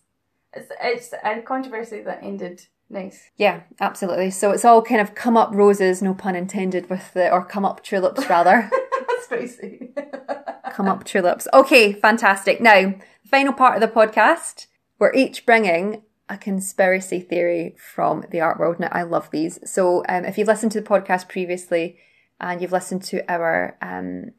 it's 0.53 0.71
it's 0.81 1.13
a 1.23 1.41
controversy 1.41 2.01
that 2.01 2.23
ended 2.23 2.67
nice. 2.91 3.31
yeah, 3.37 3.61
absolutely. 3.79 4.31
So 4.31 4.51
it's 4.51 4.65
all 4.65 4.81
kind 4.81 5.01
of 5.01 5.15
come 5.15 5.37
up 5.37 5.49
roses, 5.53 6.01
no 6.01 6.13
pun 6.13 6.35
intended, 6.35 6.89
with 6.89 7.13
the 7.13 7.31
or 7.31 7.43
come 7.43 7.65
up 7.65 7.83
tulips 7.83 8.29
rather. 8.29 8.69
that's 8.91 9.25
spicy. 9.25 9.91
come 10.71 10.87
up 10.87 11.03
tulips. 11.03 11.47
Okay, 11.53 11.93
fantastic. 11.93 12.61
Now, 12.61 12.95
final 13.25 13.53
part 13.53 13.75
of 13.75 13.81
the 13.81 13.93
podcast, 13.93 14.67
we're 14.99 15.13
each 15.13 15.45
bringing 15.45 16.03
a 16.29 16.37
conspiracy 16.37 17.19
theory 17.19 17.75
from 17.77 18.25
the 18.31 18.39
art 18.39 18.59
world. 18.59 18.79
Now, 18.79 18.89
I 18.91 19.03
love 19.03 19.29
these. 19.31 19.59
So, 19.69 20.03
um, 20.07 20.25
if 20.25 20.37
you've 20.37 20.47
listened 20.47 20.71
to 20.73 20.81
the 20.81 20.87
podcast 20.87 21.27
previously 21.27 21.97
and 22.39 22.61
you've 22.61 22.71
listened 22.71 23.03
to 23.03 23.29
our 23.31 23.77
um, 23.81 24.31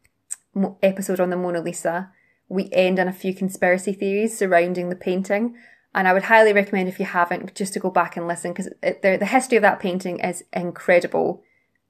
episode 0.83 1.21
on 1.21 1.31
the 1.31 1.37
Mona 1.37 1.61
Lisa, 1.61 2.11
we 2.49 2.69
end 2.73 2.99
on 2.99 3.09
a 3.09 3.13
few 3.13 3.35
conspiracy 3.35 3.93
theories 3.93 4.37
surrounding 4.37 4.89
the 4.89 4.97
painting. 4.97 5.55
And 5.95 6.09
I 6.09 6.13
would 6.13 6.25
highly 6.25 6.53
recommend, 6.53 6.89
if 6.89 6.99
you 6.99 7.05
haven't, 7.05 7.55
just 7.55 7.75
to 7.75 7.81
go 7.81 7.91
back 7.91 8.17
and 8.17 8.27
listen 8.27 8.53
because 8.53 8.71
the, 8.81 9.17
the 9.19 9.27
history 9.27 9.57
of 9.57 9.63
that 9.63 9.81
painting 9.81 10.21
is 10.21 10.45
incredible. 10.53 11.43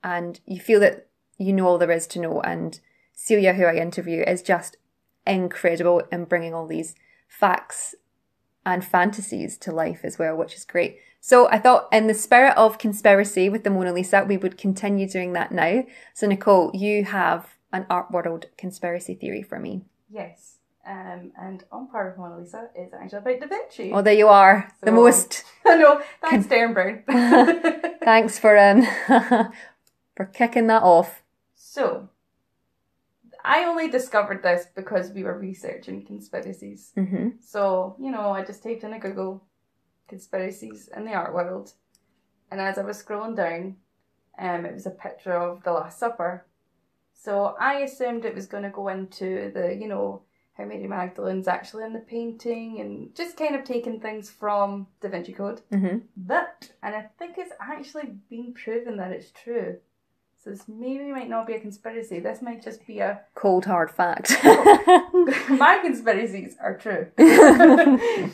And 0.02 0.40
you 0.44 0.60
feel 0.60 0.80
that 0.80 1.08
you 1.38 1.52
know 1.52 1.68
all 1.68 1.78
there 1.78 1.90
is 1.90 2.06
to 2.08 2.20
know. 2.20 2.40
And 2.40 2.80
Celia, 3.14 3.52
who 3.54 3.64
I 3.64 3.76
interview, 3.76 4.22
is 4.22 4.42
just 4.42 4.76
incredible 5.26 6.02
in 6.10 6.24
bringing 6.24 6.52
all 6.52 6.66
these 6.66 6.94
facts 7.28 7.94
and 8.66 8.84
fantasies 8.84 9.56
to 9.58 9.72
life 9.72 10.00
as 10.04 10.18
well, 10.18 10.36
which 10.36 10.54
is 10.54 10.64
great. 10.64 10.98
So 11.20 11.48
I 11.48 11.58
thought, 11.58 11.88
in 11.92 12.08
the 12.08 12.14
spirit 12.14 12.56
of 12.56 12.78
conspiracy 12.78 13.48
with 13.48 13.62
the 13.62 13.70
Mona 13.70 13.92
Lisa, 13.92 14.24
we 14.26 14.36
would 14.36 14.58
continue 14.58 15.08
doing 15.08 15.32
that 15.34 15.52
now. 15.52 15.84
So, 16.14 16.26
Nicole, 16.26 16.72
you 16.74 17.04
have 17.04 17.54
an 17.72 17.86
art 17.88 18.10
world 18.10 18.46
conspiracy 18.56 19.14
theory 19.14 19.42
for 19.42 19.60
me. 19.60 19.82
Yes. 20.10 20.51
Um, 20.84 21.30
and 21.40 21.62
on 21.70 21.86
par 21.88 22.08
with 22.08 22.18
Mona 22.18 22.38
Lisa 22.40 22.68
is 22.76 22.92
actually 22.92 23.18
about 23.36 23.40
Da 23.40 23.46
Vinci. 23.46 23.92
Oh, 23.92 24.02
there 24.02 24.14
you 24.14 24.26
are. 24.28 24.68
the 24.82 24.90
most. 24.90 25.44
I 25.66 25.76
know. 25.76 26.02
Thanks, 26.20 26.46
Darren 26.48 26.74
Brown. 26.74 27.04
Thanks 28.04 28.38
for 28.38 28.58
um 28.58 28.82
for 30.16 30.24
kicking 30.26 30.66
that 30.66 30.82
off. 30.82 31.22
so, 31.54 32.08
I 33.44 33.64
only 33.64 33.88
discovered 33.88 34.42
this 34.42 34.66
because 34.74 35.10
we 35.12 35.22
were 35.24 35.38
researching 35.38 36.04
conspiracies. 36.04 36.92
hmm 36.96 37.30
So, 37.40 37.96
you 38.00 38.10
know, 38.10 38.30
I 38.30 38.44
just 38.44 38.62
typed 38.62 38.84
in 38.84 38.92
a 38.92 38.98
Google 38.98 39.44
conspiracies 40.08 40.88
in 40.96 41.04
the 41.04 41.14
art 41.14 41.34
world. 41.34 41.72
And 42.50 42.60
as 42.60 42.76
I 42.78 42.82
was 42.82 43.02
scrolling 43.02 43.36
down, 43.36 43.76
um, 44.38 44.66
it 44.66 44.74
was 44.74 44.86
a 44.86 44.90
picture 44.90 45.32
of 45.32 45.62
the 45.64 45.72
Last 45.72 45.98
Supper. 45.98 46.44
So 47.14 47.54
I 47.58 47.80
assumed 47.80 48.24
it 48.24 48.34
was 48.34 48.46
going 48.46 48.64
to 48.64 48.70
go 48.70 48.88
into 48.88 49.50
the, 49.54 49.74
you 49.74 49.88
know, 49.88 50.22
how 50.56 50.64
Mary 50.64 50.86
Magdalene's 50.86 51.48
actually 51.48 51.84
in 51.84 51.92
the 51.94 51.98
painting 52.00 52.78
and 52.80 53.14
just 53.14 53.36
kind 53.36 53.54
of 53.54 53.64
taking 53.64 54.00
things 54.00 54.28
from 54.30 54.86
Da 55.00 55.08
Vinci 55.08 55.32
Code. 55.32 55.60
hmm 55.70 55.98
But, 56.16 56.70
and 56.82 56.94
I 56.94 57.08
think 57.18 57.36
it's 57.38 57.52
actually 57.60 58.10
been 58.28 58.52
proven 58.52 58.96
that 58.98 59.12
it's 59.12 59.30
true. 59.30 59.78
So 60.42 60.50
this 60.50 60.64
maybe 60.68 61.04
might 61.04 61.28
not 61.30 61.46
be 61.46 61.54
a 61.54 61.60
conspiracy. 61.60 62.18
This 62.18 62.42
might 62.42 62.62
just 62.62 62.84
be 62.86 62.98
a. 62.98 63.20
Cold 63.36 63.64
hard 63.64 63.90
fact. 63.90 64.36
My 64.44 65.78
conspiracies 65.82 66.56
are 66.60 66.76
true. 66.76 67.06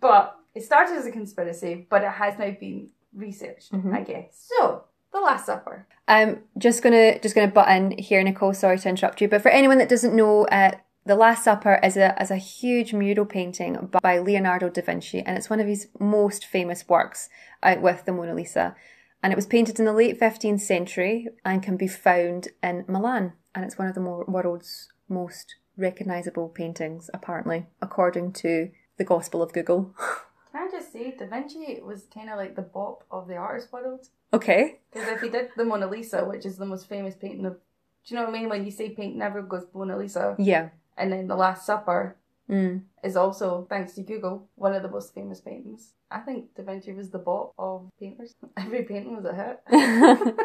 but 0.00 0.36
it 0.54 0.62
started 0.62 0.96
as 0.96 1.06
a 1.06 1.10
conspiracy, 1.10 1.86
but 1.88 2.02
it 2.02 2.10
has 2.10 2.38
now 2.38 2.50
been 2.58 2.90
researched, 3.14 3.72
Mhm. 3.72 3.94
I 3.94 4.02
guess. 4.02 4.50
So, 4.58 4.84
The 5.12 5.20
Last 5.20 5.46
Supper. 5.46 5.86
I'm 6.06 6.42
just 6.58 6.82
gonna 6.82 7.18
just 7.20 7.34
gonna 7.34 7.48
butt 7.48 7.68
in 7.74 7.92
here, 7.92 8.22
Nicole. 8.22 8.54
Sorry 8.54 8.78
to 8.78 8.88
interrupt 8.88 9.20
you, 9.20 9.28
but 9.28 9.42
for 9.42 9.48
anyone 9.50 9.78
that 9.78 9.88
doesn't 9.88 10.14
know, 10.14 10.44
uh, 10.46 10.72
the 11.08 11.16
Last 11.16 11.42
Supper 11.42 11.80
is 11.82 11.96
a 11.96 12.14
is 12.22 12.30
a 12.30 12.36
huge 12.36 12.92
mural 12.92 13.24
painting 13.24 13.90
by 14.02 14.18
Leonardo 14.18 14.68
da 14.68 14.82
Vinci, 14.82 15.22
and 15.22 15.38
it's 15.38 15.48
one 15.48 15.58
of 15.58 15.66
his 15.66 15.88
most 15.98 16.44
famous 16.44 16.86
works, 16.86 17.30
out 17.62 17.80
with 17.80 18.04
the 18.04 18.12
Mona 18.12 18.34
Lisa. 18.34 18.76
And 19.22 19.32
it 19.32 19.36
was 19.36 19.46
painted 19.46 19.78
in 19.78 19.86
the 19.86 19.92
late 19.94 20.20
15th 20.20 20.60
century 20.60 21.26
and 21.44 21.62
can 21.62 21.76
be 21.76 21.88
found 21.88 22.48
in 22.62 22.84
Milan, 22.86 23.32
and 23.54 23.64
it's 23.64 23.78
one 23.78 23.88
of 23.88 23.94
the 23.94 24.02
mo- 24.02 24.24
world's 24.28 24.90
most 25.08 25.56
recognizable 25.78 26.50
paintings, 26.50 27.08
apparently, 27.14 27.66
according 27.80 28.32
to 28.34 28.70
the 28.98 29.04
Gospel 29.04 29.42
of 29.42 29.54
Google. 29.54 29.94
Can 30.52 30.68
I 30.68 30.70
just 30.70 30.92
say, 30.92 31.14
Da 31.18 31.26
Vinci 31.26 31.80
was 31.82 32.06
kind 32.12 32.28
of 32.28 32.36
like 32.36 32.54
the 32.54 32.62
bop 32.62 33.04
of 33.10 33.28
the 33.28 33.36
artist 33.36 33.72
world. 33.72 34.08
okay. 34.34 34.80
Because 34.92 35.08
if 35.08 35.20
he 35.22 35.30
did 35.30 35.48
the 35.56 35.64
Mona 35.64 35.86
Lisa, 35.86 36.24
which 36.24 36.44
is 36.44 36.58
the 36.58 36.66
most 36.66 36.86
famous 36.86 37.14
painting 37.14 37.46
of. 37.46 37.54
Do 37.54 38.14
you 38.14 38.16
know 38.16 38.26
what 38.26 38.34
I 38.34 38.38
mean? 38.38 38.48
When 38.48 38.64
you 38.64 38.70
say 38.70 38.90
painting, 38.90 39.20
everyone 39.20 39.48
goes 39.48 39.66
Mona 39.74 39.96
Lisa. 39.96 40.36
Yeah. 40.38 40.68
And 40.98 41.12
then 41.12 41.28
The 41.28 41.36
Last 41.36 41.64
Supper 41.64 42.16
Mm. 42.50 42.84
is 43.04 43.14
also, 43.14 43.66
thanks 43.68 43.92
to 43.92 44.02
Google, 44.02 44.48
one 44.54 44.74
of 44.74 44.82
the 44.82 44.88
most 44.88 45.12
famous 45.14 45.38
paintings. 45.38 45.92
I 46.10 46.20
think 46.20 46.54
Da 46.56 46.62
Vinci 46.62 46.94
was 46.94 47.10
the 47.10 47.18
bop 47.18 47.52
of 47.58 47.90
painters. 48.00 48.34
Every 48.56 48.84
painting 48.84 49.14
was 49.14 49.26
a 49.26 49.34
hit. 49.34 49.60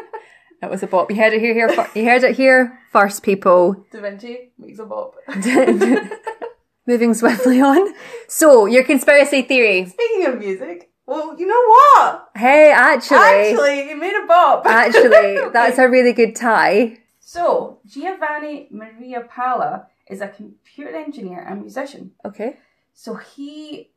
that 0.60 0.70
was 0.70 0.82
a 0.82 0.86
bop. 0.86 1.10
You 1.10 1.16
heard 1.16 1.32
it 1.32 1.40
here, 1.40 1.54
here. 1.54 1.70
You 1.94 2.04
heard 2.04 2.22
it 2.24 2.36
here 2.36 2.78
first, 2.92 3.22
people. 3.22 3.86
Da 3.90 4.00
Vinci 4.02 4.52
makes 4.58 4.78
a 4.78 4.84
bop. 4.84 5.14
Moving 6.86 7.14
swiftly 7.14 7.60
on. 7.62 7.94
So, 8.28 8.66
your 8.66 8.84
conspiracy 8.84 9.40
theory. 9.40 9.86
Speaking 9.86 10.26
of 10.26 10.38
music, 10.38 10.90
well, 11.06 11.34
you 11.38 11.46
know 11.46 11.64
what? 11.66 12.28
Hey, 12.36 12.70
actually, 12.70 13.16
Actually, 13.16 13.88
you 13.88 13.96
made 13.96 14.14
a 14.22 14.26
bop. 14.26 14.66
actually, 14.66 15.48
that's 15.52 15.78
a 15.78 15.88
really 15.88 16.12
good 16.12 16.36
tie. 16.36 16.98
So, 17.20 17.78
Giovanni 17.86 18.68
Maria 18.70 19.22
Pala 19.22 19.86
is 20.08 20.20
a 20.20 20.28
computer 20.28 20.94
engineer 20.94 21.40
and 21.40 21.60
musician. 21.60 22.12
Okay. 22.24 22.58
So 22.92 23.14
he, 23.14 23.90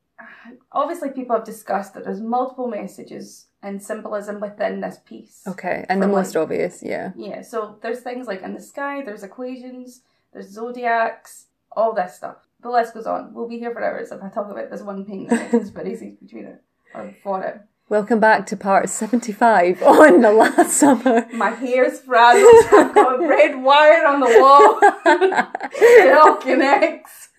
obviously, 0.71 1.09
people 1.11 1.35
have 1.35 1.45
discussed 1.45 1.93
that 1.93 2.03
there's 2.03 2.21
multiple 2.21 2.67
messages 2.67 3.47
and 3.61 3.81
symbolism 3.81 4.39
within 4.39 4.81
this 4.81 4.99
piece. 5.05 5.43
Okay, 5.47 5.85
and 5.89 6.01
the 6.01 6.07
most 6.07 6.35
like- 6.35 6.43
obvious, 6.43 6.81
yeah. 6.83 7.11
Yeah, 7.15 7.41
so 7.41 7.77
there's 7.81 8.01
things 8.01 8.27
like 8.27 8.41
in 8.41 8.53
the 8.53 8.61
sky, 8.61 9.01
there's 9.03 9.23
equations, 9.23 10.01
there's 10.33 10.49
zodiacs, 10.49 11.47
all 11.71 11.93
this 11.93 12.15
stuff. 12.15 12.37
The 12.61 12.69
list 12.69 12.93
goes 12.93 13.05
on. 13.05 13.33
We'll 13.33 13.47
be 13.47 13.59
here 13.59 13.71
for 13.71 13.83
hours 13.83 14.11
if 14.11 14.21
I 14.23 14.29
talk 14.29 14.49
about 14.49 14.71
this 14.71 14.81
one 14.81 15.05
painting 15.05 15.27
the 15.27 15.47
conspiracies 15.49 16.15
between 16.15 16.45
it 16.45 16.63
or 16.95 17.13
for 17.23 17.43
it. 17.43 17.61
Welcome 17.89 18.19
back 18.19 18.45
to 18.47 18.57
part 18.57 18.89
75 18.89 19.81
on 19.83 20.19
the 20.19 20.33
last 20.33 20.73
summer. 20.73 21.25
My 21.31 21.51
hair's 21.51 22.01
frazzled. 22.01 22.65
I've 22.73 22.93
got 22.93 23.23
a 23.23 23.25
red 23.25 23.63
wire 23.63 24.05
on 24.05 24.19
the 24.19 24.37
wall. 24.41 24.79
it 25.73 26.17
all 26.17 26.35
connects. 26.35 27.29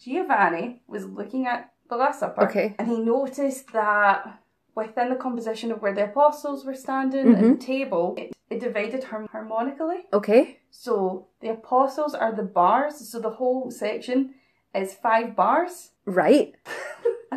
Giovanni 0.00 0.82
was 0.88 1.04
looking 1.04 1.46
at 1.46 1.70
the 1.88 1.94
Last 1.94 2.18
Supper, 2.18 2.42
Okay. 2.48 2.74
and 2.76 2.88
he 2.88 2.98
noticed 2.98 3.72
that 3.72 4.40
within 4.74 5.10
the 5.10 5.14
composition 5.14 5.70
of 5.70 5.80
where 5.80 5.94
the 5.94 6.06
apostles 6.06 6.64
were 6.64 6.74
standing 6.74 7.26
and 7.26 7.36
the 7.36 7.48
mm-hmm. 7.50 7.58
table, 7.58 8.16
it, 8.18 8.32
it 8.50 8.58
divided 8.58 9.04
harm- 9.04 9.28
harmonically. 9.30 10.06
Okay. 10.12 10.58
So 10.72 11.28
the 11.40 11.50
apostles 11.50 12.14
are 12.14 12.34
the 12.34 12.42
bars, 12.42 13.08
so 13.08 13.20
the 13.20 13.30
whole 13.30 13.70
section 13.70 14.34
is 14.74 14.94
five 14.94 15.36
bars. 15.36 15.90
Right. 16.04 16.54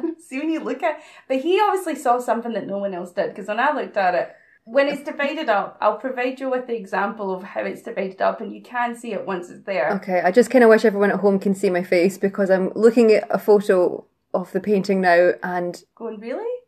See 0.20 0.40
when 0.40 0.50
you 0.50 0.60
look 0.60 0.84
at, 0.84 1.02
but 1.28 1.42
he 1.42 1.60
obviously 1.62 1.96
saw 1.96 2.20
something 2.20 2.54
that 2.54 2.68
no 2.68 2.78
one 2.78 2.94
else 2.94 3.12
did. 3.12 3.30
Because 3.30 3.48
when 3.48 3.60
I 3.60 3.72
looked 3.74 3.98
at 3.98 4.16
it, 4.16 4.36
when 4.66 4.88
it's 4.88 5.04
divided 5.04 5.48
up, 5.48 5.78
I'll 5.80 5.98
provide 5.98 6.40
you 6.40 6.50
with 6.50 6.66
the 6.66 6.76
example 6.76 7.34
of 7.34 7.44
how 7.44 7.62
it's 7.62 7.84
divided 7.84 8.22
up, 8.22 8.42
and 8.42 8.54
you 8.54 8.62
can 8.62 8.96
see 8.96 9.14
it 9.14 9.26
once 9.26 9.50
it's 9.50 9.64
there. 9.64 9.92
Okay, 9.98 10.22
I 10.22 10.32
just 10.32 10.50
kind 10.50 10.64
of 10.64 10.70
wish 10.70 10.86
everyone 10.86 11.12
at 11.12 11.20
home 11.20 11.40
can 11.40 11.54
see 11.54 11.70
my 11.70 11.84
face 11.84 12.18
because 12.18 12.50
I'm 12.50 12.72
looking 12.74 13.12
at 13.12 13.28
a 13.30 13.38
photo 13.38 14.06
of 14.34 14.52
the 14.52 14.60
painting 14.60 15.02
now 15.02 15.32
and 15.44 15.84
Going 15.96 16.20
really? 16.20 16.62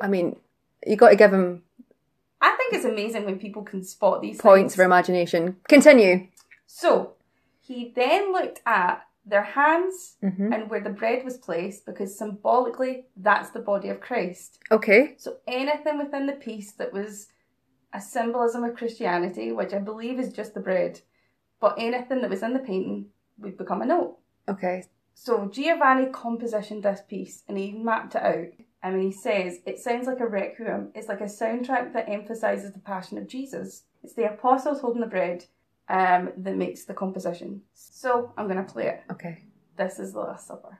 I 0.00 0.08
mean, 0.08 0.36
you 0.86 0.96
got 0.96 1.10
to 1.10 1.16
give 1.16 1.32
him 1.32 1.62
I 2.40 2.56
think 2.56 2.72
it's 2.72 2.84
amazing 2.84 3.24
when 3.24 3.38
people 3.38 3.62
can 3.62 3.84
spot 3.84 4.22
these 4.22 4.40
points 4.40 4.72
things. 4.72 4.76
for 4.76 4.82
imagination. 4.82 5.56
Continue. 5.68 6.28
So 6.66 7.12
he 7.60 7.92
then 7.94 8.32
looked 8.32 8.60
at 8.64 9.04
their 9.24 9.42
hands 9.42 10.16
Mhm. 10.22 10.52
and 10.54 10.70
where 10.70 10.80
the 10.80 10.90
bread 10.90 11.24
was 11.24 11.36
placed 11.36 11.84
because 11.86 12.16
symbolically 12.18 13.06
that's 13.16 13.50
the 13.50 13.60
body 13.60 13.88
of 13.88 14.00
Christ. 14.00 14.58
Okay. 14.70 15.14
So 15.18 15.36
anything 15.46 15.98
within 15.98 16.26
the 16.26 16.32
piece 16.32 16.72
that 16.72 16.92
was 16.92 17.28
a 17.92 18.00
symbolism 18.00 18.64
of 18.64 18.76
Christianity, 18.76 19.52
which 19.52 19.74
I 19.74 19.78
believe 19.78 20.18
is 20.18 20.32
just 20.32 20.54
the 20.54 20.60
bread, 20.60 21.00
but 21.60 21.74
anything 21.78 22.20
that 22.22 22.30
was 22.30 22.42
in 22.42 22.54
the 22.54 22.60
painting 22.60 23.10
would 23.38 23.56
become 23.58 23.82
a 23.82 23.86
note. 23.86 24.18
Okay. 24.48 24.84
So 25.14 25.48
Giovanni 25.48 26.06
compositioned 26.06 26.82
this 26.82 27.02
piece 27.02 27.42
and 27.46 27.58
he 27.58 27.72
mapped 27.72 28.14
it 28.14 28.22
out. 28.22 28.46
I 28.82 28.90
mean, 28.90 29.02
he 29.02 29.12
says 29.12 29.60
it 29.66 29.78
sounds 29.78 30.06
like 30.06 30.20
a 30.20 30.26
requiem. 30.26 30.92
It's 30.94 31.08
like 31.08 31.20
a 31.20 31.24
soundtrack 31.24 31.92
that 31.92 32.08
emphasizes 32.08 32.72
the 32.72 32.78
passion 32.78 33.18
of 33.18 33.26
Jesus. 33.26 33.84
It's 34.02 34.14
the 34.14 34.32
apostles 34.32 34.80
holding 34.80 35.02
the 35.02 35.06
bread 35.06 35.44
um, 35.90 36.32
that 36.36 36.56
makes 36.56 36.84
the 36.84 36.94
composition. 36.94 37.62
So 37.74 38.32
I'm 38.38 38.46
going 38.46 38.64
to 38.64 38.72
play 38.72 38.86
it. 38.86 39.02
Okay. 39.10 39.42
This 39.76 39.98
is 39.98 40.12
the 40.12 40.20
Last 40.20 40.46
Supper. 40.46 40.78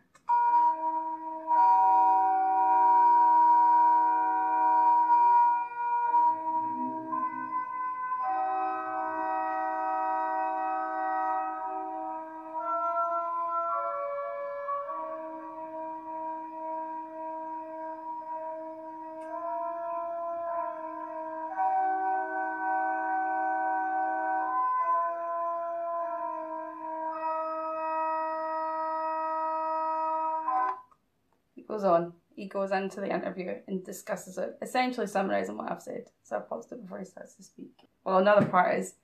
Goes 32.50 32.70
into 32.72 33.00
the 33.00 33.12
interview 33.12 33.54
and 33.66 33.84
discusses 33.84 34.38
it, 34.38 34.58
essentially 34.60 35.06
summarising 35.06 35.56
what 35.56 35.70
I've 35.70 35.82
said. 35.82 36.10
So 36.22 36.36
I 36.36 36.40
paused 36.40 36.72
it 36.72 36.82
before 36.82 36.98
he 36.98 37.04
starts 37.04 37.34
to 37.34 37.42
speak. 37.42 37.72
Well, 38.04 38.18
another 38.18 38.46
part 38.46 38.78
is 38.78 38.94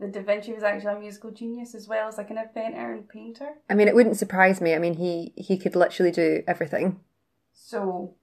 that 0.00 0.12
Da 0.12 0.22
Vinci 0.22 0.52
was 0.52 0.62
actually 0.62 0.94
a 0.94 0.98
musical 0.98 1.30
genius 1.30 1.74
as 1.74 1.86
well 1.88 2.08
as 2.08 2.18
like 2.18 2.30
an 2.30 2.38
inventor 2.38 2.92
and 2.92 3.08
painter. 3.08 3.54
I 3.70 3.74
mean, 3.74 3.88
it 3.88 3.94
wouldn't 3.94 4.16
surprise 4.16 4.60
me. 4.60 4.74
I 4.74 4.78
mean, 4.78 4.94
he 4.94 5.32
he 5.36 5.56
could 5.56 5.76
literally 5.76 6.10
do 6.10 6.42
everything. 6.46 7.00
So 7.52 8.14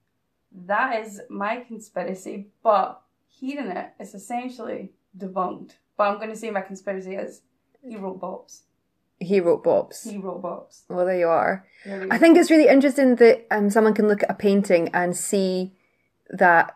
that 0.51 0.99
is 1.05 1.21
my 1.29 1.61
conspiracy, 1.61 2.49
but 2.63 3.01
hearing 3.27 3.67
it, 3.67 3.93
it 3.99 4.03
is 4.03 4.13
essentially 4.13 4.91
debunked. 5.17 5.71
But 5.97 6.09
I'm 6.09 6.17
going 6.17 6.29
to 6.29 6.35
say 6.35 6.51
my 6.51 6.61
conspiracy 6.61 7.15
is 7.15 7.41
he 7.81 7.95
wrote 7.95 8.19
bops. 8.19 8.61
He 9.21 9.39
wrote 9.39 9.63
Bob's. 9.63 10.03
He 10.03 10.17
wrote 10.17 10.41
Bob's. 10.41 10.83
Well, 10.89 11.05
there 11.05 11.19
you 11.19 11.27
are. 11.27 11.65
There 11.85 12.07
I 12.09 12.17
think 12.17 12.37
it's 12.37 12.51
really 12.51 12.67
interesting 12.67 13.15
that 13.17 13.45
um, 13.51 13.69
someone 13.69 13.93
can 13.93 14.07
look 14.07 14.23
at 14.23 14.31
a 14.31 14.35
painting 14.35 14.89
and 14.93 15.15
see 15.15 15.73
that. 16.29 16.75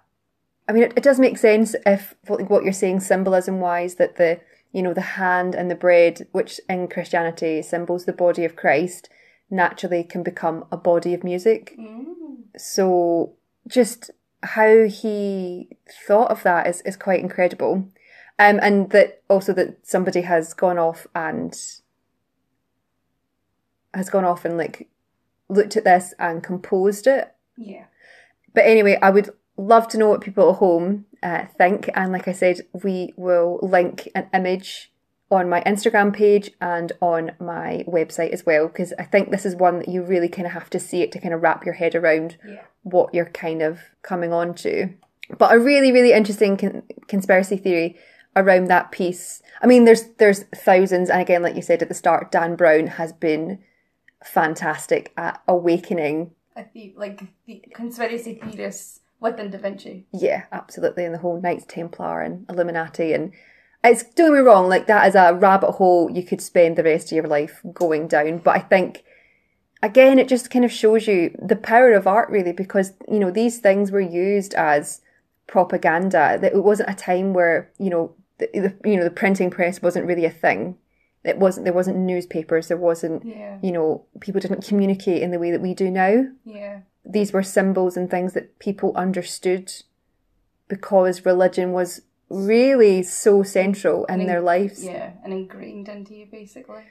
I 0.67 0.71
mean, 0.71 0.83
it, 0.83 0.93
it 0.95 1.03
does 1.03 1.19
make 1.19 1.37
sense 1.37 1.75
if 1.85 2.15
what 2.27 2.49
what 2.49 2.63
you're 2.63 2.73
saying 2.73 2.99
symbolism 2.99 3.59
wise 3.59 3.95
that 3.95 4.17
the 4.17 4.39
you 4.71 4.81
know 4.83 4.93
the 4.93 5.01
hand 5.01 5.55
and 5.55 5.71
the 5.71 5.75
bread, 5.75 6.27
which 6.31 6.59
in 6.69 6.87
Christianity 6.87 7.61
symbols 7.61 8.05
the 8.05 8.13
body 8.13 8.45
of 8.45 8.55
Christ, 8.55 9.09
naturally 9.49 10.03
can 10.03 10.21
become 10.21 10.65
a 10.71 10.77
body 10.77 11.13
of 11.13 11.23
music. 11.23 11.75
Mm. 11.79 12.05
So 12.57 13.33
just 13.67 14.11
how 14.43 14.83
he 14.83 15.69
thought 16.07 16.31
of 16.31 16.43
that 16.43 16.67
is, 16.67 16.81
is 16.81 16.95
quite 16.95 17.21
incredible. 17.21 17.89
Um, 18.37 18.59
and 18.61 18.89
that 18.91 19.23
also 19.29 19.53
that 19.53 19.87
somebody 19.87 20.21
has 20.21 20.53
gone 20.53 20.77
off 20.77 21.07
and 21.15 21.57
has 23.95 24.09
gone 24.09 24.25
off 24.25 24.45
and 24.45 24.57
like 24.57 24.87
looked 25.49 25.77
at 25.77 25.83
this 25.83 26.13
and 26.19 26.43
composed 26.43 27.07
it. 27.07 27.33
Yeah. 27.57 27.85
But 28.53 28.65
anyway, 28.65 28.97
I 29.01 29.09
would 29.09 29.29
love 29.57 29.87
to 29.89 29.97
know 29.97 30.09
what 30.09 30.21
people 30.21 30.49
at 30.51 30.57
home 30.57 31.05
uh, 31.23 31.45
think. 31.57 31.89
And 31.93 32.11
like 32.11 32.27
I 32.27 32.33
said, 32.33 32.61
we 32.83 33.13
will 33.15 33.59
link 33.61 34.09
an 34.15 34.27
image 34.33 34.91
on 35.31 35.49
my 35.49 35.61
Instagram 35.61 36.13
page 36.13 36.51
and 36.61 36.91
on 37.01 37.31
my 37.39 37.83
website 37.87 38.29
as 38.29 38.45
well, 38.45 38.67
because 38.67 38.93
I 38.99 39.03
think 39.03 39.31
this 39.31 39.45
is 39.45 39.55
one 39.55 39.79
that 39.79 39.87
you 39.89 40.03
really 40.03 40.29
kind 40.29 40.45
of 40.45 40.53
have 40.53 40.69
to 40.71 40.79
see 40.79 41.01
it 41.01 41.11
to 41.13 41.19
kind 41.19 41.33
of 41.33 41.41
wrap 41.41 41.65
your 41.65 41.73
head 41.73 41.95
around 41.95 42.37
Yeah. 42.47 42.61
what 42.83 43.13
you're 43.13 43.25
kind 43.25 43.61
of 43.61 43.79
coming 44.03 44.31
on 44.31 44.53
to. 44.55 44.89
But 45.37 45.53
a 45.53 45.59
really, 45.59 45.91
really 45.91 46.13
interesting 46.13 46.57
con- 46.57 46.83
conspiracy 47.07 47.57
theory 47.57 47.97
around 48.35 48.65
that 48.67 48.91
piece. 48.91 49.41
I 49.61 49.67
mean, 49.67 49.85
there's 49.85 50.03
there's 50.17 50.43
thousands, 50.53 51.09
and 51.09 51.21
again, 51.21 51.41
like 51.41 51.55
you 51.55 51.63
said 51.63 51.81
at 51.81 51.87
the 51.87 51.95
start, 51.95 52.31
Dan 52.31 52.55
Brown 52.55 52.87
has 52.87 53.11
been 53.11 53.59
fantastic 54.25 55.13
at 55.17 55.41
awakening. 55.47 56.31
I 56.55 56.63
think 56.63 56.93
like 56.97 57.21
the 57.45 57.63
conspiracy 57.73 58.39
theorists 58.41 59.01
within 59.19 59.51
Da 59.51 59.57
Vinci. 59.57 60.05
Yeah, 60.13 60.43
absolutely, 60.51 61.05
and 61.05 61.13
the 61.13 61.19
whole 61.19 61.41
Knights 61.41 61.65
Templar 61.67 62.21
and 62.21 62.45
Illuminati, 62.49 63.13
and 63.13 63.33
it's 63.83 64.03
don't 64.03 64.33
me 64.33 64.39
wrong, 64.39 64.69
like 64.69 64.87
that 64.87 65.07
is 65.07 65.15
a 65.15 65.33
rabbit 65.33 65.73
hole 65.73 66.09
you 66.09 66.23
could 66.23 66.41
spend 66.41 66.75
the 66.75 66.83
rest 66.83 67.11
of 67.11 67.15
your 67.15 67.27
life 67.27 67.61
going 67.73 68.07
down. 68.07 68.39
But 68.39 68.55
I 68.55 68.59
think 68.59 69.03
again, 69.83 70.17
it 70.19 70.27
just 70.27 70.49
kind 70.49 70.65
of 70.65 70.71
shows 70.71 71.07
you 71.07 71.35
the 71.41 71.55
power 71.55 71.93
of 71.93 72.07
art, 72.07 72.29
really, 72.29 72.53
because 72.53 72.93
you 73.11 73.19
know 73.19 73.31
these 73.31 73.59
things 73.59 73.91
were 73.91 74.01
used 74.01 74.53
as 74.55 75.01
propaganda. 75.47 76.37
That 76.41 76.53
it 76.53 76.63
wasn't 76.63 76.89
a 76.89 76.95
time 76.95 77.33
where 77.33 77.71
you 77.77 77.89
know 77.89 78.15
the, 78.39 78.49
the 78.53 78.89
you 78.89 78.97
know 78.97 79.03
the 79.03 79.11
printing 79.11 79.49
press 79.49 79.81
wasn't 79.81 80.07
really 80.07 80.25
a 80.25 80.31
thing. 80.31 80.77
It 81.25 81.37
wasn't 81.39 81.65
there 81.65 81.73
wasn't 81.73 81.97
newspapers. 81.97 82.67
There 82.67 82.77
wasn't 82.77 83.25
Yeah. 83.25 83.57
you 83.61 83.71
know 83.71 84.05
people 84.19 84.39
didn't 84.39 84.65
communicate 84.67 85.21
in 85.21 85.31
the 85.31 85.39
way 85.39 85.51
that 85.51 85.61
we 85.61 85.73
do 85.73 85.89
now. 85.89 86.27
Yeah. 86.45 86.79
These 87.03 87.33
were 87.33 87.43
symbols 87.43 87.97
and 87.97 88.09
things 88.09 88.33
that 88.33 88.57
people 88.59 88.91
understood 88.95 89.71
because 90.67 91.25
religion 91.25 91.71
was 91.71 92.01
really 92.29 93.03
so 93.03 93.43
central 93.43 94.05
in 94.05 94.21
And 94.21 94.29
their 94.29 94.41
lives. 94.41 94.83
Yeah. 94.83 95.11
And 95.23 95.33
ingrained 95.33 95.89
into 95.89 96.15
you 96.15 96.27
basically. 96.31 96.83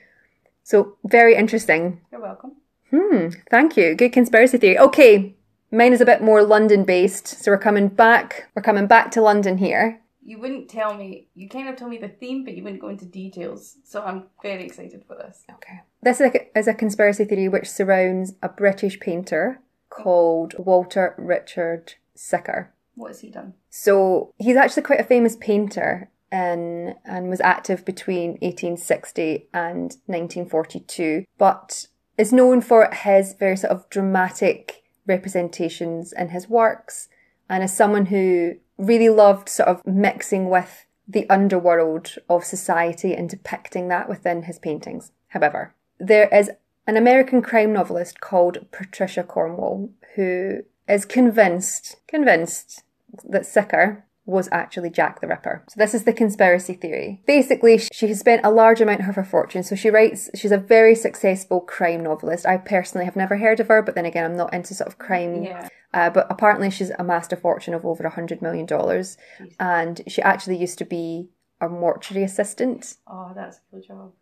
So 0.63 0.97
very 1.05 1.35
interesting. 1.35 2.01
You're 2.11 2.21
welcome. 2.21 2.53
Hmm, 2.91 3.29
thank 3.51 3.77
you. 3.77 3.95
Good 3.95 4.13
conspiracy 4.13 4.59
theory. 4.59 4.79
Okay, 4.79 5.35
mine 5.71 5.93
is 5.93 6.01
a 6.01 6.07
bit 6.07 6.23
more 6.23 6.43
London 6.45 6.85
based, 6.85 7.27
so 7.27 7.51
we're 7.51 7.59
coming 7.59 7.89
back. 7.89 8.49
We're 8.55 8.63
coming 8.63 8.87
back 8.87 9.11
to 9.13 9.21
London 9.21 9.59
here. 9.59 10.01
You 10.25 10.39
wouldn't 10.39 10.71
tell 10.71 10.95
me 10.95 11.29
you 11.35 11.49
kind 11.49 11.69
of 11.69 11.77
told 11.77 11.91
me 11.91 11.99
the 11.99 12.09
theme, 12.09 12.45
but 12.45 12.57
you 12.57 12.63
wouldn't 12.63 12.81
go 12.81 12.89
into 12.89 13.05
details. 13.05 13.77
So 13.85 14.03
I'm 14.03 14.25
very 14.43 14.65
excited 14.65 15.05
for 15.07 15.17
this. 15.17 15.45
Okay. 15.53 15.81
This 16.03 16.21
is 16.21 16.67
a, 16.67 16.75
conspiracy 16.75 17.25
theory 17.25 17.49
which 17.49 17.71
surrounds 17.71 18.35
a 18.43 18.49
British 18.49 18.99
painter 19.01 19.61
called 19.91 20.55
Walter 20.59 21.15
Richard 21.19 21.95
Sickert. 22.15 22.73
What 22.95 23.09
has 23.09 23.21
he 23.21 23.31
done? 23.31 23.55
So 23.71 24.33
he's 24.39 24.57
actually 24.57 24.83
quite 24.83 25.01
a 25.01 25.05
famous 25.05 25.37
painter 25.37 26.11
and, 26.31 26.95
and 27.05 27.29
was 27.29 27.41
active 27.41 27.85
between 27.85 28.33
1860 28.41 29.49
and 29.53 29.97
1942, 30.07 31.25
but 31.39 31.89
is 32.17 32.33
known 32.33 32.61
for 32.61 32.89
his 32.93 33.35
very 33.35 33.57
sort 33.57 33.73
of 33.73 33.89
dramatic 33.91 34.85
representations 35.07 36.13
in 36.13 36.31
his 36.31 36.49
works 36.49 37.09
and 37.49 37.63
as 37.63 37.77
someone 37.77 38.07
who 38.07 38.55
really 38.79 39.09
loved 39.09 39.49
sort 39.49 39.69
of 39.69 39.87
mixing 39.87 40.49
with 40.49 40.87
the 41.07 41.29
underworld 41.29 42.17
of 42.29 42.45
society 42.45 43.15
and 43.15 43.29
depicting 43.29 43.89
that 43.89 44.09
within 44.09 44.45
his 44.45 44.59
paintings. 44.59 45.13
However, 45.29 45.75
there 45.99 46.29
is 46.29 46.51
an 46.87 46.97
American 46.97 47.43
crime 47.43 47.73
novelist 47.73 48.21
called 48.21 48.67
Patricia 48.71 49.23
Cornwell 49.23 49.91
who 50.15 50.63
is 50.89 51.05
convinced, 51.05 51.97
convinced 52.07 52.83
that 53.25 53.47
Sickert 53.47 54.05
was 54.27 54.49
actually 54.51 54.89
Jack 54.89 55.21
the 55.21 55.27
Ripper. 55.27 55.65
So 55.69 55.75
this 55.77 55.93
is 55.93 56.05
the 56.05 56.13
conspiracy 56.13 56.75
theory. 56.75 57.21
Basically, 57.27 57.79
she 57.79 58.09
has 58.09 58.21
spent 58.21 58.45
a 58.45 58.51
large 58.51 58.81
amount 58.81 59.07
of 59.07 59.15
her 59.15 59.25
fortune. 59.25 59.63
So 59.63 59.75
she 59.75 59.91
writes, 59.91 60.31
she's 60.35 60.53
a 60.53 60.59
very 60.59 60.95
successful 60.95 61.61
crime 61.61 62.03
novelist. 62.03 62.47
I 62.47 62.57
personally 62.57 63.05
have 63.05 63.17
never 63.17 63.37
heard 63.37 63.61
of 63.61 63.69
her, 63.69 63.83
but 63.83 63.95
then 63.95 64.07
again, 64.07 64.25
I'm 64.25 64.37
not 64.37 64.55
into 64.55 64.75
sort 64.75 64.89
of 64.89 64.99
crime. 64.99 65.43
Yeah. 65.43 65.69
Uh, 65.93 66.11
but 66.11 66.27
apparently 66.31 66.71
she's 66.71 66.91
amassed 66.99 67.33
a 67.33 67.37
fortune 67.37 67.75
of 67.75 67.85
over 67.85 68.03
a 68.05 68.11
hundred 68.11 68.41
million 68.41 68.67
dollars. 68.67 69.17
And 69.61 70.01
she 70.09 70.23
actually 70.23 70.57
used 70.57 70.79
to 70.79 70.85
be 70.85 71.29
a 71.61 71.69
mortuary 71.69 72.25
assistant. 72.25 72.97
Oh, 73.07 73.33
that's 73.35 73.59
a 73.59 73.61
cool 73.71 73.81
job. 73.81 74.13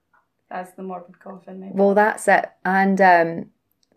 That's 0.51 0.73
the 0.73 0.83
morbid 0.83 1.19
coffin. 1.19 1.61
Maybe. 1.61 1.73
Well, 1.75 1.95
that's 1.95 2.29
it. 2.29 2.47
And 2.65 3.01
um, 3.01 3.47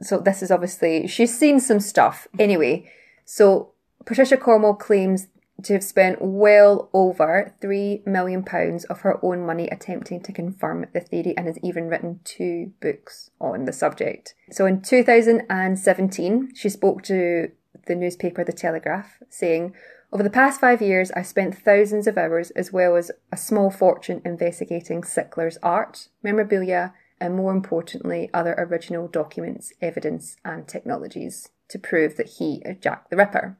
so 0.01 0.19
this 0.19 0.41
is 0.41 0.51
obviously 0.51 1.07
she's 1.07 1.37
seen 1.37 1.59
some 1.59 1.79
stuff 1.79 2.27
anyway. 2.39 2.89
So 3.25 3.73
Patricia 4.05 4.37
Cornwell 4.37 4.75
claims 4.75 5.27
to 5.63 5.73
have 5.73 5.83
spent 5.83 6.21
well 6.21 6.89
over 6.93 7.53
three 7.61 8.03
million 8.05 8.43
pounds 8.43 8.83
of 8.85 9.01
her 9.01 9.23
own 9.23 9.45
money 9.45 9.67
attempting 9.69 10.21
to 10.23 10.31
confirm 10.31 10.85
the 10.93 10.99
theory, 10.99 11.33
and 11.37 11.47
has 11.47 11.57
even 11.63 11.87
written 11.87 12.19
two 12.23 12.73
books 12.81 13.31
on 13.39 13.65
the 13.65 13.73
subject. 13.73 14.33
So 14.51 14.65
in 14.65 14.81
2017, 14.81 16.53
she 16.55 16.69
spoke 16.69 17.03
to 17.03 17.51
the 17.87 17.95
newspaper 17.95 18.43
The 18.43 18.53
Telegraph, 18.53 19.21
saying. 19.29 19.73
Over 20.11 20.23
the 20.23 20.29
past 20.29 20.61
five 20.61 20.81
years, 20.81 21.11
I've 21.11 21.27
spent 21.27 21.57
thousands 21.57 22.07
of 22.07 22.17
hours 22.17 22.51
as 22.51 22.71
well 22.71 22.95
as 22.95 23.11
a 23.33 23.37
small 23.37 23.69
fortune 23.69 24.21
investigating 24.23 25.01
Sickler's 25.01 25.57
art, 25.61 26.07
memorabilia, 26.23 26.93
and 27.19 27.35
more 27.35 27.51
importantly, 27.51 28.29
other 28.33 28.53
original 28.57 29.07
documents, 29.07 29.73
evidence, 29.81 30.37
and 30.45 30.67
technologies 30.67 31.49
to 31.69 31.79
prove 31.79 32.15
that 32.17 32.29
he 32.37 32.61
is 32.63 32.77
Jack 32.79 33.09
the 33.09 33.17
Ripper. 33.17 33.57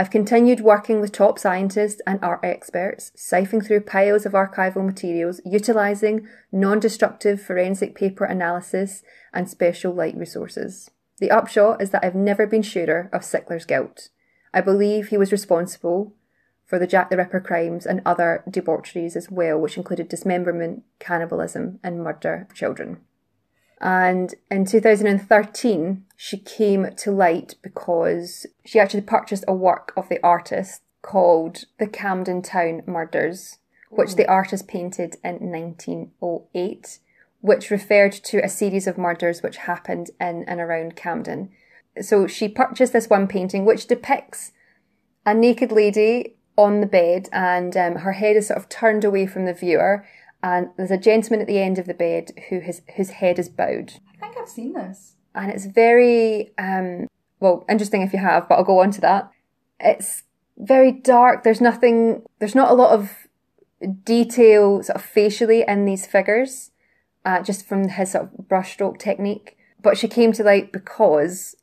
I've 0.00 0.10
continued 0.10 0.60
working 0.60 1.00
with 1.00 1.10
top 1.10 1.40
scientists 1.40 2.00
and 2.06 2.20
art 2.22 2.40
experts, 2.44 3.10
siphoning 3.16 3.66
through 3.66 3.80
piles 3.80 4.24
of 4.24 4.32
archival 4.32 4.86
materials, 4.86 5.40
utilising 5.44 6.28
non 6.52 6.78
destructive 6.78 7.42
forensic 7.42 7.96
paper 7.96 8.24
analysis 8.24 9.02
and 9.32 9.50
special 9.50 9.92
light 9.92 10.16
resources. 10.16 10.88
The 11.18 11.32
upshot 11.32 11.82
is 11.82 11.90
that 11.90 12.04
I've 12.04 12.14
never 12.14 12.46
been 12.46 12.62
surer 12.62 13.10
of 13.12 13.22
Sickler's 13.22 13.64
guilt. 13.64 14.10
I 14.54 14.60
believe 14.60 15.08
he 15.08 15.18
was 15.18 15.32
responsible 15.32 16.14
for 16.64 16.78
the 16.78 16.86
Jack 16.86 17.10
the 17.10 17.16
Ripper 17.16 17.40
crimes 17.40 17.84
and 17.84 18.00
other 18.06 18.44
debaucheries 18.48 19.16
as 19.16 19.30
well, 19.32 19.58
which 19.58 19.76
included 19.76 20.08
dismemberment, 20.08 20.84
cannibalism, 21.00 21.80
and 21.82 22.04
murder 22.04 22.46
of 22.48 22.54
children. 22.54 22.98
And 23.80 24.34
in 24.50 24.64
2013, 24.64 26.04
she 26.16 26.38
came 26.38 26.90
to 26.96 27.10
light 27.12 27.54
because 27.62 28.46
she 28.64 28.80
actually 28.80 29.02
purchased 29.02 29.44
a 29.46 29.54
work 29.54 29.92
of 29.96 30.08
the 30.08 30.20
artist 30.22 30.82
called 31.02 31.64
The 31.78 31.86
Camden 31.86 32.42
Town 32.42 32.82
Murders, 32.86 33.58
which 33.90 34.16
the 34.16 34.28
artist 34.28 34.66
painted 34.66 35.16
in 35.22 35.50
1908, 35.50 36.98
which 37.40 37.70
referred 37.70 38.12
to 38.12 38.44
a 38.44 38.48
series 38.48 38.86
of 38.86 38.98
murders 38.98 39.42
which 39.42 39.58
happened 39.58 40.10
in 40.20 40.44
and 40.44 40.60
around 40.60 40.96
Camden. 40.96 41.50
So 42.00 42.26
she 42.26 42.48
purchased 42.48 42.92
this 42.92 43.08
one 43.08 43.28
painting, 43.28 43.64
which 43.64 43.86
depicts 43.86 44.52
a 45.24 45.34
naked 45.34 45.70
lady 45.70 46.34
on 46.56 46.80
the 46.80 46.86
bed, 46.86 47.28
and 47.32 47.76
um, 47.76 47.96
her 47.96 48.12
head 48.12 48.36
is 48.36 48.48
sort 48.48 48.58
of 48.58 48.68
turned 48.68 49.04
away 49.04 49.26
from 49.26 49.44
the 49.44 49.54
viewer, 49.54 50.04
and 50.42 50.68
there's 50.76 50.90
a 50.90 50.98
gentleman 50.98 51.40
at 51.40 51.46
the 51.46 51.58
end 51.58 51.78
of 51.78 51.86
the 51.86 51.94
bed 51.94 52.32
who 52.48 52.60
his 52.60 52.82
whose 52.96 53.10
head 53.10 53.38
is 53.38 53.48
bowed, 53.48 53.94
I 54.14 54.18
think 54.20 54.36
I've 54.36 54.48
seen 54.48 54.72
this. 54.72 55.14
and 55.34 55.50
it's 55.50 55.66
very 55.66 56.52
um, 56.58 57.08
well 57.40 57.64
interesting 57.68 58.02
if 58.02 58.12
you 58.12 58.18
have, 58.18 58.48
but 58.48 58.56
I'll 58.56 58.64
go 58.64 58.80
on 58.80 58.90
to 58.92 59.00
that. 59.02 59.30
It's 59.80 60.24
very 60.56 60.92
dark. 60.92 61.44
There's 61.44 61.60
nothing. 61.60 62.22
There's 62.38 62.54
not 62.54 62.70
a 62.70 62.74
lot 62.74 62.92
of 62.92 63.28
detail 64.04 64.82
sort 64.82 64.96
of 64.96 65.04
facially 65.04 65.64
in 65.66 65.84
these 65.84 66.06
figures, 66.06 66.70
uh, 67.24 67.42
just 67.42 67.66
from 67.66 67.88
his 67.88 68.12
sort 68.12 68.24
of 68.24 68.46
brushstroke 68.46 68.98
technique. 68.98 69.56
But 69.80 69.96
she 69.96 70.08
came 70.08 70.32
to 70.32 70.42
light 70.42 70.72
because 70.72 71.54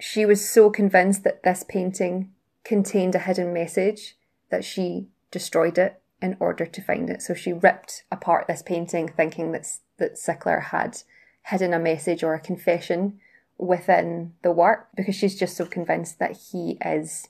she 0.00 0.26
was 0.26 0.48
so 0.48 0.70
convinced 0.70 1.22
that 1.22 1.44
this 1.44 1.64
painting 1.68 2.32
contained 2.64 3.14
a 3.14 3.20
hidden 3.20 3.52
message 3.52 4.16
that 4.50 4.64
she 4.64 5.08
destroyed 5.30 5.78
it 5.78 6.01
in 6.22 6.36
order 6.40 6.64
to 6.64 6.80
find 6.80 7.10
it. 7.10 7.20
So 7.20 7.34
she 7.34 7.52
ripped 7.52 8.04
apart 8.10 8.46
this 8.46 8.62
painting 8.62 9.08
thinking 9.08 9.52
that 9.52 9.66
that 9.98 10.14
Sickler 10.14 10.62
had 10.64 11.02
hidden 11.46 11.74
a 11.74 11.78
message 11.78 12.22
or 12.22 12.34
a 12.34 12.40
confession 12.40 13.20
within 13.58 14.32
the 14.42 14.52
work 14.52 14.88
because 14.96 15.14
she's 15.14 15.38
just 15.38 15.56
so 15.56 15.66
convinced 15.66 16.18
that 16.18 16.36
he 16.50 16.78
is 16.84 17.28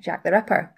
Jack 0.00 0.24
the 0.24 0.32
Ripper. 0.32 0.74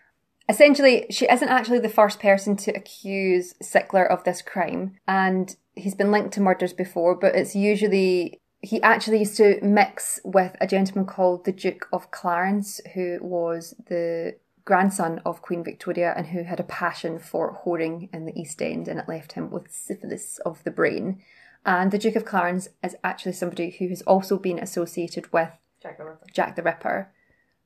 Essentially, 0.48 1.06
she 1.10 1.28
isn't 1.30 1.48
actually 1.48 1.80
the 1.80 1.88
first 1.90 2.20
person 2.20 2.56
to 2.56 2.70
accuse 2.72 3.54
Sickler 3.62 4.08
of 4.08 4.24
this 4.24 4.40
crime, 4.40 4.96
and 5.06 5.54
he's 5.76 5.94
been 5.94 6.10
linked 6.10 6.32
to 6.34 6.40
murders 6.40 6.72
before, 6.72 7.14
but 7.14 7.34
it's 7.34 7.54
usually 7.54 8.40
he 8.60 8.82
actually 8.82 9.20
used 9.20 9.36
to 9.36 9.60
mix 9.62 10.18
with 10.24 10.56
a 10.60 10.66
gentleman 10.66 11.06
called 11.06 11.44
the 11.44 11.52
Duke 11.52 11.86
of 11.92 12.10
Clarence, 12.10 12.80
who 12.94 13.18
was 13.20 13.74
the 13.88 14.36
grandson 14.68 15.18
of 15.24 15.40
Queen 15.40 15.64
Victoria 15.64 16.12
and 16.14 16.26
who 16.26 16.42
had 16.42 16.60
a 16.60 16.72
passion 16.82 17.18
for 17.18 17.58
whoring 17.64 17.96
in 18.12 18.26
the 18.26 18.38
East 18.38 18.60
End, 18.60 18.86
and 18.86 19.00
it 19.00 19.08
left 19.08 19.32
him 19.32 19.50
with 19.50 19.72
syphilis 19.72 20.38
of 20.44 20.62
the 20.64 20.70
brain. 20.70 21.22
And 21.64 21.90
the 21.90 21.96
Duke 21.98 22.16
of 22.16 22.26
Clarence 22.26 22.68
is 22.84 22.94
actually 23.02 23.32
somebody 23.32 23.70
who 23.78 23.88
has 23.88 24.02
also 24.02 24.38
been 24.38 24.58
associated 24.58 25.32
with 25.32 25.50
Jack 25.82 25.96
the 25.96 26.04
Ripper. 26.04 26.26
Jack 26.34 26.54
the 26.54 26.62
Ripper. 26.62 27.10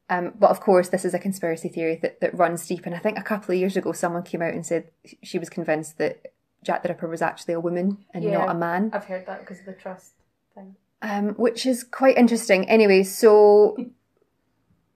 Um, 0.09 0.33
but 0.39 0.51
of 0.51 0.61
course, 0.61 0.91
this 0.91 1.05
is 1.05 1.15
a 1.15 1.19
conspiracy 1.19 1.69
theory 1.69 1.99
that, 2.03 2.21
that 2.21 2.39
runs 2.39 2.67
deep. 2.69 2.87
And 2.87 2.95
I 2.95 2.99
think 2.99 3.19
a 3.19 3.23
couple 3.23 3.53
of 3.53 3.59
years 3.59 3.77
ago, 3.77 3.91
someone 3.93 4.23
came 4.23 4.43
out 4.43 4.55
and 4.55 4.65
said 4.65 4.85
she 5.25 5.39
was 5.41 5.51
convinced 5.51 5.99
that 5.99 6.33
Jack 6.63 6.83
the 6.85 6.89
Ripper 6.91 7.09
was 7.09 7.23
actually 7.23 7.55
a 7.55 7.61
woman 7.61 7.99
and 8.15 8.23
Yeah. 8.23 8.39
not 8.39 8.51
a 8.55 8.55
man, 8.55 8.91
I've 8.93 9.07
heard 9.07 9.27
that 9.27 9.41
because 9.41 9.59
of 9.59 9.67
the 9.67 9.73
trust 9.73 10.13
thing. 10.55 10.77
um, 11.03 11.31
which 11.35 11.67
is 11.67 11.83
quite 11.83 12.17
interesting. 12.17 12.69
Anyway, 12.69 13.03
so 13.03 13.77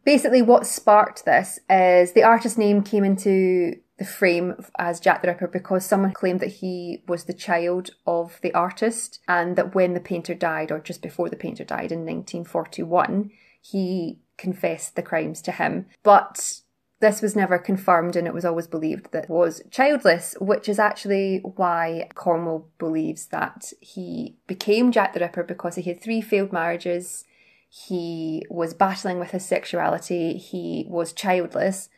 basically, 0.06 0.40
what 0.40 0.66
sparked 0.66 1.26
this 1.26 1.58
is 1.68 2.12
the 2.12 2.22
artist's 2.22 2.56
name 2.56 2.82
came 2.82 3.04
into 3.04 3.74
the 3.98 4.04
frame 4.04 4.54
as 4.78 5.00
Jack 5.00 5.20
the 5.20 5.28
Ripper 5.28 5.48
because 5.48 5.84
someone 5.84 6.12
claimed 6.12 6.40
that 6.40 6.52
he 6.52 7.02
was 7.08 7.24
the 7.24 7.34
child 7.34 7.90
of 8.06 8.38
the 8.42 8.54
artist 8.54 9.20
and 9.26 9.56
that 9.56 9.74
when 9.74 9.94
the 9.94 10.00
painter 10.00 10.34
died, 10.34 10.70
or 10.70 10.78
just 10.78 11.02
before 11.02 11.28
the 11.28 11.36
painter 11.36 11.64
died 11.64 11.92
in 11.92 12.00
1941, 12.00 13.30
he 13.60 14.20
confessed 14.38 14.94
the 14.96 15.02
crimes 15.02 15.42
to 15.42 15.52
him. 15.52 15.86
But 16.02 16.60
this 17.00 17.20
was 17.20 17.34
never 17.34 17.58
confirmed 17.58 18.16
and 18.16 18.26
it 18.26 18.34
was 18.34 18.44
always 18.44 18.66
believed 18.66 19.12
that 19.12 19.28
was 19.28 19.62
childless, 19.70 20.36
which 20.40 20.68
is 20.68 20.78
actually 20.78 21.40
why 21.42 22.08
Cornwell 22.14 22.68
believes 22.78 23.26
that 23.26 23.72
he 23.80 24.36
became 24.46 24.92
Jack 24.92 25.14
the 25.14 25.20
Ripper 25.20 25.42
because 25.42 25.74
he 25.74 25.82
had 25.82 26.00
three 26.00 26.20
failed 26.20 26.52
marriages, 26.52 27.24
he 27.84 28.42
was 28.48 28.72
battling 28.72 29.18
with 29.18 29.32
his 29.32 29.44
sexuality, 29.44 30.38
he 30.38 30.86
was 30.88 31.12
childless, 31.12 31.90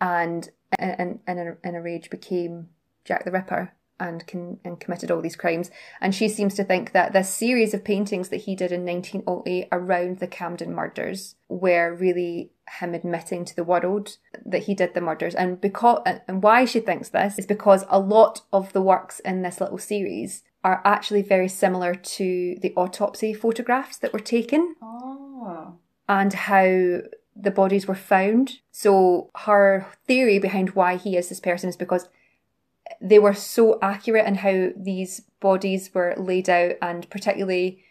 and 0.00 0.48
in, 0.78 1.20
in, 1.26 1.38
a, 1.38 1.68
in 1.68 1.74
a 1.74 1.82
rage 1.82 2.08
became 2.08 2.68
Jack 3.04 3.24
the 3.24 3.32
Ripper 3.32 3.72
and 3.98 4.24
and 4.64 4.80
committed 4.80 5.10
all 5.10 5.20
these 5.20 5.36
crimes. 5.36 5.70
And 6.00 6.14
she 6.14 6.28
seems 6.28 6.54
to 6.54 6.64
think 6.64 6.92
that 6.92 7.12
this 7.12 7.28
series 7.28 7.74
of 7.74 7.84
paintings 7.84 8.28
that 8.28 8.42
he 8.42 8.54
did 8.54 8.70
in 8.72 8.84
1908 8.84 9.68
around 9.72 10.18
the 10.18 10.26
Camden 10.26 10.74
murders 10.74 11.34
were 11.48 11.94
really 11.94 12.50
him 12.80 12.94
admitting 12.94 13.44
to 13.44 13.56
the 13.56 13.64
world 13.64 14.16
that 14.44 14.64
he 14.64 14.74
did 14.74 14.94
the 14.94 15.00
murders. 15.00 15.34
And 15.34 15.60
because 15.60 16.02
and 16.28 16.42
why 16.42 16.64
she 16.64 16.80
thinks 16.80 17.08
this 17.08 17.38
is 17.38 17.46
because 17.46 17.84
a 17.88 17.98
lot 17.98 18.42
of 18.52 18.72
the 18.72 18.82
works 18.82 19.20
in 19.20 19.42
this 19.42 19.60
little 19.60 19.78
series 19.78 20.44
are 20.62 20.80
actually 20.84 21.22
very 21.22 21.48
similar 21.48 21.94
to 21.94 22.56
the 22.62 22.72
autopsy 22.76 23.34
photographs 23.34 23.98
that 23.98 24.12
were 24.12 24.18
taken 24.18 24.74
Oh. 24.80 25.13
And 26.08 26.32
how 26.32 26.98
the 27.36 27.50
bodies 27.50 27.86
were 27.86 27.94
found. 27.94 28.60
So 28.70 29.30
her 29.34 29.86
theory 30.06 30.38
behind 30.38 30.70
why 30.70 30.96
he 30.96 31.16
is 31.16 31.28
this 31.28 31.40
person 31.40 31.68
is 31.68 31.76
because 31.76 32.08
they 33.00 33.18
were 33.18 33.34
so 33.34 33.78
accurate 33.82 34.26
in 34.26 34.36
how 34.36 34.68
these 34.76 35.20
bodies 35.40 35.90
were 35.94 36.14
laid 36.16 36.48
out, 36.48 36.74
and 36.80 37.08
particularly 37.10 37.82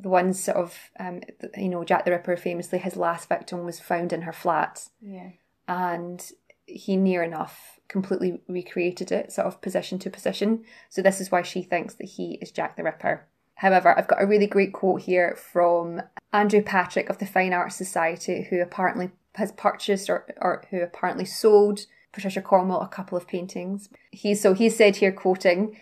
the 0.00 0.08
ones 0.08 0.42
sort 0.42 0.56
of, 0.56 0.76
um, 0.98 1.20
you 1.56 1.68
know, 1.68 1.84
Jack 1.84 2.04
the 2.04 2.10
Ripper 2.10 2.36
famously, 2.36 2.78
his 2.78 2.96
last 2.96 3.28
victim 3.28 3.64
was 3.64 3.80
found 3.80 4.12
in 4.12 4.22
her 4.22 4.32
flat, 4.32 4.88
Yeah. 5.00 5.30
and 5.68 6.32
he 6.66 6.96
near 6.96 7.22
enough 7.22 7.78
completely 7.88 8.40
recreated 8.48 9.12
it, 9.12 9.32
sort 9.32 9.46
of 9.46 9.60
position 9.60 9.98
to 10.00 10.10
position. 10.10 10.64
So 10.88 11.02
this 11.02 11.20
is 11.20 11.30
why 11.30 11.42
she 11.42 11.62
thinks 11.62 11.94
that 11.94 12.08
he 12.08 12.34
is 12.42 12.50
Jack 12.50 12.76
the 12.76 12.82
Ripper. 12.82 13.26
However, 13.54 13.96
I've 13.96 14.08
got 14.08 14.22
a 14.22 14.26
really 14.26 14.46
great 14.46 14.72
quote 14.72 15.02
here 15.02 15.36
from 15.36 16.02
Andrew 16.36 16.62
Patrick 16.62 17.08
of 17.08 17.18
the 17.18 17.26
Fine 17.26 17.54
Arts 17.54 17.76
Society, 17.76 18.46
who 18.50 18.60
apparently 18.60 19.10
has 19.36 19.52
purchased 19.52 20.10
or, 20.10 20.26
or 20.38 20.64
who 20.70 20.82
apparently 20.82 21.24
sold 21.24 21.86
Patricia 22.12 22.42
Cornwell 22.42 22.82
a 22.82 22.88
couple 22.88 23.16
of 23.16 23.26
paintings. 23.26 23.88
He 24.10 24.34
so 24.34 24.52
he 24.52 24.68
said 24.68 24.96
here 24.96 25.12
quoting, 25.12 25.76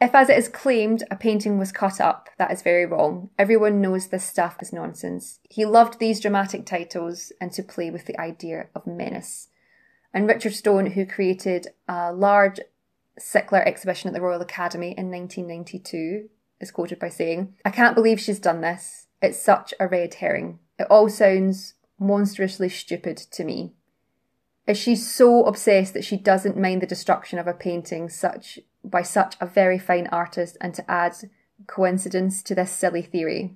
if 0.00 0.12
as 0.12 0.28
it 0.28 0.36
is 0.36 0.48
claimed 0.48 1.04
a 1.10 1.16
painting 1.16 1.58
was 1.58 1.70
cut 1.70 2.00
up, 2.00 2.28
that 2.38 2.50
is 2.50 2.62
very 2.62 2.84
wrong. 2.84 3.30
Everyone 3.38 3.80
knows 3.80 4.08
this 4.08 4.24
stuff 4.24 4.56
is 4.60 4.72
nonsense. 4.72 5.38
He 5.48 5.64
loved 5.64 5.98
these 5.98 6.20
dramatic 6.20 6.66
titles 6.66 7.32
and 7.40 7.52
to 7.52 7.62
play 7.62 7.90
with 7.90 8.06
the 8.06 8.18
idea 8.20 8.66
of 8.74 8.86
menace. 8.86 9.48
And 10.12 10.26
Richard 10.26 10.54
Shone, 10.54 10.86
who 10.86 11.06
created 11.06 11.68
a 11.88 12.12
large 12.12 12.60
Sickler 13.18 13.64
exhibition 13.64 14.08
at 14.08 14.14
the 14.14 14.20
Royal 14.20 14.40
Academy 14.40 14.94
in 14.98 15.10
1992, 15.10 16.28
is 16.60 16.72
quoted 16.72 16.98
by 16.98 17.08
saying, 17.08 17.54
I 17.64 17.70
can't 17.70 17.94
believe 17.94 18.20
she's 18.20 18.40
done 18.40 18.60
this. 18.60 19.03
It's 19.24 19.40
such 19.40 19.72
a 19.80 19.88
red 19.88 20.12
herring. 20.12 20.58
It 20.78 20.86
all 20.90 21.08
sounds 21.08 21.74
monstrously 21.98 22.68
stupid 22.68 23.16
to 23.16 23.42
me. 23.42 23.72
Is 24.66 24.76
she 24.76 24.94
so 24.94 25.46
obsessed 25.46 25.94
that 25.94 26.04
she 26.04 26.18
doesn't 26.18 26.58
mind 26.58 26.82
the 26.82 26.86
destruction 26.86 27.38
of 27.38 27.46
a 27.46 27.54
painting 27.54 28.10
such 28.10 28.58
by 28.84 29.00
such 29.00 29.36
a 29.40 29.46
very 29.46 29.78
fine 29.78 30.08
artist 30.08 30.58
and 30.60 30.74
to 30.74 30.90
add 30.90 31.14
coincidence 31.66 32.42
to 32.42 32.54
this 32.54 32.70
silly 32.70 33.00
theory? 33.00 33.54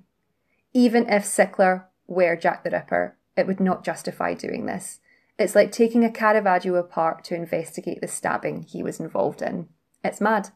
Even 0.73 1.07
if 1.07 1.23
Sickler 1.23 1.83
were 2.07 2.35
Jack 2.35 2.63
the 2.63 2.71
Ripper, 2.71 3.15
it 3.37 3.45
would 3.45 3.59
not 3.59 3.83
justify 3.83 4.33
doing 4.33 4.65
this. 4.65 5.01
It's 5.37 5.53
like 5.53 5.71
taking 5.71 6.03
a 6.03 6.09
Caravaggio 6.09 6.73
apart 6.77 7.23
to 7.25 7.35
investigate 7.35 8.01
the 8.01 8.07
stabbing 8.07 8.63
he 8.63 8.81
was 8.81 8.99
involved 8.99 9.43
in. 9.43 9.67
It's 10.03 10.19
mad. 10.19 10.49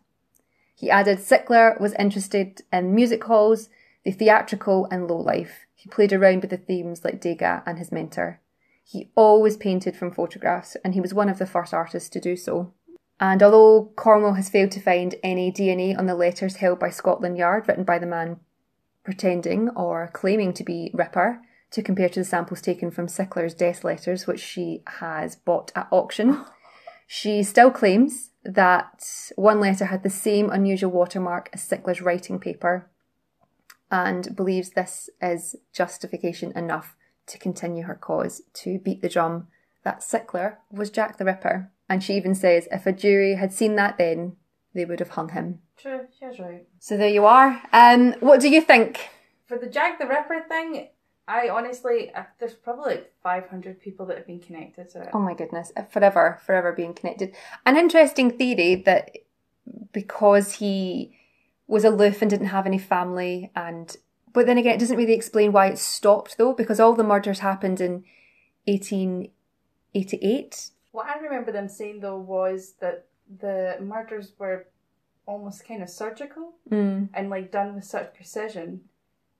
He 0.76 0.90
added 0.90 1.20
Sickler 1.20 1.80
was 1.80 1.94
interested 2.00 2.64
in 2.72 2.96
music 2.96 3.24
halls, 3.26 3.70
the 4.04 4.12
theatrical 4.12 4.88
and 4.92 5.08
low 5.08 5.18
life. 5.18 5.66
He 5.76 5.90
played 5.90 6.14
around 6.14 6.42
with 6.42 6.50
the 6.50 6.58
themes 6.58 7.04
like 7.04 7.22
Degas 7.22 7.64
and 7.66 7.78
his 7.78 7.92
mentor. 7.92 8.40
He 8.84 9.12
always 9.16 9.58
painted 9.58 9.96
from 9.96 10.12
photographs, 10.12 10.76
and 10.84 10.94
he 10.94 11.02
was 11.02 11.14
one 11.14 11.30
of 11.30 11.40
the 11.40 11.46
first 11.46 11.74
artists 11.74 12.10
to 12.10 12.20
do 12.20 12.36
so. 12.36 12.74
And 13.20 13.42
although 13.42 13.92
Cornwell 13.96 14.34
has 14.34 14.50
failed 14.50 14.72
to 14.72 14.82
find 14.82 15.16
any 15.24 15.52
DNA 15.52 15.98
on 15.98 16.06
the 16.06 16.16
letters 16.16 16.58
held 16.58 16.80
by 16.80 16.90
Scotland 16.90 17.38
Yard 17.38 17.68
written 17.68 17.84
by 17.86 18.00
the 18.00 18.06
man 18.06 18.40
pretending 19.04 19.70
or 19.70 20.10
claiming 20.14 20.54
to 20.54 20.64
be 20.64 20.92
Ripper, 20.94 21.42
to 21.72 21.82
compare 21.82 22.10
to 22.10 22.20
the 22.20 22.26
samples 22.26 22.62
taken 22.62 22.92
from 22.92 23.08
Sickler's 23.08 23.54
death 23.54 23.84
letters, 23.84 24.28
which 24.28 24.40
she 24.40 24.84
has 25.00 25.36
bought 25.36 25.72
at 25.76 25.88
auction, 25.92 26.44
she 27.08 27.44
still 27.44 27.72
claims 27.72 28.32
that 28.44 29.32
one 29.36 29.60
letter 29.60 29.86
had 29.86 30.04
the 30.04 30.10
same 30.10 30.50
unusual 30.50 30.92
watermark 30.92 31.50
as 31.54 31.68
Sickler's 31.68 32.02
writing 32.02 32.40
paper 32.40 32.90
and 33.94 34.36
believes 34.36 34.72
this 34.72 35.08
is 35.22 35.56
justification 35.72 36.52
enough 36.58 36.96
to 37.28 37.38
continue 37.38 37.84
her 37.84 37.94
cause, 37.94 38.42
to 38.54 38.80
beat 38.80 39.04
the 39.04 39.08
drum 39.08 39.48
that 39.84 40.00
Sickler 40.00 40.56
was 40.72 40.90
Jack 40.90 41.18
the 41.20 41.26
Ripper. 41.26 41.72
And 41.88 42.04
she 42.04 42.16
even 42.16 42.34
says 42.34 42.68
if 42.72 42.88
a 42.88 42.92
jury 42.92 43.36
had 43.36 43.54
seen 43.54 43.76
that 43.76 44.00
then, 44.00 44.36
they 44.74 44.84
would 44.84 45.00
have 45.00 45.10
hung 45.10 45.30
him. 45.30 45.60
True, 45.78 46.08
she 46.18 46.26
was 46.26 46.40
right. 46.40 46.68
So 46.80 46.98
there 46.98 47.10
you 47.10 47.26
are. 47.26 47.62
Um, 47.72 48.14
what 48.20 48.42
do 48.42 48.50
you 48.50 48.62
think? 48.62 49.10
For 49.46 49.60
the 49.60 49.68
Jack 49.68 50.00
the 50.00 50.08
Ripper 50.08 50.44
thing, 50.50 50.88
I 51.28 51.50
honestly, 51.50 52.12
uh, 52.16 52.24
there's 52.40 52.56
probably 52.56 52.96
like 52.96 53.14
500 53.22 53.80
people 53.80 54.08
that 54.08 54.18
have 54.18 54.26
been 54.26 54.40
connected 54.40 54.90
to 54.90 55.02
it. 55.04 55.10
Oh 55.14 55.20
my 55.20 55.36
goodness, 55.36 55.72
forever, 55.92 56.40
forever 56.44 56.72
being 56.72 56.96
connected. 56.96 57.36
An 57.68 57.78
interesting 57.78 58.32
theory 58.32 58.76
that 58.88 59.12
because 59.92 60.54
he 60.54 61.16
was 61.68 61.86
aloof 61.86 62.22
and 62.22 62.30
didn't 62.30 62.48
have 62.48 62.66
any 62.66 62.80
family, 62.80 63.52
and 63.56 63.96
but 64.34 64.48
then 64.48 64.58
again, 64.58 64.76
it 64.76 64.80
doesn't 64.80 64.98
really 64.98 65.14
explain 65.14 65.52
why 65.52 65.68
it 65.68 65.78
stopped 65.78 66.38
though, 66.38 66.54
because 66.54 66.80
all 66.80 66.94
the 66.94 67.04
murders 67.04 67.40
happened 67.40 67.80
in 67.80 68.04
1888. 68.66 70.70
What 70.92 71.08
I 71.08 71.20
remember 71.20 71.52
them 71.52 71.68
saying 71.68 72.02
though 72.02 72.20
was 72.20 72.74
that 72.82 73.06
the 73.40 73.78
murders 73.82 74.34
were 74.38 74.68
almost 75.26 75.68
kind 75.68 75.82
of 75.82 75.90
surgical 75.90 76.54
Mm. 76.70 77.10
and 77.14 77.30
like 77.30 77.52
done 77.52 77.76
with 77.76 77.86
such 77.86 78.14
precision 78.14 78.82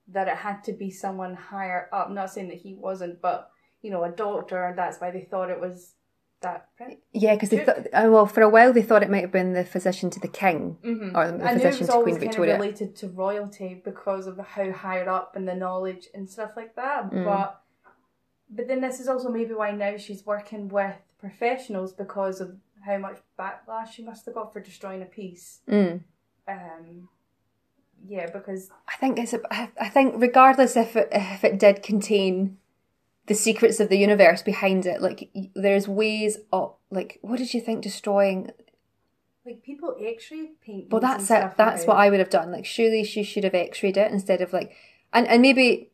that 0.08 0.28
it 0.28 0.38
had 0.38 0.64
to 0.64 0.72
be 0.72 0.90
someone 0.90 1.34
higher 1.34 1.88
up. 1.92 2.10
Not 2.10 2.30
saying 2.30 2.48
that 2.48 2.58
he 2.58 2.74
wasn't, 2.74 3.20
but 3.20 3.50
you 3.82 3.90
know, 3.90 4.04
a 4.04 4.10
doctor, 4.10 4.64
and 4.64 4.78
that's 4.78 5.00
why 5.00 5.10
they 5.10 5.26
thought 5.30 5.50
it 5.50 5.60
was 5.60 5.92
that. 6.44 6.68
Right? 6.80 6.98
Yeah, 7.12 7.34
because 7.34 7.50
they 7.50 7.64
thought, 7.64 7.86
uh, 7.92 8.08
well, 8.08 8.26
for 8.26 8.42
a 8.42 8.48
while 8.48 8.72
they 8.72 8.82
thought 8.82 9.02
it 9.02 9.10
might 9.10 9.22
have 9.22 9.32
been 9.32 9.52
the 9.52 9.64
physician 9.64 10.08
to 10.10 10.20
the 10.20 10.28
king 10.28 10.78
Mm-hmm. 10.84 11.16
or 11.16 11.32
the 11.32 11.44
I 11.44 11.54
physician 11.54 11.86
to 11.88 11.92
always 11.92 12.14
Queen 12.14 12.20
kind 12.20 12.30
Victoria. 12.30 12.54
of 12.54 12.60
related 12.60 12.94
to 12.96 13.08
royalty 13.08 13.82
because 13.84 14.26
of 14.26 14.38
how 14.38 14.70
higher 14.72 15.08
up 15.08 15.34
and 15.36 15.48
the 15.48 15.54
knowledge 15.54 16.06
and 16.14 16.30
stuff 16.30 16.52
like 16.56 16.76
that. 16.76 17.10
Mm. 17.10 17.24
But 17.24 17.60
but 18.50 18.68
then 18.68 18.80
this 18.80 19.00
is 19.00 19.08
also 19.08 19.28
maybe 19.30 19.54
why 19.54 19.72
now 19.72 19.96
she's 19.96 20.24
working 20.24 20.68
with 20.68 20.94
professionals 21.18 21.92
because 21.92 22.40
of 22.40 22.56
how 22.86 22.98
much 22.98 23.18
backlash 23.38 23.92
she 23.92 24.02
must 24.04 24.26
have 24.26 24.34
got 24.34 24.52
for 24.52 24.60
destroying 24.60 25.02
a 25.02 25.06
piece. 25.06 25.60
Mm. 25.68 26.00
Um, 26.46 27.08
yeah, 28.06 28.30
because 28.30 28.70
I 28.86 28.96
think 28.96 29.18
it's. 29.18 29.32
A, 29.32 29.40
I 29.80 29.88
think 29.88 30.14
regardless 30.18 30.76
if 30.76 30.94
it, 30.94 31.08
if 31.10 31.42
it 31.42 31.58
did 31.58 31.82
contain 31.82 32.58
the 33.26 33.34
secrets 33.34 33.80
of 33.80 33.88
the 33.88 33.98
universe 33.98 34.42
behind 34.42 34.86
it, 34.86 35.00
like 35.00 35.30
there's 35.54 35.88
ways 35.88 36.38
of 36.52 36.74
like 36.90 37.18
what 37.22 37.38
did 37.38 37.54
you 37.54 37.60
think 37.60 37.82
destroying? 37.82 38.50
like 39.46 39.62
people 39.62 39.94
X-ray 40.00 40.52
paint. 40.64 40.90
Well, 40.90 41.00
that's 41.00 41.30
it. 41.30 41.52
That's 41.56 41.84
what 41.84 41.96
I 41.96 42.10
would 42.10 42.20
have 42.20 42.30
done. 42.30 42.50
Like 42.50 42.64
surely 42.64 43.04
she 43.04 43.22
should 43.22 43.44
have 43.44 43.54
X-rayed 43.54 43.96
it 43.96 44.10
instead 44.10 44.40
of 44.40 44.52
like, 44.52 44.72
and 45.12 45.26
and 45.28 45.42
maybe. 45.42 45.90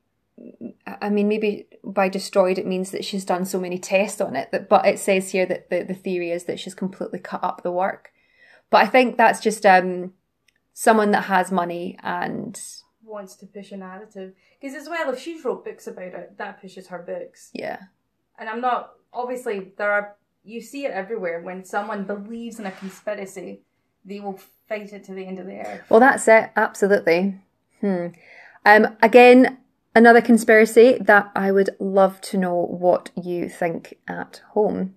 I 0.87 1.11
mean, 1.11 1.29
maybe 1.29 1.67
by 1.85 2.09
destroyed 2.09 2.57
it 2.57 2.67
means 2.67 2.93
that 2.93 3.05
she's 3.05 3.27
done 3.27 3.45
so 3.45 3.61
many 3.61 3.79
tests 3.79 4.23
on 4.23 4.35
it. 4.37 4.51
That, 4.53 4.71
but 4.71 4.87
it 4.87 4.99
says 4.99 5.33
here 5.33 5.45
that 5.45 5.69
the, 5.69 5.83
the 5.83 5.93
theory 5.93 6.31
is 6.31 6.45
that 6.45 6.59
she's 6.59 6.75
completely 6.75 7.19
cut 7.19 7.45
up 7.45 7.63
the 7.63 7.71
work. 7.71 8.11
But 8.71 8.79
I 8.79 8.87
think 8.87 9.19
that's 9.19 9.41
just 9.41 9.67
um, 9.67 10.15
someone 10.73 11.11
that 11.11 11.25
has 11.25 11.53
money 11.53 11.99
and 12.03 12.59
wants 13.11 13.37
to 13.37 13.47
push 13.47 13.73
a 13.73 13.77
narrative 13.77 14.33
because 14.61 14.77
as 14.77 14.89
well, 14.89 15.13
if 15.13 15.21
she's 15.21 15.45
wrote 15.45 15.65
books 15.65 15.87
about 15.87 16.15
it, 16.15 16.39
that 16.39 16.61
pushes 16.61 16.89
her 16.89 16.99
books. 16.99 17.51
yeah, 17.53 17.81
And 18.39 18.49
I'm 18.49 18.61
not 18.61 18.93
obviously 19.13 19.73
there 19.77 19.91
are 19.91 20.17
you 20.45 20.61
see 20.61 20.85
it 20.87 20.93
everywhere 20.93 21.41
when 21.43 21.65
someone 21.65 22.05
believes 22.05 22.59
in 22.59 22.67
a 22.67 22.71
conspiracy, 22.71 23.61
they 24.05 24.21
will 24.21 24.41
fight 24.69 24.93
it 24.93 25.05
to 25.05 25.13
the 25.13 25.27
end 25.27 25.39
of 25.39 25.47
the 25.47 25.59
earth. 25.59 25.83
Well, 25.91 26.01
that's 26.01 26.27
it. 26.29 26.51
Absolutely. 26.57 27.39
Hmm. 27.81 28.09
Um, 28.65 28.97
again, 29.03 29.59
another 29.95 30.21
conspiracy 30.21 30.99
that 31.01 31.31
I 31.35 31.53
would 31.53 31.71
love 31.79 32.21
to 32.23 32.39
know 32.39 32.55
what 32.55 33.11
you 33.23 33.49
think 33.49 33.99
at 34.09 34.43
home. 34.51 34.95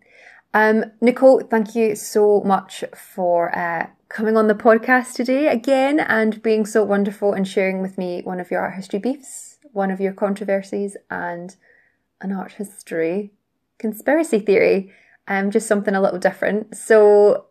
Um, 0.54 0.86
Nicole, 1.01 1.41
thank 1.41 1.76
you 1.76 1.95
so 1.95 2.41
much 2.41 2.84
for 2.95 3.58
uh, 3.58 3.88
coming 4.08 4.38
on 4.38 4.45
the 4.47 4.54
podcast 4.54 5.16
today 5.16 5.47
again 5.47 5.99
and 5.99 6.43
being 6.43 6.68
so 6.68 6.84
wonderful 6.84 7.34
and 7.34 7.47
sharing 7.47 7.82
with 7.82 7.97
me 7.97 8.22
one 8.24 8.39
of 8.39 8.51
your 8.51 8.62
art 8.62 8.76
history 8.76 8.99
beefs, 8.99 9.58
one 9.72 9.89
of 9.89 9.99
your 9.99 10.14
controversies, 10.14 10.95
and 11.10 11.56
an 12.22 12.32
art 12.32 12.51
history 12.51 13.32
conspiracy 13.80 14.38
theory. 14.39 14.91
Um, 15.28 15.49
just 15.49 15.68
something 15.68 15.95
a 15.95 16.01
little 16.01 16.20
different. 16.20 16.78
So, 16.78 17.47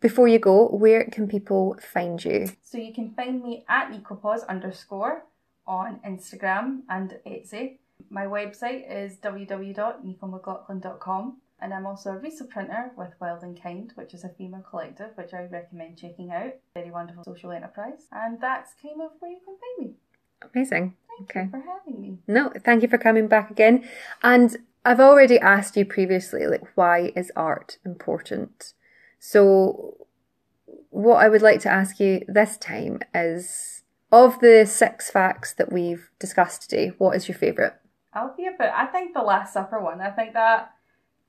before 0.00 0.28
you 0.28 0.38
go, 0.38 0.68
where 0.68 1.04
can 1.04 1.28
people 1.28 1.76
find 1.80 2.24
you? 2.24 2.48
So 2.62 2.78
you 2.78 2.94
can 2.94 3.10
find 3.10 3.42
me 3.42 3.66
at 3.68 3.92
ecopause 3.92 4.46
underscore 4.48 5.26
on 5.66 6.00
Instagram 6.06 6.84
and 6.88 7.18
Etsy. 7.26 7.76
My 8.08 8.24
website 8.24 8.90
is 8.90 9.16
www.nicomclaughlin.com 9.16 11.36
and 11.60 11.72
I'm 11.72 11.86
also 11.86 12.10
a 12.10 12.18
Riso 12.18 12.44
printer 12.44 12.92
with 12.96 13.14
Wild 13.20 13.42
and 13.42 13.60
Kind, 13.60 13.92
which 13.94 14.12
is 14.12 14.24
a 14.24 14.28
female 14.28 14.64
collective, 14.68 15.10
which 15.14 15.32
I 15.32 15.46
recommend 15.50 15.98
checking 15.98 16.30
out. 16.30 16.52
Very 16.74 16.90
wonderful 16.90 17.24
social 17.24 17.50
enterprise. 17.50 18.06
And 18.12 18.40
that's 18.40 18.74
kind 18.82 19.00
of 19.00 19.12
where 19.20 19.30
you 19.30 19.40
can 19.44 19.56
find 19.56 19.88
me. 19.88 19.94
Amazing. 20.54 20.96
Thank 21.18 21.30
Okay. 21.30 21.44
you 21.44 21.50
for 21.50 21.64
having 21.66 22.00
me. 22.00 22.18
No, 22.26 22.52
thank 22.62 22.82
you 22.82 22.88
for 22.88 22.98
coming 22.98 23.26
back 23.26 23.50
again. 23.50 23.88
And 24.22 24.56
I've 24.84 25.00
already 25.00 25.38
asked 25.38 25.76
you 25.76 25.84
previously, 25.86 26.46
like, 26.46 26.62
why 26.76 27.12
is 27.16 27.32
art 27.34 27.78
important? 27.84 28.74
So, 29.18 29.96
what 30.90 31.16
I 31.24 31.28
would 31.28 31.42
like 31.42 31.60
to 31.60 31.70
ask 31.70 31.98
you 31.98 32.22
this 32.28 32.56
time 32.58 33.00
is 33.14 33.82
of 34.12 34.38
the 34.40 34.66
six 34.66 35.10
facts 35.10 35.54
that 35.54 35.72
we've 35.72 36.10
discussed 36.18 36.68
today, 36.68 36.92
what 36.98 37.16
is 37.16 37.28
your 37.28 37.36
favourite? 37.36 37.72
I'll 38.12 38.34
be 38.36 38.46
a 38.46 38.52
bit. 38.52 38.70
I 38.74 38.86
think 38.86 39.12
the 39.14 39.22
Last 39.22 39.52
Supper 39.52 39.80
one. 39.80 40.00
I 40.00 40.10
think 40.10 40.32
that 40.34 40.72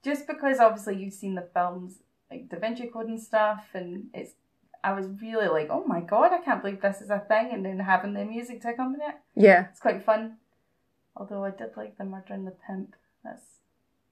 just 0.03 0.27
because 0.27 0.59
obviously 0.59 0.97
you've 0.97 1.13
seen 1.13 1.35
the 1.35 1.47
films 1.53 1.99
like 2.31 2.49
Da 2.49 2.59
Vinci 2.59 2.87
Code 2.87 3.07
and 3.07 3.21
stuff, 3.21 3.65
and 3.73 4.05
it's. 4.13 4.33
I 4.83 4.93
was 4.93 5.07
really 5.21 5.47
like, 5.47 5.69
oh 5.71 5.83
my 5.85 5.99
god, 6.01 6.31
I 6.31 6.37
can't 6.39 6.61
believe 6.61 6.81
this 6.81 7.01
is 7.01 7.09
a 7.09 7.19
thing, 7.19 7.49
and 7.51 7.65
then 7.65 7.79
having 7.79 8.13
the 8.13 8.23
music 8.23 8.61
to 8.61 8.69
accompany 8.69 9.03
it, 9.05 9.15
Yeah. 9.35 9.67
it's 9.71 9.79
quite 9.81 10.03
fun. 10.05 10.37
Although 11.15 11.43
I 11.43 11.49
did 11.49 11.71
like 11.75 11.97
the 11.97 12.05
Murder 12.05 12.33
and 12.35 12.45
the 12.47 12.51
Pimp. 12.51 12.95
That's 13.23 13.41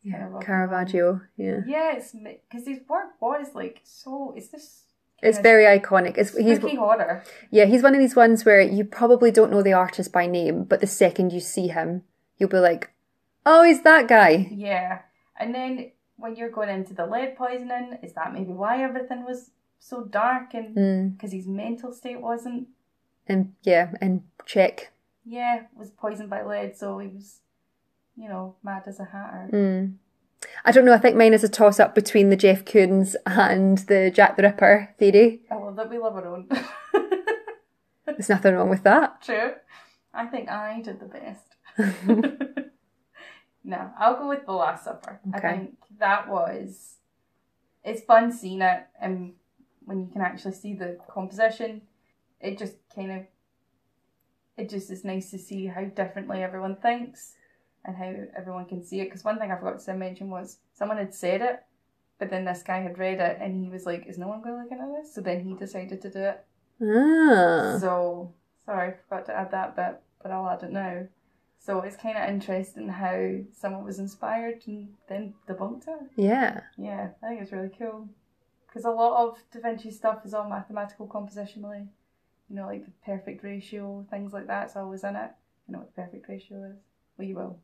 Yeah. 0.01 0.13
Kind 0.13 0.23
of 0.25 0.31
rock 0.33 0.41
and 0.41 0.45
Caravaggio. 0.47 1.21
Yeah. 1.37 1.59
yeah, 1.67 1.93
it's 1.95 2.11
because 2.13 2.67
his 2.67 2.79
work 2.89 3.11
was 3.21 3.47
like 3.53 3.81
so. 3.83 4.33
It's 4.35 4.49
just. 4.49 4.81
It's 5.21 5.39
very 5.39 5.63
iconic. 5.79 6.17
It's 6.17 6.35
he's 6.35 6.59
horror. 6.59 7.23
yeah, 7.51 7.65
he's 7.65 7.81
one 7.83 7.93
of 7.93 7.99
these 7.99 8.15
ones 8.15 8.43
where 8.43 8.59
you 8.59 8.83
probably 8.83 9.31
don't 9.31 9.51
know 9.51 9.61
the 9.63 9.73
artist 9.73 10.11
by 10.11 10.25
name, 10.27 10.63
but 10.65 10.81
the 10.81 10.87
second 10.87 11.31
you 11.31 11.39
see 11.39 11.67
him, 11.69 12.03
you'll 12.37 12.49
be 12.49 12.57
like, 12.59 12.91
"Oh, 13.45 13.63
he's 13.63 13.81
that 13.83 14.07
guy." 14.07 14.49
Yeah, 14.51 14.99
and 15.39 15.53
then 15.53 15.91
when 16.17 16.35
you're 16.35 16.49
going 16.49 16.69
into 16.69 16.93
the 16.93 17.05
lead 17.05 17.35
poisoning, 17.35 17.97
is 18.01 18.13
that 18.13 18.33
maybe 18.33 18.51
why 18.53 18.81
everything 18.83 19.23
was 19.25 19.51
so 19.79 20.03
dark 20.05 20.53
and 20.53 20.75
Mm. 20.75 21.13
because 21.17 21.31
his 21.33 21.47
mental 21.47 21.91
state 21.93 22.21
wasn't 22.21 22.67
And 23.27 23.53
yeah, 23.63 23.91
and 24.01 24.21
check. 24.45 24.91
yeah 25.25 25.63
was 25.75 25.89
poisoned 25.91 26.29
by 26.29 26.43
lead 26.43 26.77
so 26.77 26.99
he 26.99 27.07
was 27.09 27.39
you 28.15 28.29
know 28.29 28.55
mad 28.63 28.83
as 28.87 28.99
a 28.99 29.05
hatter 29.05 29.49
Mm. 29.51 29.95
I 30.63 30.71
don't 30.71 30.85
know. 30.85 30.93
I 30.93 30.99
think 30.99 31.15
mine 31.17 31.33
is 31.33 31.43
a 31.43 31.49
toss 31.49 31.79
up 31.79 31.95
between 31.95 32.29
the 32.29 32.35
Jeff 32.35 32.63
Koons 32.65 33.15
and 33.25 33.79
the 33.91 34.11
Jack 34.11 34.35
the 34.37 34.43
Ripper 34.43 34.93
theory. 34.99 35.41
i 35.51 35.55
love 35.55 35.75
that 35.75 35.89
we 35.89 35.97
love 35.97 36.15
our 36.15 36.27
own 36.27 36.47
There's 38.05 38.29
nothing 38.29 38.53
wrong 38.53 38.69
with 38.69 38.83
that. 38.83 39.21
true 39.23 39.51
i 40.13 40.25
think 40.25 40.47
i 40.49 40.81
did 40.81 40.99
the 40.99 41.05
best 41.17 41.47
no 43.65 43.89
i'll 43.99 44.15
go 44.15 44.27
with 44.29 44.45
the 44.45 44.51
last 44.51 44.83
supper 44.85 45.19
Okay. 45.35 45.47
i 45.47 45.51
think 45.57 45.77
that 45.99 46.27
was 46.29 46.95
it's 47.83 48.01
fun 48.01 48.31
seeing 48.31 48.61
it 48.61 48.85
and 49.01 49.33
when 49.85 49.99
you 50.01 50.07
can 50.11 50.21
actually 50.21 50.53
see 50.53 50.73
the 50.73 50.97
composition 51.09 51.81
it 52.39 52.57
just 52.57 52.75
kind 52.95 53.11
of 53.11 53.21
it 54.57 54.69
just 54.69 54.89
is 54.91 55.03
nice 55.03 55.31
to 55.31 55.37
see 55.37 55.65
how 55.67 55.83
differently 55.83 56.41
everyone 56.43 56.75
thinks 56.77 57.33
and 57.83 57.95
how 57.97 58.11
everyone 58.37 58.65
can 58.65 58.83
see 58.83 58.99
it 59.01 59.05
because 59.05 59.23
one 59.23 59.37
thing 59.39 59.51
i 59.51 59.55
forgot 59.57 59.79
to 59.79 59.93
mention 59.93 60.29
was 60.29 60.59
someone 60.73 60.97
had 60.97 61.13
said 61.13 61.41
it 61.41 61.63
but 62.19 62.29
then 62.29 62.45
this 62.45 62.63
guy 62.63 62.79
had 62.79 62.97
read 62.97 63.19
it 63.19 63.37
and 63.41 63.61
he 63.63 63.69
was 63.69 63.85
like 63.85 64.05
is 64.07 64.17
no 64.17 64.27
one 64.27 64.41
going 64.41 64.55
to 64.55 64.61
look 64.63 64.71
into 64.71 64.93
this 65.01 65.13
so 65.13 65.21
then 65.21 65.43
he 65.43 65.53
decided 65.55 66.01
to 66.01 66.09
do 66.09 66.19
it 66.19 66.45
Ah. 66.81 67.77
so 67.79 68.33
sorry, 68.65 68.89
I 68.89 68.95
forgot 69.07 69.25
to 69.27 69.33
add 69.37 69.51
that 69.51 69.75
bit, 69.77 70.01
but 70.21 70.29
I'll 70.31 70.49
add 70.49 70.63
it 70.63 70.71
now. 70.73 71.07
So 71.65 71.81
it's 71.81 71.95
kind 71.97 72.15
of 72.15 72.29
interesting 72.29 72.87
how 72.89 73.37
someone 73.51 73.83
was 73.83 73.97
inspired 73.97 74.61
and 74.67 74.89
then 75.09 75.33
debunked 75.49 75.87
it. 75.87 76.11
Yeah. 76.15 76.61
Yeah, 76.77 77.09
I 77.23 77.27
think 77.29 77.41
it's 77.41 77.51
really 77.51 77.71
cool 77.75 78.07
because 78.67 78.85
a 78.85 78.91
lot 78.91 79.27
of 79.27 79.39
Da 79.51 79.61
Vinci 79.61 79.89
stuff 79.89 80.23
is 80.25 80.35
all 80.35 80.47
mathematical 80.47 81.07
compositionally. 81.07 81.87
You 82.49 82.55
know, 82.57 82.67
like 82.67 82.85
the 82.85 82.91
perfect 83.03 83.43
ratio, 83.43 84.05
things 84.11 84.31
like 84.31 84.45
that's 84.45 84.75
always 84.75 85.03
in 85.03 85.15
it. 85.15 85.31
You 85.67 85.71
know 85.73 85.79
what 85.79 85.95
the 85.95 86.01
perfect 86.03 86.29
ratio 86.29 86.65
is? 86.69 86.75
Well, 87.17 87.27
you 87.27 87.35
will. 87.35 87.57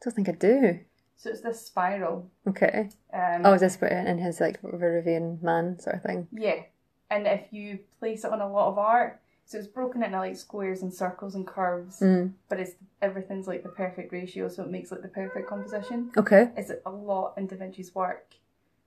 I 0.00 0.04
don't 0.06 0.14
think 0.14 0.30
I 0.30 0.32
do. 0.32 0.80
So 1.18 1.28
it's 1.28 1.42
this 1.42 1.60
spiral. 1.66 2.30
Okay. 2.48 2.88
Um, 3.12 3.42
Oh, 3.44 3.52
is 3.52 3.60
this 3.60 3.78
what- 3.78 3.92
in 3.92 4.16
his 4.16 4.40
like 4.40 4.62
Vitruvian 4.62 5.42
man 5.42 5.78
sort 5.78 5.96
of 5.96 6.02
thing? 6.02 6.26
Yeah, 6.32 6.62
and 7.10 7.26
if 7.26 7.52
you 7.52 7.80
place 8.00 8.24
it 8.24 8.32
on 8.32 8.40
a 8.40 8.50
lot 8.50 8.68
of 8.70 8.78
art, 8.78 9.20
so 9.52 9.58
it's 9.58 9.68
broken 9.68 10.02
into 10.02 10.18
like 10.18 10.34
squares 10.36 10.80
and 10.82 10.92
circles 10.92 11.34
and 11.34 11.46
curves, 11.46 12.00
Mm. 12.00 12.32
but 12.48 12.58
it's 12.58 12.72
everything's 13.02 13.46
like 13.46 13.62
the 13.62 13.68
perfect 13.68 14.10
ratio, 14.12 14.48
so 14.48 14.62
it 14.62 14.70
makes 14.70 14.90
like 14.90 15.02
the 15.02 15.08
perfect 15.08 15.46
composition. 15.46 16.10
Okay. 16.16 16.50
It's 16.56 16.72
a 16.86 16.90
lot 16.90 17.34
in 17.36 17.46
Da 17.48 17.56
Vinci's 17.56 17.94
work, 17.94 18.34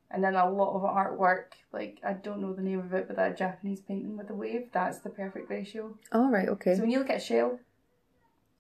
and 0.10 0.24
then 0.24 0.34
a 0.36 0.50
lot 0.50 0.74
of 0.76 0.82
artwork. 0.82 1.54
Like 1.72 2.00
I 2.04 2.14
don't 2.14 2.42
know 2.42 2.52
the 2.54 2.64
name 2.64 2.80
of 2.80 2.94
it, 2.96 3.06
but 3.08 3.16
that 3.18 3.38
Japanese 3.38 3.82
painting 3.82 4.18
with 4.18 4.28
the 4.28 4.34
wave, 4.34 4.70
that's 4.72 5.00
the 5.00 5.10
perfect 5.12 5.52
ratio. 5.52 5.96
All 6.12 6.32
right. 6.32 6.50
Okay. 6.50 6.74
So 6.74 6.82
when 6.82 6.90
you 6.90 6.98
look 7.00 7.12
at 7.12 7.18
a 7.18 7.20
shell, 7.20 7.60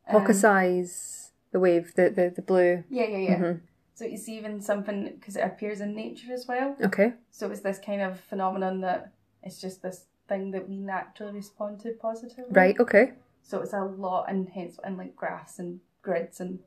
um, 0.08 0.22
Hokusai's 0.22 1.32
the 1.52 1.60
wave, 1.60 1.94
the 1.96 2.10
the, 2.12 2.34
the 2.36 2.42
blue. 2.44 2.84
yeah, 2.90 3.08
yeah, 3.08 3.18
yeah. 3.30 3.40
Mhm. 3.40 3.62
So 3.96 4.06
it's 4.06 4.28
even 4.30 4.62
something 4.62 5.06
because 5.18 5.38
it 5.38 5.44
appears 5.44 5.80
in 5.82 5.96
nature 5.96 6.32
as 6.34 6.46
well. 6.48 6.76
Okay. 6.84 7.14
So 7.32 7.50
it's 7.50 7.62
this 7.62 7.80
kind 7.80 8.02
of 8.02 8.20
phenomenon 8.20 8.82
that 8.82 9.12
it's 9.42 9.60
just 9.62 9.82
this 9.82 10.06
thing 10.28 10.52
that 10.52 10.68
we 10.68 10.78
naturally 10.78 11.34
respond 11.34 11.80
to 11.82 11.92
positively. 11.94 12.46
Right. 12.52 12.80
Okay. 12.80 13.14
So 13.44 13.62
it's 13.62 13.74
a 13.74 13.82
lot, 13.82 14.26
and 14.30 14.50
hence, 14.50 14.80
and 14.84 14.98
like 14.98 15.16
graphs 15.16 15.60
and 15.60 15.80
grids 16.02 16.40
and 16.40 16.60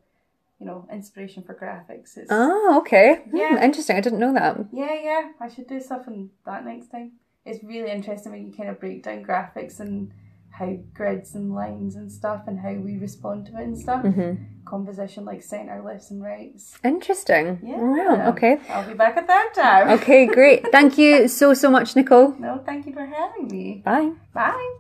you 0.61 0.67
know 0.67 0.87
inspiration 0.93 1.43
for 1.43 1.55
graphics. 1.55 2.17
It's 2.17 2.29
Oh, 2.31 2.79
okay. 2.81 3.23
Hmm, 3.31 3.37
Yeah. 3.37 3.63
interesting. 3.65 3.97
I 3.97 4.01
didn't 4.01 4.21
know 4.21 4.33
that. 4.35 4.59
yeah, 4.73 4.95
yeah. 5.03 5.33
I 5.41 5.49
should 5.49 5.67
do 5.67 5.81
stuff 5.81 6.03
on 6.07 6.31
that 6.47 6.65
next 6.65 6.89
time. 6.89 7.13
It's 7.45 7.63
really 7.65 7.91
interesting 7.91 8.33
when 8.33 8.47
you 8.47 8.53
kind 8.53 8.69
of 8.69 8.79
break 8.81 9.03
down 9.03 9.25
graphics 9.25 9.81
and 9.81 10.13
how 10.59 10.77
grids 10.95 11.35
and 11.35 11.55
lines 11.55 11.95
and 11.97 12.11
stuff 12.11 12.43
and 12.47 12.59
how 12.61 12.73
we 12.73 12.97
respond 12.99 13.47
to 13.47 13.53
it 13.59 13.65
and 13.65 13.79
stuff. 13.79 14.03
hmm 14.03 14.35
Composition 14.65 15.25
like 15.25 15.43
center, 15.43 15.83
lefts, 15.83 16.11
and 16.11 16.23
rights. 16.23 16.77
Interesting. 16.85 17.59
Yeah. 17.63 17.79
Wow. 17.81 18.31
Okay. 18.33 18.59
I'll 18.69 18.87
be 18.87 18.93
back 18.93 19.17
at 19.17 19.27
that 19.27 19.53
time. 19.55 19.89
Okay. 19.99 20.27
Great. 20.27 20.67
Thank 20.73 20.99
you 20.99 21.27
so 21.29 21.55
so 21.55 21.71
much, 21.71 21.97
Nicole. 21.97 22.35
No, 22.39 22.63
thank 22.67 22.85
you 22.87 22.93
for 22.93 23.07
having 23.07 23.49
me. 23.49 23.81
Bye. 23.85 24.13
Bye. 24.35 24.75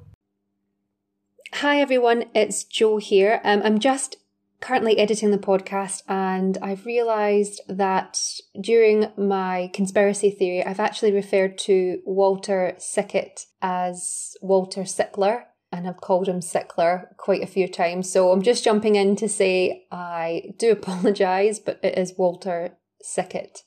Hi 1.54 1.80
everyone, 1.80 2.26
it's 2.34 2.62
Joe 2.64 2.98
here. 2.98 3.40
Um, 3.42 3.62
I'm 3.64 3.78
just 3.78 4.16
currently 4.60 4.98
editing 4.98 5.30
the 5.30 5.38
podcast 5.38 6.02
and 6.06 6.58
I've 6.60 6.84
realised 6.84 7.62
that 7.68 8.20
during 8.60 9.06
my 9.16 9.70
conspiracy 9.72 10.30
theory, 10.30 10.62
I've 10.64 10.78
actually 10.80 11.12
referred 11.12 11.56
to 11.58 12.02
Walter 12.04 12.74
Sickert 12.78 13.46
as 13.62 14.36
Walter 14.42 14.82
Sickler. 14.82 15.44
And 15.70 15.84
have 15.84 16.00
called 16.00 16.28
him 16.28 16.40
Sickler 16.40 17.14
quite 17.18 17.42
a 17.42 17.46
few 17.46 17.68
times. 17.68 18.10
So 18.10 18.32
I'm 18.32 18.42
just 18.42 18.64
jumping 18.64 18.96
in 18.96 19.16
to 19.16 19.28
say 19.28 19.86
I 19.92 20.54
do 20.58 20.72
apologise, 20.72 21.58
but 21.58 21.78
it 21.82 21.98
is 21.98 22.14
Walter 22.16 22.78
Sickert, 23.02 23.64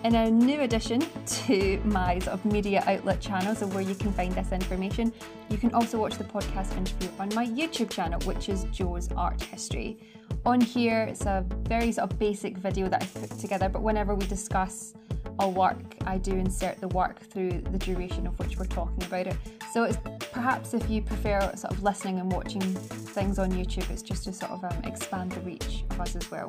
In 0.07 0.15
a 0.15 0.31
new 0.31 0.61
addition 0.61 1.05
to 1.27 1.81
my 1.85 2.21
sort 2.21 2.35
of 2.35 2.45
media 2.45 2.81
outlet 2.87 3.21
channels 3.21 3.61
of 3.61 3.75
where 3.75 3.83
you 3.83 3.97
can 3.97 4.13
find 4.13 4.33
this 4.33 4.53
information, 4.53 5.13
you 5.51 5.59
can 5.59 5.75
also 5.75 5.99
watch 5.99 6.17
the 6.17 6.23
podcast 6.23 6.77
interview 6.77 7.09
on 7.19 7.29
my 7.35 7.45
YouTube 7.45 7.91
channel, 7.91 8.21
which 8.21 8.49
is 8.49 8.67
Joe's 8.71 9.09
Art 9.17 9.43
History. 9.43 9.99
On 10.45 10.61
here, 10.61 11.03
it's 11.03 11.27
a 11.27 11.45
very 11.65 11.91
sort 11.91 12.13
of 12.13 12.21
basic 12.21 12.57
video 12.57 12.89
that 12.89 13.03
I've 13.03 13.15
put 13.15 13.37
together, 13.41 13.69
but 13.69 13.83
whenever 13.83 14.15
we 14.15 14.27
discuss 14.27 14.95
a 15.41 15.49
work, 15.49 15.97
I 16.07 16.19
do 16.19 16.37
insert 16.37 16.81
the 16.81 16.87
work 16.87 17.19
through 17.19 17.63
the 17.63 17.79
duration 17.79 18.29
of 18.29 18.39
which 18.39 18.59
we're 18.59 18.67
talking 18.67 19.03
about 19.03 19.27
it. 19.27 19.37
So 19.73 19.83
it's 19.83 19.99
perhaps 20.31 20.73
if 20.73 20.89
you 20.89 21.03
prefer 21.03 21.41
sort 21.57 21.73
of 21.73 21.83
listening 21.83 22.21
and 22.21 22.31
watching 22.31 22.63
things 22.63 23.41
on 23.41 23.51
YouTube, 23.51 23.91
it's 23.91 24.03
just 24.03 24.23
to 24.23 24.33
sort 24.33 24.53
of 24.53 24.63
um, 24.63 24.85
expand 24.85 25.33
the 25.33 25.41
reach 25.41 25.83
of 25.91 26.01
us 26.01 26.15
as 26.15 26.31
well. 26.31 26.49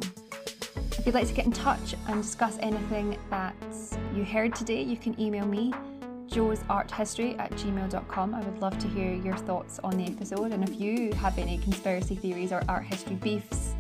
If 0.98 1.06
you'd 1.06 1.16
like 1.16 1.28
to 1.28 1.34
get 1.34 1.45
in 1.45 1.52
touch 1.52 1.95
and 2.08 2.24
discuss 2.24 2.58
anything 2.60 3.18
that 3.30 3.56
you 4.16 4.24
heard 4.24 4.56
today, 4.56 4.82
you 4.82 4.98
can 4.98 5.20
email 5.20 5.45
me 5.45 5.72
joesarthistory 6.28 7.39
at 7.39 7.52
gmail.com. 7.52 8.36
I 8.36 8.41
would 8.41 8.60
love 8.60 8.78
to 8.80 8.88
hear 8.88 9.14
your 9.14 9.38
thoughts 9.38 9.80
on 9.84 9.95
the 9.98 10.06
episode 10.06 10.52
and 10.52 10.68
if 10.68 10.80
you 10.82 11.14
have 11.14 11.38
any 11.38 11.60
conspiracy 11.60 12.16
theories 12.16 12.52
or 12.52 12.64
art 12.68 12.84
history 12.84 13.16
beefs 13.16 13.74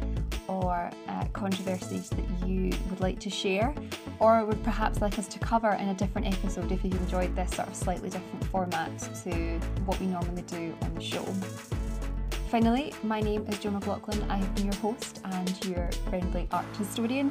or 0.47 0.89
uh, 1.07 1.25
controversies 1.33 2.09
that 2.11 2.47
you 2.47 2.71
would 2.89 3.01
like 3.01 3.19
to 3.19 3.29
share 3.29 3.73
or 4.19 4.45
would 4.45 4.63
perhaps 4.63 5.01
like 5.01 5.19
us 5.19 5.27
to 5.27 5.39
cover 5.39 5.71
in 5.71 5.89
a 5.89 5.93
different 5.95 6.27
episode 6.27 6.71
if 6.71 6.83
you've 6.83 6.93
enjoyed 7.01 7.35
this 7.35 7.51
sort 7.51 7.67
of 7.67 7.75
slightly 7.75 8.09
different 8.09 8.45
format 8.45 8.97
to 9.23 9.59
what 9.85 9.99
we 9.99 10.05
normally 10.05 10.43
do 10.43 10.73
on 10.83 10.93
the 10.95 11.01
show. 11.01 11.25
Finally, 12.49 12.93
my 13.03 13.19
name 13.19 13.45
is 13.49 13.59
Jo 13.59 13.69
McLaughlin. 13.71 14.23
I 14.29 14.37
have 14.37 14.55
been 14.55 14.67
your 14.67 14.75
host 14.75 15.19
and 15.25 15.65
your 15.65 15.91
friendly 16.09 16.47
art 16.49 16.65
historian, 16.77 17.29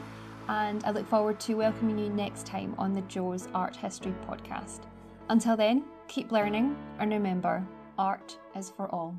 and 0.50 0.84
I 0.84 0.90
look 0.90 1.08
forward 1.08 1.40
to 1.40 1.54
welcoming 1.54 1.98
you 1.98 2.10
next 2.10 2.44
time 2.44 2.74
on 2.76 2.92
the 2.92 3.00
Joe's 3.02 3.48
Art 3.54 3.74
History 3.74 4.12
podcast. 4.28 4.80
Until 5.30 5.56
then, 5.56 5.84
keep 6.06 6.32
learning 6.32 6.76
and 6.98 7.10
remember, 7.10 7.66
art 7.96 8.36
is 8.54 8.68
for 8.68 8.94
all. 8.94 9.18